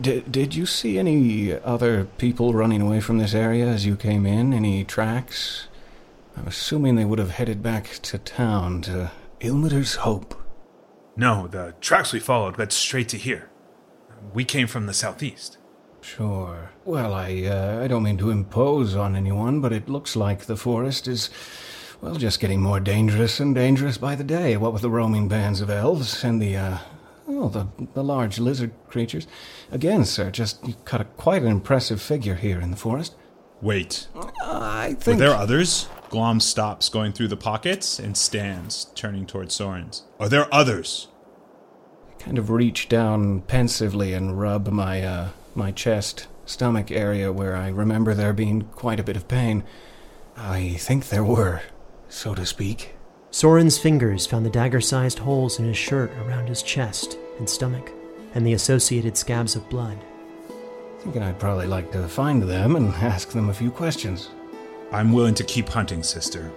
Did, 0.00 0.30
did 0.30 0.54
you 0.54 0.66
see 0.66 0.98
any 0.98 1.52
other 1.52 2.04
people 2.18 2.52
running 2.52 2.82
away 2.82 3.00
from 3.00 3.18
this 3.18 3.34
area 3.34 3.66
as 3.66 3.86
you 3.86 3.96
came 3.96 4.26
in? 4.26 4.52
Any 4.52 4.84
tracks? 4.84 5.68
I'm 6.36 6.46
assuming 6.46 6.96
they 6.96 7.04
would 7.04 7.18
have 7.18 7.30
headed 7.30 7.62
back 7.62 7.98
to 8.02 8.18
town, 8.18 8.82
to 8.82 9.10
Ilmater's 9.40 9.96
Hope. 9.96 10.34
No, 11.16 11.46
the 11.46 11.74
tracks 11.80 12.12
we 12.12 12.20
followed 12.20 12.58
led 12.58 12.72
straight 12.72 13.08
to 13.10 13.16
here. 13.16 13.50
We 14.34 14.44
came 14.44 14.66
from 14.66 14.86
the 14.86 14.94
southeast. 14.94 15.58
Sure. 16.02 16.70
Well, 16.84 17.14
I, 17.14 17.42
uh, 17.44 17.80
I 17.82 17.88
don't 17.88 18.02
mean 18.02 18.18
to 18.18 18.30
impose 18.30 18.94
on 18.94 19.16
anyone, 19.16 19.60
but 19.60 19.72
it 19.72 19.88
looks 19.88 20.14
like 20.14 20.44
the 20.44 20.56
forest 20.56 21.08
is, 21.08 21.30
well, 22.00 22.14
just 22.14 22.38
getting 22.38 22.60
more 22.60 22.80
dangerous 22.80 23.40
and 23.40 23.54
dangerous 23.54 23.98
by 23.98 24.14
the 24.14 24.22
day. 24.22 24.56
What 24.56 24.72
with 24.72 24.82
the 24.82 24.90
roaming 24.90 25.28
bands 25.28 25.60
of 25.60 25.70
elves 25.70 26.22
and 26.22 26.40
the, 26.40 26.56
uh, 26.56 26.78
oh, 27.26 27.48
the, 27.48 27.66
the 27.94 28.04
large 28.04 28.38
lizard 28.38 28.72
creatures. 28.88 29.26
Again, 29.72 30.04
sir, 30.04 30.30
just 30.30 30.64
you 30.66 30.74
cut 30.84 31.00
a, 31.00 31.04
quite 31.04 31.42
an 31.42 31.48
impressive 31.48 32.00
figure 32.00 32.36
here 32.36 32.60
in 32.60 32.70
the 32.70 32.76
forest. 32.76 33.16
Wait. 33.62 34.06
I 34.42 34.94
think 35.00 35.18
Were 35.18 35.26
there 35.26 35.34
others? 35.34 35.88
Glom 36.08 36.40
stops 36.40 36.88
going 36.88 37.12
through 37.12 37.28
the 37.28 37.36
pockets 37.36 37.98
and 37.98 38.16
stands, 38.16 38.86
turning 38.94 39.26
towards 39.26 39.54
Soren's. 39.54 40.04
Are 40.20 40.28
there 40.28 40.52
others? 40.54 41.08
I 42.10 42.22
kind 42.22 42.38
of 42.38 42.50
reach 42.50 42.88
down 42.88 43.40
pensively 43.42 44.14
and 44.14 44.38
rub 44.38 44.68
my 44.68 45.02
uh, 45.02 45.28
my 45.54 45.72
chest, 45.72 46.28
stomach 46.44 46.90
area 46.90 47.32
where 47.32 47.56
I 47.56 47.68
remember 47.68 48.14
there 48.14 48.32
being 48.32 48.62
quite 48.62 49.00
a 49.00 49.04
bit 49.04 49.16
of 49.16 49.28
pain. 49.28 49.64
I 50.36 50.76
think 50.78 51.08
there 51.08 51.24
were, 51.24 51.62
so 52.08 52.34
to 52.34 52.46
speak. 52.46 52.94
Soren's 53.30 53.78
fingers 53.78 54.26
found 54.26 54.46
the 54.46 54.50
dagger 54.50 54.80
sized 54.80 55.18
holes 55.18 55.58
in 55.58 55.66
his 55.66 55.76
shirt 55.76 56.10
around 56.18 56.48
his 56.48 56.62
chest 56.62 57.18
and 57.38 57.48
stomach, 57.48 57.90
and 58.34 58.46
the 58.46 58.52
associated 58.52 59.16
scabs 59.16 59.56
of 59.56 59.68
blood. 59.68 59.98
Thinking 61.00 61.22
I'd 61.22 61.38
probably 61.38 61.66
like 61.66 61.90
to 61.92 62.06
find 62.08 62.42
them 62.42 62.76
and 62.76 62.94
ask 62.94 63.30
them 63.30 63.48
a 63.48 63.54
few 63.54 63.70
questions. 63.70 64.30
I'm 64.92 65.12
willing 65.12 65.34
to 65.34 65.44
keep 65.44 65.68
hunting, 65.68 66.02
sister, 66.02 66.50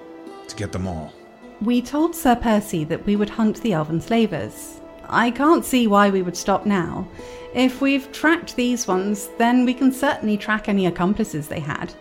to 0.47 0.55
get 0.55 0.71
them 0.71 0.87
all. 0.87 1.13
We 1.61 1.81
told 1.81 2.15
Sir 2.15 2.35
Percy 2.35 2.83
that 2.85 3.05
we 3.05 3.15
would 3.15 3.29
hunt 3.29 3.61
the 3.61 3.73
elven 3.73 3.99
slavers. 3.99 4.79
I 5.07 5.31
can't 5.31 5.65
see 5.65 5.87
why 5.87 6.09
we 6.09 6.21
would 6.21 6.37
stop 6.37 6.65
now. 6.65 7.07
If 7.53 7.81
we've 7.81 8.11
tracked 8.11 8.55
these 8.55 8.87
ones, 8.87 9.29
then 9.37 9.65
we 9.65 9.73
can 9.73 9.91
certainly 9.91 10.37
track 10.37 10.69
any 10.69 10.85
accomplices 10.85 11.47
they 11.47 11.59
had. 11.59 11.93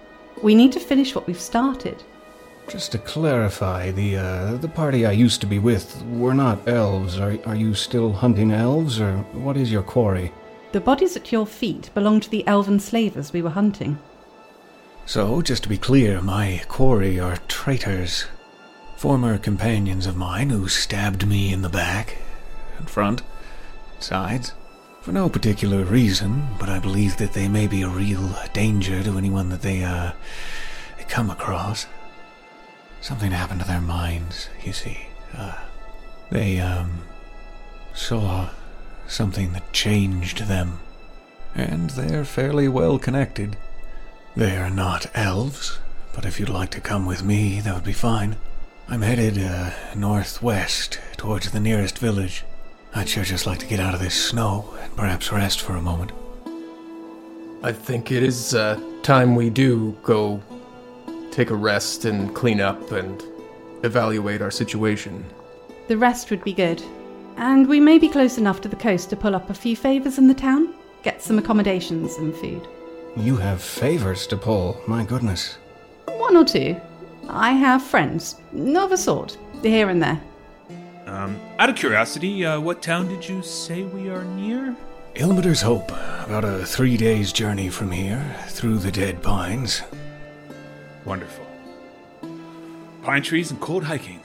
We 0.42 0.54
need 0.54 0.72
to 0.72 0.80
finish 0.80 1.14
what 1.14 1.26
we've 1.26 1.40
started. 1.40 2.02
Just 2.68 2.92
to 2.92 2.98
clarify, 2.98 3.90
the 3.92 4.18
uh, 4.18 4.56
the 4.58 4.68
party 4.68 5.06
I 5.06 5.12
used 5.12 5.40
to 5.40 5.46
be 5.46 5.58
with 5.58 6.02
were 6.04 6.34
not 6.34 6.68
elves. 6.68 7.18
Are 7.18 7.38
are 7.46 7.56
you 7.56 7.72
still 7.72 8.12
hunting 8.12 8.50
elves, 8.50 9.00
or 9.00 9.16
what 9.32 9.56
is 9.56 9.72
your 9.72 9.82
quarry? 9.82 10.32
The 10.72 10.80
bodies 10.80 11.16
at 11.16 11.32
your 11.32 11.46
feet 11.46 11.88
belong 11.94 12.20
to 12.20 12.28
the 12.30 12.46
elven 12.46 12.78
slavers 12.78 13.32
we 13.32 13.40
were 13.40 13.50
hunting. 13.50 13.98
So, 15.08 15.40
just 15.40 15.62
to 15.62 15.70
be 15.70 15.78
clear, 15.78 16.20
my 16.20 16.60
quarry 16.68 17.18
are 17.18 17.38
traitors. 17.48 18.26
Former 18.98 19.38
companions 19.38 20.04
of 20.04 20.18
mine 20.18 20.50
who 20.50 20.68
stabbed 20.68 21.26
me 21.26 21.50
in 21.50 21.62
the 21.62 21.70
back, 21.70 22.18
and 22.76 22.90
front, 22.90 23.22
sides, 24.00 24.52
for 25.00 25.12
no 25.12 25.30
particular 25.30 25.82
reason, 25.82 26.48
but 26.60 26.68
I 26.68 26.78
believe 26.78 27.16
that 27.16 27.32
they 27.32 27.48
may 27.48 27.66
be 27.66 27.80
a 27.80 27.88
real 27.88 28.36
danger 28.52 29.02
to 29.02 29.16
anyone 29.16 29.48
that 29.48 29.62
they, 29.62 29.82
uh, 29.82 30.12
they 30.98 31.04
come 31.04 31.30
across. 31.30 31.86
Something 33.00 33.30
happened 33.30 33.62
to 33.62 33.66
their 33.66 33.80
minds, 33.80 34.50
you 34.62 34.74
see. 34.74 35.06
Uh, 35.34 35.56
they, 36.28 36.60
um, 36.60 37.00
saw 37.94 38.50
something 39.06 39.54
that 39.54 39.72
changed 39.72 40.48
them. 40.48 40.80
And 41.54 41.88
they're 41.88 42.26
fairly 42.26 42.68
well 42.68 42.98
connected. 42.98 43.56
They 44.38 44.56
are 44.56 44.70
not 44.70 45.10
elves, 45.14 45.80
but 46.14 46.24
if 46.24 46.38
you'd 46.38 46.48
like 46.48 46.70
to 46.70 46.80
come 46.80 47.06
with 47.06 47.24
me, 47.24 47.58
that 47.60 47.74
would 47.74 47.82
be 47.82 47.92
fine. 47.92 48.36
I'm 48.88 49.02
headed, 49.02 49.36
uh, 49.36 49.72
northwest, 49.96 51.00
towards 51.16 51.50
the 51.50 51.58
nearest 51.58 51.98
village. 51.98 52.44
I'd 52.94 53.08
sure 53.08 53.24
just 53.24 53.48
like 53.48 53.58
to 53.58 53.66
get 53.66 53.80
out 53.80 53.94
of 53.94 54.00
this 54.00 54.14
snow 54.14 54.72
and 54.80 54.94
perhaps 54.94 55.32
rest 55.32 55.60
for 55.60 55.74
a 55.74 55.82
moment. 55.82 56.12
I 57.64 57.72
think 57.72 58.12
it 58.12 58.22
is 58.22 58.54
uh, 58.54 58.78
time 59.02 59.34
we 59.34 59.50
do 59.50 59.98
go 60.04 60.40
take 61.32 61.50
a 61.50 61.56
rest 61.56 62.04
and 62.04 62.32
clean 62.32 62.60
up 62.60 62.92
and 62.92 63.20
evaluate 63.82 64.40
our 64.40 64.52
situation. 64.52 65.24
The 65.88 65.98
rest 65.98 66.30
would 66.30 66.44
be 66.44 66.52
good. 66.52 66.80
And 67.38 67.66
we 67.66 67.80
may 67.80 67.98
be 67.98 68.08
close 68.08 68.38
enough 68.38 68.60
to 68.60 68.68
the 68.68 68.76
coast 68.76 69.10
to 69.10 69.16
pull 69.16 69.34
up 69.34 69.50
a 69.50 69.54
few 69.54 69.74
favours 69.74 70.16
in 70.16 70.28
the 70.28 70.32
town, 70.32 70.74
get 71.02 71.22
some 71.22 71.40
accommodations 71.40 72.14
and 72.18 72.32
food. 72.36 72.68
You 73.18 73.36
have 73.36 73.60
favors 73.60 74.28
to 74.28 74.36
pull, 74.36 74.80
my 74.86 75.04
goodness. 75.04 75.58
One 76.06 76.36
or 76.36 76.44
two. 76.44 76.80
I 77.28 77.50
have 77.50 77.82
friends, 77.82 78.36
of 78.54 78.92
a 78.92 78.96
sort, 78.96 79.36
here 79.60 79.88
and 79.88 80.00
there. 80.00 80.20
Um, 81.04 81.40
out 81.58 81.68
of 81.68 81.74
curiosity, 81.74 82.46
uh, 82.46 82.60
what 82.60 82.80
town 82.80 83.08
did 83.08 83.28
you 83.28 83.42
say 83.42 83.82
we 83.82 84.08
are 84.08 84.22
near? 84.22 84.76
Ilmater's 85.16 85.62
Hope, 85.62 85.90
about 85.90 86.44
a 86.44 86.64
three 86.64 86.96
days' 86.96 87.32
journey 87.32 87.70
from 87.70 87.90
here, 87.90 88.36
through 88.50 88.78
the 88.78 88.92
dead 88.92 89.20
pines. 89.20 89.82
Wonderful. 91.04 91.44
Pine 93.02 93.22
trees 93.22 93.50
and 93.50 93.60
cold 93.60 93.82
hiking 93.82 94.20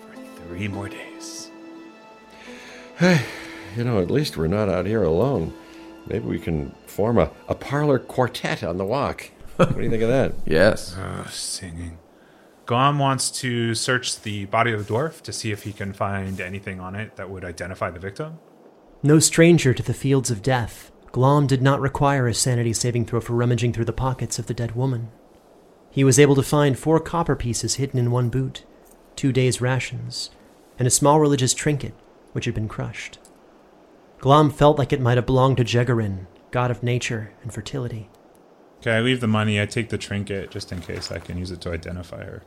for 0.00 0.46
three 0.46 0.68
more 0.68 0.88
days. 0.88 1.50
Hey, 2.98 3.24
you 3.76 3.82
know, 3.82 4.00
at 4.00 4.12
least 4.12 4.36
we're 4.36 4.46
not 4.46 4.68
out 4.68 4.86
here 4.86 5.02
alone. 5.02 5.52
Maybe 6.06 6.24
we 6.24 6.38
can 6.38 6.72
form 6.92 7.18
a, 7.18 7.30
a 7.48 7.54
parlor 7.54 7.98
quartet 7.98 8.62
on 8.62 8.76
the 8.76 8.84
walk. 8.84 9.30
What 9.56 9.76
do 9.76 9.82
you 9.82 9.90
think 9.90 10.02
of 10.02 10.08
that? 10.08 10.34
Yes. 10.46 10.96
Uh, 10.96 11.26
singing. 11.28 11.98
Glom 12.66 12.98
wants 12.98 13.30
to 13.40 13.74
search 13.74 14.20
the 14.22 14.44
body 14.46 14.72
of 14.72 14.86
the 14.86 14.92
dwarf 14.92 15.20
to 15.22 15.32
see 15.32 15.50
if 15.50 15.64
he 15.64 15.72
can 15.72 15.92
find 15.92 16.40
anything 16.40 16.80
on 16.80 16.94
it 16.94 17.16
that 17.16 17.28
would 17.28 17.44
identify 17.44 17.90
the 17.90 17.98
victim. 17.98 18.38
No 19.02 19.18
stranger 19.18 19.74
to 19.74 19.82
the 19.82 19.94
fields 19.94 20.30
of 20.30 20.42
death, 20.42 20.92
Glom 21.10 21.46
did 21.46 21.60
not 21.60 21.80
require 21.80 22.28
a 22.28 22.34
sanity 22.34 22.72
saving 22.72 23.04
throw 23.06 23.20
for 23.20 23.34
rummaging 23.34 23.72
through 23.72 23.86
the 23.86 23.92
pockets 23.92 24.38
of 24.38 24.46
the 24.46 24.54
dead 24.54 24.76
woman. 24.76 25.10
He 25.90 26.04
was 26.04 26.18
able 26.18 26.36
to 26.36 26.42
find 26.42 26.78
four 26.78 27.00
copper 27.00 27.36
pieces 27.36 27.74
hidden 27.74 27.98
in 27.98 28.10
one 28.10 28.30
boot, 28.30 28.64
two 29.16 29.32
days' 29.32 29.60
rations, 29.60 30.30
and 30.78 30.86
a 30.86 30.90
small 30.90 31.20
religious 31.20 31.52
trinket 31.52 31.94
which 32.32 32.46
had 32.46 32.54
been 32.54 32.68
crushed. 32.68 33.18
Glom 34.18 34.50
felt 34.50 34.78
like 34.78 34.92
it 34.92 35.00
might 35.00 35.18
have 35.18 35.26
belonged 35.26 35.56
to 35.56 35.64
Jegarin, 35.64 36.26
god 36.52 36.70
of 36.70 36.82
nature 36.82 37.32
and 37.42 37.52
fertility. 37.52 38.08
Okay, 38.78 38.92
I 38.92 39.00
leave 39.00 39.20
the 39.20 39.26
money. 39.26 39.60
I 39.60 39.66
take 39.66 39.88
the 39.88 39.98
trinket 39.98 40.50
just 40.50 40.72
in 40.72 40.80
case 40.80 41.10
I 41.10 41.18
can 41.18 41.38
use 41.38 41.50
it 41.50 41.60
to 41.62 41.72
identify 41.72 42.24
her. 42.24 42.42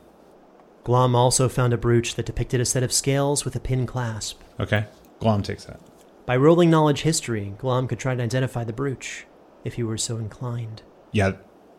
Glom 0.84 1.16
also 1.16 1.48
found 1.48 1.72
a 1.72 1.78
brooch 1.78 2.14
that 2.14 2.26
depicted 2.26 2.60
a 2.60 2.64
set 2.64 2.82
of 2.82 2.92
scales 2.92 3.44
with 3.44 3.56
a 3.56 3.60
pin 3.60 3.86
clasp. 3.86 4.40
Okay, 4.60 4.86
Glom 5.18 5.42
takes 5.42 5.64
that. 5.64 5.80
By 6.26 6.36
rolling 6.36 6.70
knowledge 6.70 7.02
history, 7.02 7.54
Glom 7.58 7.88
could 7.88 7.98
try 7.98 8.14
to 8.14 8.22
identify 8.22 8.64
the 8.64 8.72
brooch, 8.72 9.26
if 9.64 9.74
he 9.74 9.82
were 9.82 9.98
so 9.98 10.16
inclined. 10.16 10.82
Yeah, 11.10 11.32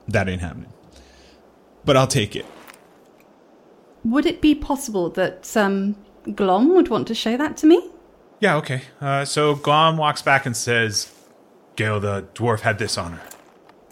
that 0.08 0.28
ain't 0.28 0.42
happening. 0.42 0.74
But 1.86 1.96
I'll 1.96 2.08
take 2.08 2.36
it. 2.36 2.46
Would 4.04 4.26
it 4.26 4.42
be 4.42 4.56
possible 4.56 5.10
that 5.12 5.56
um, 5.56 5.96
Glom 6.36 6.74
would 6.76 6.90
want 6.90 7.08
to 7.08 7.16
show 7.16 7.38
that 7.38 7.58
to 7.58 7.68
me? 7.68 7.90
Yeah, 8.40 8.56
okay. 8.58 8.82
Uh, 9.00 9.26
so 9.26 9.56
Glom 9.56 9.98
walks 9.98 10.22
back 10.22 10.46
and 10.46 10.56
says, 10.56 11.14
Gale, 11.78 12.00
the 12.00 12.28
dwarf 12.34 12.62
had 12.62 12.80
this 12.80 12.98
on 12.98 13.14
her. 13.14 13.22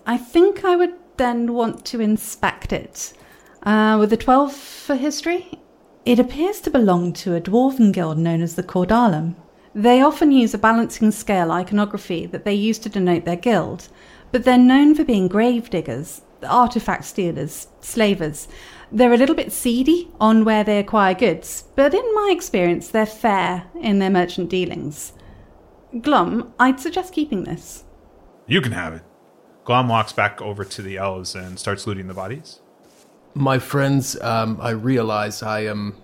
I 0.08 0.18
think 0.18 0.66
I 0.66 0.76
would 0.76 0.96
then 1.18 1.54
want 1.54 1.86
to 1.86 2.02
inspect 2.02 2.74
it. 2.74 3.14
Uh, 3.62 3.98
with 4.00 4.12
a 4.12 4.18
12 4.18 4.54
for 4.54 4.96
history, 4.96 5.60
it 6.04 6.20
appears 6.20 6.60
to 6.62 6.72
belong 6.72 7.14
to 7.14 7.36
a 7.36 7.42
dwarven 7.42 7.94
guild 7.94 8.18
known 8.18 8.42
as 8.42 8.56
the 8.56 8.64
Cordalum. 8.64 9.36
They 9.76 10.02
often 10.02 10.32
use 10.32 10.54
a 10.54 10.58
balancing 10.58 11.12
scale 11.12 11.52
iconography 11.52 12.26
that 12.26 12.44
they 12.44 12.56
use 12.56 12.80
to 12.80 12.90
denote 12.90 13.26
their 13.26 13.36
guild, 13.36 13.88
but 14.32 14.46
they're 14.46 14.58
known 14.58 14.96
for 14.96 15.04
being 15.04 15.28
grave 15.28 15.70
diggers, 15.70 16.22
artifact 16.44 17.06
stealers, 17.06 17.68
slavers. 17.82 18.48
They're 18.92 19.14
a 19.14 19.18
little 19.18 19.36
bit 19.36 19.52
seedy 19.52 20.10
on 20.20 20.44
where 20.44 20.64
they 20.64 20.80
acquire 20.80 21.14
goods, 21.14 21.66
but 21.76 21.94
in 21.94 22.16
my 22.16 22.32
experience, 22.36 22.88
they're 22.88 23.06
fair 23.06 23.66
in 23.80 24.00
their 24.00 24.10
merchant 24.10 24.50
dealings. 24.50 25.14
Glum, 26.02 26.54
I'd 26.60 26.80
suggest 26.80 27.14
keeping 27.14 27.44
this. 27.44 27.84
You 28.48 28.62
can 28.62 28.74
have 28.74 28.94
it. 28.94 29.04
Glum 29.64 29.88
walks 29.88 30.14
back 30.14 30.42
over 30.42 30.64
to 30.64 30.82
the 30.82 30.98
elves 30.98 31.36
and 31.36 31.58
starts 31.58 31.88
looting 31.88 32.08
the 32.08 32.14
bodies. 32.14 32.60
My 33.34 33.60
friends, 33.60 34.20
um, 34.22 34.60
I 34.62 34.72
realize 34.72 35.42
I 35.42 35.62
am 35.62 35.96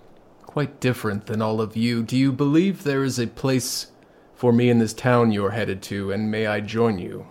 quite 0.42 0.80
different 0.80 1.26
than 1.26 1.40
all 1.40 1.60
of 1.60 1.76
you. 1.76 2.02
Do 2.02 2.16
you 2.16 2.32
believe 2.32 2.82
there 2.82 3.04
is 3.04 3.18
a 3.18 3.26
place 3.26 3.86
for 4.34 4.52
me 4.52 4.68
in 4.68 4.78
this 4.78 4.92
town 4.92 5.30
you're 5.30 5.52
headed 5.52 5.82
to, 5.82 6.10
and 6.10 6.30
may 6.30 6.46
I 6.46 6.60
join 6.60 6.98
you? 6.98 7.26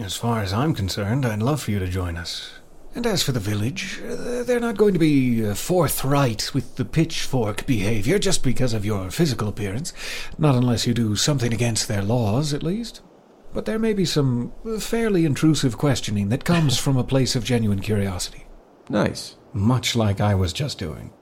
As 0.00 0.16
far 0.16 0.40
as 0.40 0.52
I'm 0.52 0.74
concerned, 0.74 1.24
I'd 1.24 1.42
love 1.42 1.62
for 1.62 1.70
you 1.70 1.78
to 1.78 1.86
join 1.86 2.16
us. 2.16 2.52
And 2.96 3.06
as 3.06 3.24
for 3.24 3.32
the 3.32 3.40
village, 3.40 4.00
they're 4.02 4.60
not 4.60 4.76
going 4.76 4.92
to 4.92 5.00
be 5.00 5.44
uh, 5.44 5.54
forthright 5.54 6.54
with 6.54 6.76
the 6.76 6.84
pitchfork 6.84 7.66
behavior 7.66 8.20
just 8.20 8.44
because 8.44 8.72
of 8.72 8.84
your 8.84 9.10
physical 9.10 9.48
appearance. 9.48 9.92
Not 10.38 10.54
unless 10.54 10.86
you 10.86 10.94
do 10.94 11.16
something 11.16 11.52
against 11.52 11.88
their 11.88 12.02
laws, 12.02 12.54
at 12.54 12.62
least. 12.62 13.00
But 13.52 13.64
there 13.64 13.80
may 13.80 13.94
be 13.94 14.04
some 14.04 14.52
fairly 14.78 15.24
intrusive 15.24 15.76
questioning 15.76 16.28
that 16.28 16.44
comes 16.44 16.78
from 16.78 16.96
a 16.96 17.04
place 17.04 17.34
of 17.34 17.44
genuine 17.44 17.80
curiosity. 17.80 18.46
Nice. 18.88 19.36
Much 19.52 19.96
like 19.96 20.20
I 20.20 20.34
was 20.34 20.52
just 20.52 20.78
doing. 20.78 21.12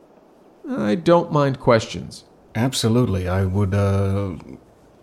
I 0.68 0.94
don't 0.94 1.32
mind 1.32 1.58
questions. 1.58 2.24
Absolutely. 2.54 3.28
I 3.28 3.44
would, 3.44 3.74
uh, 3.74 4.36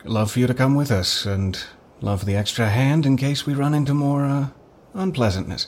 love 0.03 0.31
for 0.31 0.39
you 0.39 0.47
to 0.47 0.53
come 0.53 0.75
with 0.75 0.91
us, 0.91 1.25
and 1.25 1.59
love 2.01 2.25
the 2.25 2.35
extra 2.35 2.69
hand 2.69 3.05
in 3.05 3.17
case 3.17 3.45
we 3.45 3.53
run 3.53 3.73
into 3.73 3.93
more, 3.93 4.25
uh, 4.25 4.47
unpleasantness. 4.93 5.67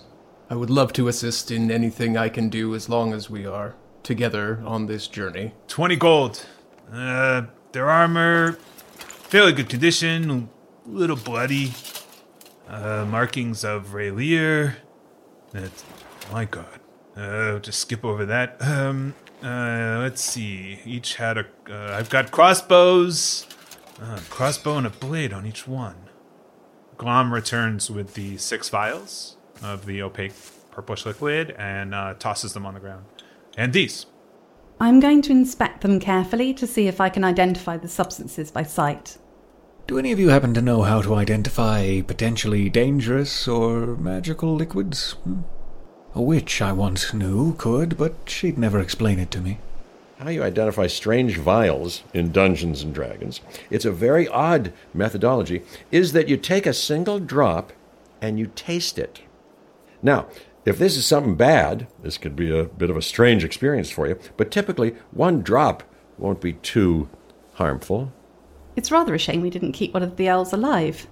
I 0.52 0.56
would 0.56 0.70
love 0.70 0.92
to 0.94 1.08
assist 1.08 1.50
in 1.50 1.72
anything 1.72 2.18
I 2.18 2.28
can 2.28 2.50
do 2.50 2.76
as 2.76 2.90
long 2.90 3.14
as 3.14 3.30
we 3.30 3.46
are 3.46 3.74
together 4.04 4.62
on 4.66 4.86
this 4.86 5.08
journey. 5.08 5.54
20 5.70 5.96
gold. 5.96 6.46
Uh, 6.92 7.44
their 7.72 7.90
armor, 7.90 8.58
fairly 8.98 9.54
good 9.54 9.70
condition, 9.70 10.50
a 10.86 10.90
little 10.90 11.16
bloody. 11.16 11.72
Uh, 12.68 13.06
markings 13.10 13.64
of 13.64 13.94
Rayleer. 13.94 14.76
My 16.34 16.44
god. 16.44 16.82
Uh, 17.16 17.60
just 17.60 17.80
skip 17.80 18.04
over 18.04 18.26
that. 18.26 18.58
Um, 18.60 19.16
uh, 19.42 20.00
let's 20.02 20.22
see. 20.22 20.82
Each 20.84 21.16
had 21.16 21.38
a. 21.38 21.46
Uh, 21.70 21.96
I've 21.98 22.10
got 22.10 22.32
crossbows. 22.32 23.48
Uh, 24.02 24.20
crossbow 24.30 24.80
and 24.80 24.88
a 24.88 24.90
blade 24.90 25.32
on 25.32 25.46
each 25.46 25.66
one. 25.66 26.10
Glom 26.98 27.34
returns 27.34 27.90
with 27.90 28.16
the 28.16 28.36
six 28.36 28.68
vials 28.68 29.38
of 29.62 29.86
the 29.86 30.02
opaque 30.02 30.34
purplish 30.72 31.06
liquid 31.06 31.56
and 31.58 31.94
uh, 31.94 32.14
tosses 32.16 32.54
them 32.54 32.66
on 32.66 32.74
the 32.74 32.80
ground. 32.80 33.06
And 33.58 33.74
these. 33.74 34.06
I'm 34.80 35.00
going 35.00 35.22
to 35.24 35.32
inspect 35.32 35.82
them 35.82 36.00
carefully 36.00 36.54
to 36.56 36.66
see 36.66 36.88
if 36.88 37.00
I 37.00 37.10
can 37.10 37.24
identify 37.24 37.78
the 37.78 37.88
substances 37.88 38.50
by 38.50 38.64
sight. 38.64 39.18
Do 39.88 40.00
any 40.00 40.12
of 40.12 40.20
you 40.20 40.30
happen 40.30 40.54
to 40.54 40.62
know 40.62 40.84
how 40.84 41.02
to 41.02 41.16
identify 41.16 42.02
potentially 42.02 42.70
dangerous 42.70 43.48
or 43.48 43.98
magical 43.98 44.56
liquids? 44.56 45.12
Hmm? 45.24 45.42
A 46.16 46.22
witch 46.22 46.62
I 46.62 46.72
once 46.72 47.14
knew 47.14 47.54
could, 47.56 47.98
but 47.98 48.16
she'd 48.26 48.58
never 48.58 48.80
explain 48.80 49.20
it 49.20 49.32
to 49.32 49.42
me. 49.42 49.60
How 50.18 50.30
you 50.30 50.44
identify 50.44 50.88
strange 50.88 51.38
vials 51.38 52.04
in 52.14 52.32
Dungeons 52.32 52.84
and 52.84 52.94
Dragons, 52.94 53.42
it's 53.70 53.86
a 53.86 53.92
very 53.92 54.28
odd 54.28 54.72
methodology, 54.94 55.64
is 55.90 56.14
that 56.14 56.28
you 56.28 56.38
take 56.38 56.66
a 56.66 56.74
single 56.74 57.20
drop 57.20 57.74
and 58.22 58.38
you 58.38 58.52
taste 58.56 59.00
it. 59.00 59.22
Now, 60.04 60.28
if 60.66 60.78
this 60.78 60.98
is 60.98 61.06
something 61.06 61.36
bad, 61.36 61.88
this 62.04 62.18
could 62.18 62.36
be 62.36 62.58
a 62.58 62.66
bit 62.66 62.90
of 62.90 62.98
a 62.98 63.02
strange 63.02 63.44
experience 63.44 63.90
for 63.90 64.08
you, 64.08 64.20
but 64.38 64.52
typically 64.52 64.96
one 65.12 65.42
drop 65.42 65.84
won't 66.18 66.42
be 66.42 66.54
too 66.54 67.10
harmful. 67.54 68.12
It's 68.76 68.92
rather 68.92 69.14
a 69.14 69.20
shame 69.20 69.42
we 69.42 69.50
didn't 69.50 69.74
keep 69.74 69.94
one 69.94 70.04
of 70.04 70.18
the 70.18 70.28
elves 70.28 70.54
alive. 70.54 71.08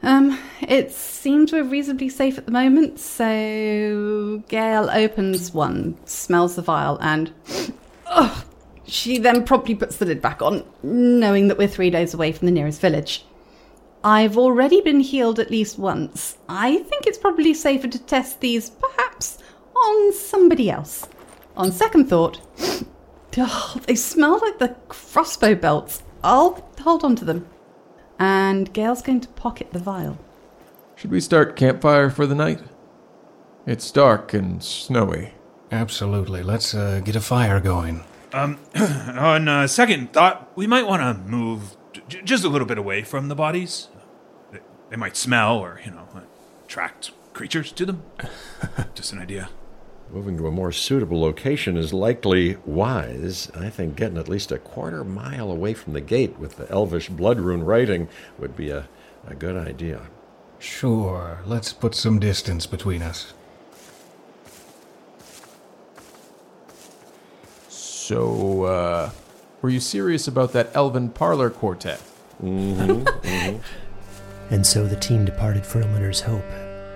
Um, 0.00 0.38
it 0.62 0.92
seems 0.92 1.52
we're 1.52 1.64
reasonably 1.64 2.08
safe 2.08 2.38
at 2.38 2.46
the 2.46 2.52
moment, 2.52 3.00
so 3.00 4.42
Gail 4.48 4.88
opens 4.90 5.52
one, 5.52 5.96
smells 6.06 6.54
the 6.54 6.62
vial, 6.62 6.98
and. 7.00 7.32
Ugh, 8.06 8.44
she 8.86 9.18
then 9.18 9.44
promptly 9.44 9.74
puts 9.74 9.96
the 9.96 10.06
lid 10.06 10.22
back 10.22 10.40
on, 10.40 10.64
knowing 10.82 11.48
that 11.48 11.58
we're 11.58 11.68
three 11.68 11.90
days 11.90 12.14
away 12.14 12.30
from 12.32 12.46
the 12.46 12.52
nearest 12.52 12.80
village. 12.80 13.24
I've 14.04 14.38
already 14.38 14.80
been 14.80 15.00
healed 15.00 15.40
at 15.40 15.50
least 15.50 15.78
once. 15.78 16.38
I 16.48 16.78
think 16.78 17.06
it's 17.06 17.18
probably 17.18 17.52
safer 17.52 17.88
to 17.88 17.98
test 17.98 18.40
these, 18.40 18.70
perhaps, 18.70 19.38
on 19.74 20.12
somebody 20.12 20.70
else. 20.70 21.08
On 21.56 21.72
second 21.72 22.08
thought, 22.08 22.40
oh, 23.38 23.80
they 23.86 23.96
smell 23.96 24.38
like 24.40 24.58
the 24.58 24.76
crossbow 24.88 25.54
belts. 25.54 26.02
I'll 26.22 26.64
hold 26.80 27.04
on 27.04 27.16
to 27.16 27.24
them. 27.24 27.48
And 28.18 28.72
Gail's 28.72 29.02
going 29.02 29.20
to 29.20 29.28
pocket 29.28 29.72
the 29.72 29.78
vial. 29.78 30.18
Should 30.96 31.10
we 31.10 31.20
start 31.20 31.56
campfire 31.56 32.10
for 32.10 32.26
the 32.26 32.34
night? 32.34 32.60
It's 33.66 33.90
dark 33.90 34.32
and 34.32 34.62
snowy. 34.62 35.34
Absolutely. 35.70 36.42
Let's 36.42 36.74
uh, 36.74 37.00
get 37.04 37.16
a 37.16 37.20
fire 37.20 37.60
going. 37.60 38.04
Um, 38.32 38.58
on 38.74 39.48
uh, 39.48 39.66
second 39.66 40.12
thought, 40.12 40.50
we 40.56 40.66
might 40.66 40.86
want 40.86 41.02
to 41.02 41.30
move 41.30 41.76
j- 42.08 42.22
just 42.22 42.44
a 42.44 42.48
little 42.48 42.66
bit 42.66 42.78
away 42.78 43.02
from 43.02 43.28
the 43.28 43.34
bodies. 43.34 43.88
They, 44.52 44.60
they 44.90 44.96
might 44.96 45.16
smell 45.16 45.58
or, 45.58 45.80
you 45.84 45.90
know, 45.90 46.08
attract 46.64 47.12
creatures 47.32 47.70
to 47.72 47.86
them. 47.86 48.02
just 48.94 49.12
an 49.12 49.18
idea. 49.20 49.48
moving 50.10 50.36
to 50.38 50.46
a 50.46 50.50
more 50.50 50.72
suitable 50.72 51.20
location 51.20 51.76
is 51.76 51.92
likely 51.92 52.56
wise. 52.64 53.50
I 53.54 53.68
think 53.70 53.94
getting 53.96 54.18
at 54.18 54.28
least 54.28 54.50
a 54.50 54.58
quarter 54.58 55.04
mile 55.04 55.50
away 55.50 55.74
from 55.74 55.92
the 55.92 56.00
gate 56.00 56.38
with 56.38 56.56
the 56.56 56.68
elvish 56.70 57.08
blood 57.10 57.38
rune 57.38 57.62
writing 57.62 58.08
would 58.38 58.56
be 58.56 58.70
a, 58.70 58.88
a 59.26 59.34
good 59.34 59.56
idea. 59.56 60.08
Sure, 60.58 61.40
let's 61.46 61.72
put 61.72 61.94
some 61.94 62.18
distance 62.18 62.66
between 62.66 63.02
us. 63.02 63.32
So, 67.68 68.64
uh, 68.64 69.10
were 69.62 69.70
you 69.70 69.80
serious 69.80 70.28
about 70.28 70.52
that 70.52 70.70
Elven 70.74 71.10
Parlor 71.10 71.50
Quartet? 71.50 72.00
Mm-hmm, 72.42 73.58
And 74.50 74.64
so 74.64 74.86
the 74.86 74.94
team 74.94 75.24
departed 75.24 75.66
for 75.66 75.80
Ilmater's 75.80 76.20
Hope, 76.20 76.48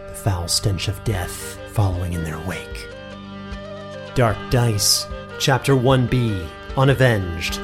the 0.09 0.15
foul 0.15 0.47
stench 0.47 0.87
of 0.87 1.03
death 1.03 1.59
following 1.73 2.13
in 2.13 2.23
their 2.23 2.39
wake. 2.47 2.87
Dark 4.15 4.37
Dice, 4.51 5.07
Chapter 5.41 5.75
1B 5.75 6.47
Unavenged. 6.77 7.59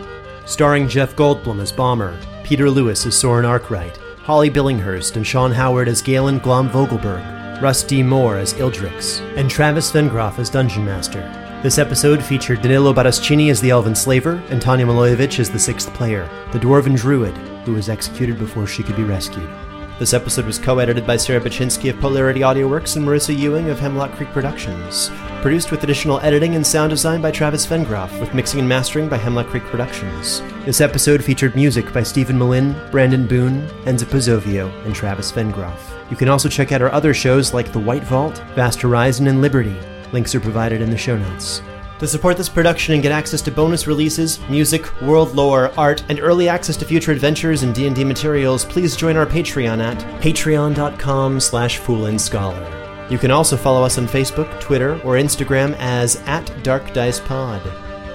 Starring 0.45 0.89
Jeff 0.89 1.15
Goldblum 1.15 1.61
as 1.61 1.71
Bomber, 1.71 2.19
Peter 2.43 2.69
Lewis 2.69 3.07
as 3.07 3.17
Soren 3.17 3.45
Arkwright, 3.45 3.97
Holly 4.25 4.51
Billinghurst 4.51 5.15
and 5.17 5.25
Sean 5.27 5.53
Howard 5.53 5.87
as 5.89 6.03
Galen 6.03 6.41
Glom 6.41 6.69
Vogelberg, 6.71 7.63
Russ 7.63 7.85
D. 7.85 8.03
Moore 8.03 8.39
as 8.39 8.55
Ildrix, 8.55 9.21
and 9.37 9.49
Travis 9.49 9.93
Vengroff 9.93 10.39
as 10.41 10.51
Dungeon 10.51 10.85
Master. 10.85 11.21
This 11.61 11.79
episode 11.79 12.23
featured 12.23 12.63
Danilo 12.63 12.95
Baraschini 12.95 13.51
as 13.51 13.61
the 13.61 13.71
Elven 13.71 13.97
Slaver 13.97 14.41
and 14.49 14.63
Tanya 14.63 14.87
Milojevic 14.87 15.41
as 15.41 15.51
the 15.51 15.59
sixth 15.59 15.93
player, 15.93 16.31
the 16.53 16.59
Dwarven 16.61 16.97
Druid, 16.97 17.37
who 17.67 17.75
was 17.75 17.89
executed 17.89 18.39
before 18.39 18.65
she 18.65 18.85
could 18.85 18.95
be 18.95 19.03
rescued. 19.03 19.51
This 19.99 20.15
episode 20.15 20.47
was 20.47 20.61
co 20.61 20.79
edited 20.79 21.05
by 21.05 21.17
Sarah 21.17 21.41
Baczynski 21.41 21.91
of 21.91 21.99
Polarity 21.99 22.43
AudioWorks 22.43 22.95
and 22.95 23.05
Marissa 23.05 23.37
Ewing 23.37 23.71
of 23.71 23.81
Hemlock 23.81 24.13
Creek 24.13 24.29
Productions. 24.29 25.11
Produced 25.43 25.73
with 25.73 25.83
additional 25.83 26.21
editing 26.21 26.55
and 26.55 26.65
sound 26.65 26.91
design 26.91 27.21
by 27.21 27.33
Travis 27.33 27.67
Vengroff, 27.67 28.21
with 28.21 28.35
mixing 28.35 28.61
and 28.61 28.69
mastering 28.69 29.09
by 29.09 29.17
Hemlock 29.17 29.49
Creek 29.49 29.65
Productions. 29.65 30.43
This 30.65 30.81
episode 30.81 31.25
featured 31.25 31.57
music 31.57 31.93
by 31.93 32.05
Stephen 32.05 32.39
Malin, 32.39 32.77
Brandon 32.93 33.27
Boone, 33.27 33.67
Enzo 33.83 34.05
Pizzovio, 34.05 34.73
and 34.87 34.95
Travis 34.95 35.33
Vengroff. 35.33 35.81
You 36.09 36.17
can 36.17 36.29
also 36.29 36.49
check 36.49 36.71
out 36.71 36.83
our 36.83 36.93
other 36.93 37.13
shows 37.13 37.53
like 37.53 37.73
The 37.73 37.81
White 37.81 38.05
Vault, 38.05 38.39
Vast 38.55 38.81
Horizon, 38.81 39.27
and 39.27 39.43
Liberty. 39.43 39.77
Links 40.13 40.35
are 40.35 40.41
provided 40.41 40.81
in 40.81 40.91
the 40.91 40.97
show 40.97 41.17
notes. 41.17 41.63
To 41.99 42.07
support 42.07 42.37
this 42.37 42.49
production 42.49 42.95
and 42.95 43.03
get 43.03 43.11
access 43.11 43.43
to 43.43 43.51
bonus 43.51 43.89
releases, 43.89 44.39
music, 44.49 45.01
world 45.03 45.35
lore, 45.35 45.73
art, 45.77 46.05
and 46.09 46.21
early 46.21 46.49
access 46.49 46.77
to 46.77 46.85
future 46.85 47.11
adventures 47.11 47.65
and 47.65 47.75
D&D 47.75 48.05
materials, 48.05 48.65
please 48.65 48.95
join 48.95 49.17
our 49.17 49.27
Patreon 49.27 49.83
at 49.83 49.99
patreon.com 50.23 51.41
slash 51.41 51.81
foolandscholar. 51.81 53.11
You 53.11 53.19
can 53.19 53.33
also 53.33 53.57
follow 53.57 53.83
us 53.83 53.99
on 53.99 54.07
Facebook, 54.07 54.61
Twitter, 54.61 54.93
or 55.03 55.15
Instagram 55.15 55.75
as 55.81 56.17
at 56.27 56.63
Dark 56.63 56.93
Dice 56.93 57.19
Pod. 57.19 57.63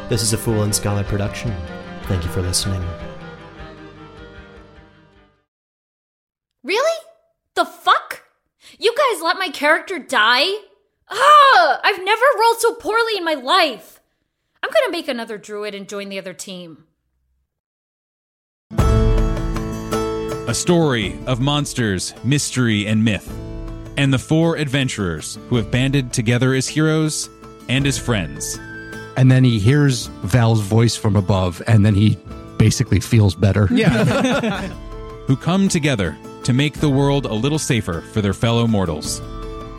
This 0.07 0.21
is 0.21 0.31
a 0.31 0.37
Fool 0.37 0.63
and 0.63 0.73
Scholar 0.73 1.03
production. 1.03 1.53
Thank 2.03 2.23
you 2.23 2.29
for 2.29 2.41
listening. 2.41 2.81
Really? 6.63 7.05
The 7.55 7.65
fuck? 7.65 8.23
You 8.79 8.95
guys 8.95 9.21
let 9.21 9.37
my 9.37 9.49
character 9.49 9.99
die? 9.99 10.47
Ah! 11.09 11.79
I've 11.83 12.03
never 12.03 12.25
rolled 12.39 12.59
so 12.59 12.75
poorly 12.75 13.17
in 13.17 13.23
my 13.23 13.33
life. 13.33 13.99
I'm 14.61 14.69
gonna 14.71 14.91
make 14.91 15.07
another 15.07 15.37
druid 15.37 15.75
and 15.75 15.87
join 15.87 16.09
the 16.09 16.19
other 16.19 16.33
team. 16.33 16.85
A 20.45 20.53
story 20.53 21.17
of 21.25 21.39
monsters, 21.39 22.13
mystery, 22.23 22.85
and 22.85 23.03
myth, 23.03 23.29
and 23.97 24.13
the 24.13 24.19
four 24.19 24.57
adventurers 24.57 25.37
who 25.49 25.55
have 25.55 25.71
banded 25.71 26.13
together 26.13 26.53
as 26.53 26.67
heroes 26.67 27.29
and 27.69 27.87
as 27.87 27.97
friends. 27.97 28.59
And 29.15 29.31
then 29.31 29.43
he 29.43 29.59
hears 29.59 30.07
Val's 30.23 30.61
voice 30.61 30.95
from 30.95 31.15
above, 31.15 31.61
and 31.67 31.85
then 31.85 31.95
he 31.95 32.17
basically 32.57 32.99
feels 32.99 33.35
better. 33.35 33.67
Yeah. 33.71 34.67
who 35.27 35.35
come 35.37 35.69
together 35.69 36.17
to 36.43 36.53
make 36.53 36.75
the 36.75 36.89
world 36.89 37.25
a 37.25 37.33
little 37.33 37.59
safer 37.59 38.01
for 38.01 38.21
their 38.21 38.33
fellow 38.33 38.67
mortals. 38.67 39.21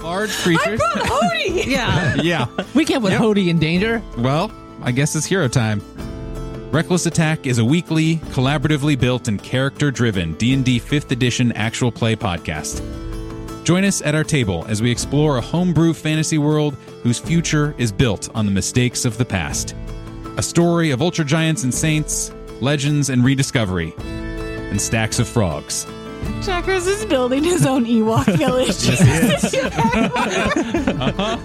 Large 0.05 0.31
creatures. 0.39 0.81
I 0.81 0.93
brought 0.95 1.07
Hody! 1.07 1.65
Yeah. 1.67 2.15
yeah. 2.17 2.47
We 2.75 2.85
can't 2.85 3.03
put 3.03 3.13
Yep. 3.13 3.21
Hody 3.23 3.49
in 3.49 3.59
danger. 3.59 4.03
Well, 4.19 4.53
I 4.83 4.93
guess 4.93 5.17
it's 5.17 5.25
hero 5.27 5.49
time. 5.49 5.81
Reckless 6.71 7.07
Attack 7.07 7.47
is 7.47 7.59
a 7.59 7.65
weekly, 7.65 8.17
collaboratively 8.17 8.99
built 9.01 9.29
and 9.29 9.43
character-driven 9.43 10.35
D&D 10.35 10.79
5th 10.81 11.11
edition 11.11 11.53
actual 11.53 11.91
play 11.91 12.17
podcast. 12.17 12.83
Join 13.65 13.85
us 13.85 14.03
at 14.03 14.15
our 14.15 14.25
table 14.25 14.67
as 14.69 14.83
we 14.83 14.91
explore 14.91 15.39
a 15.39 15.41
homebrew 15.41 15.95
fantasy 15.95 16.37
world 16.37 16.75
whose 17.03 17.19
future 17.19 17.75
is 17.79 17.91
built 17.91 18.29
on 18.35 18.45
the 18.45 18.53
mistakes 18.53 19.05
of 19.07 19.17
the 19.17 19.25
past. 19.25 19.75
A 20.37 20.43
story 20.43 20.91
of 20.91 21.01
ultra 21.01 21.25
giants 21.25 21.63
and 21.65 21.73
saints, 21.73 22.31
legends 22.61 23.09
and 23.09 23.25
rediscovery, 23.25 23.95
and 23.99 24.79
stacks 24.81 25.19
of 25.19 25.29
frogs. 25.29 25.87
Checkers 26.43 26.87
is 26.87 27.05
building 27.07 27.43
his 27.45 27.65
own 27.67 27.85
Ewok 27.87 28.27
village. 28.37 28.85
Uh-huh. 31.05 31.39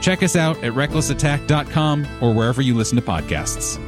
Check 0.00 0.22
us 0.22 0.36
out 0.36 0.56
at 0.62 0.72
recklessattack.com 0.74 2.06
or 2.22 2.32
wherever 2.32 2.62
you 2.62 2.74
listen 2.74 2.96
to 2.96 3.02
podcasts. 3.02 3.78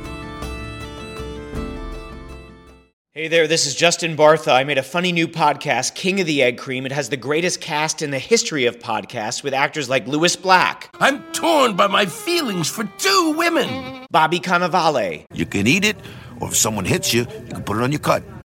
Hey 3.13 3.29
there, 3.29 3.49
this 3.49 3.67
is 3.67 3.75
Justin 3.75 4.17
Bartha. 4.17 4.53
I 4.53 4.63
made 4.65 4.79
a 4.79 4.83
funny 4.83 5.11
new 5.13 5.27
podcast, 5.27 5.95
King 5.97 6.21
of 6.21 6.27
the 6.27 6.41
Egg 6.43 6.57
Cream. 6.57 6.87
It 6.87 6.93
has 6.93 7.09
the 7.09 7.17
greatest 7.17 7.61
cast 7.61 8.01
in 8.01 8.11
the 8.13 8.19
history 8.19 8.67
of 8.67 8.79
podcasts 8.79 9.43
with 9.43 9.55
actors 9.55 9.89
like 9.89 10.07
Lewis 10.07 10.37
Black. 10.37 10.89
I'm 11.01 11.23
torn 11.33 11.75
by 11.75 11.89
my 11.89 12.07
feelings 12.07 12.69
for 12.69 12.85
two 12.99 13.35
women. 13.37 14.07
Bobby 14.11 14.39
Cannavale. 14.39 15.25
You 15.33 15.47
can 15.47 15.67
eat 15.67 15.85
it, 15.85 15.97
or 16.41 16.49
if 16.49 16.57
someone 16.57 16.85
hits 16.85 17.13
you, 17.13 17.23
you 17.23 17.55
can 17.55 17.65
put 17.65 17.77
it 17.77 17.83
on 17.83 17.91
your 17.93 18.01
cut. 18.01 18.23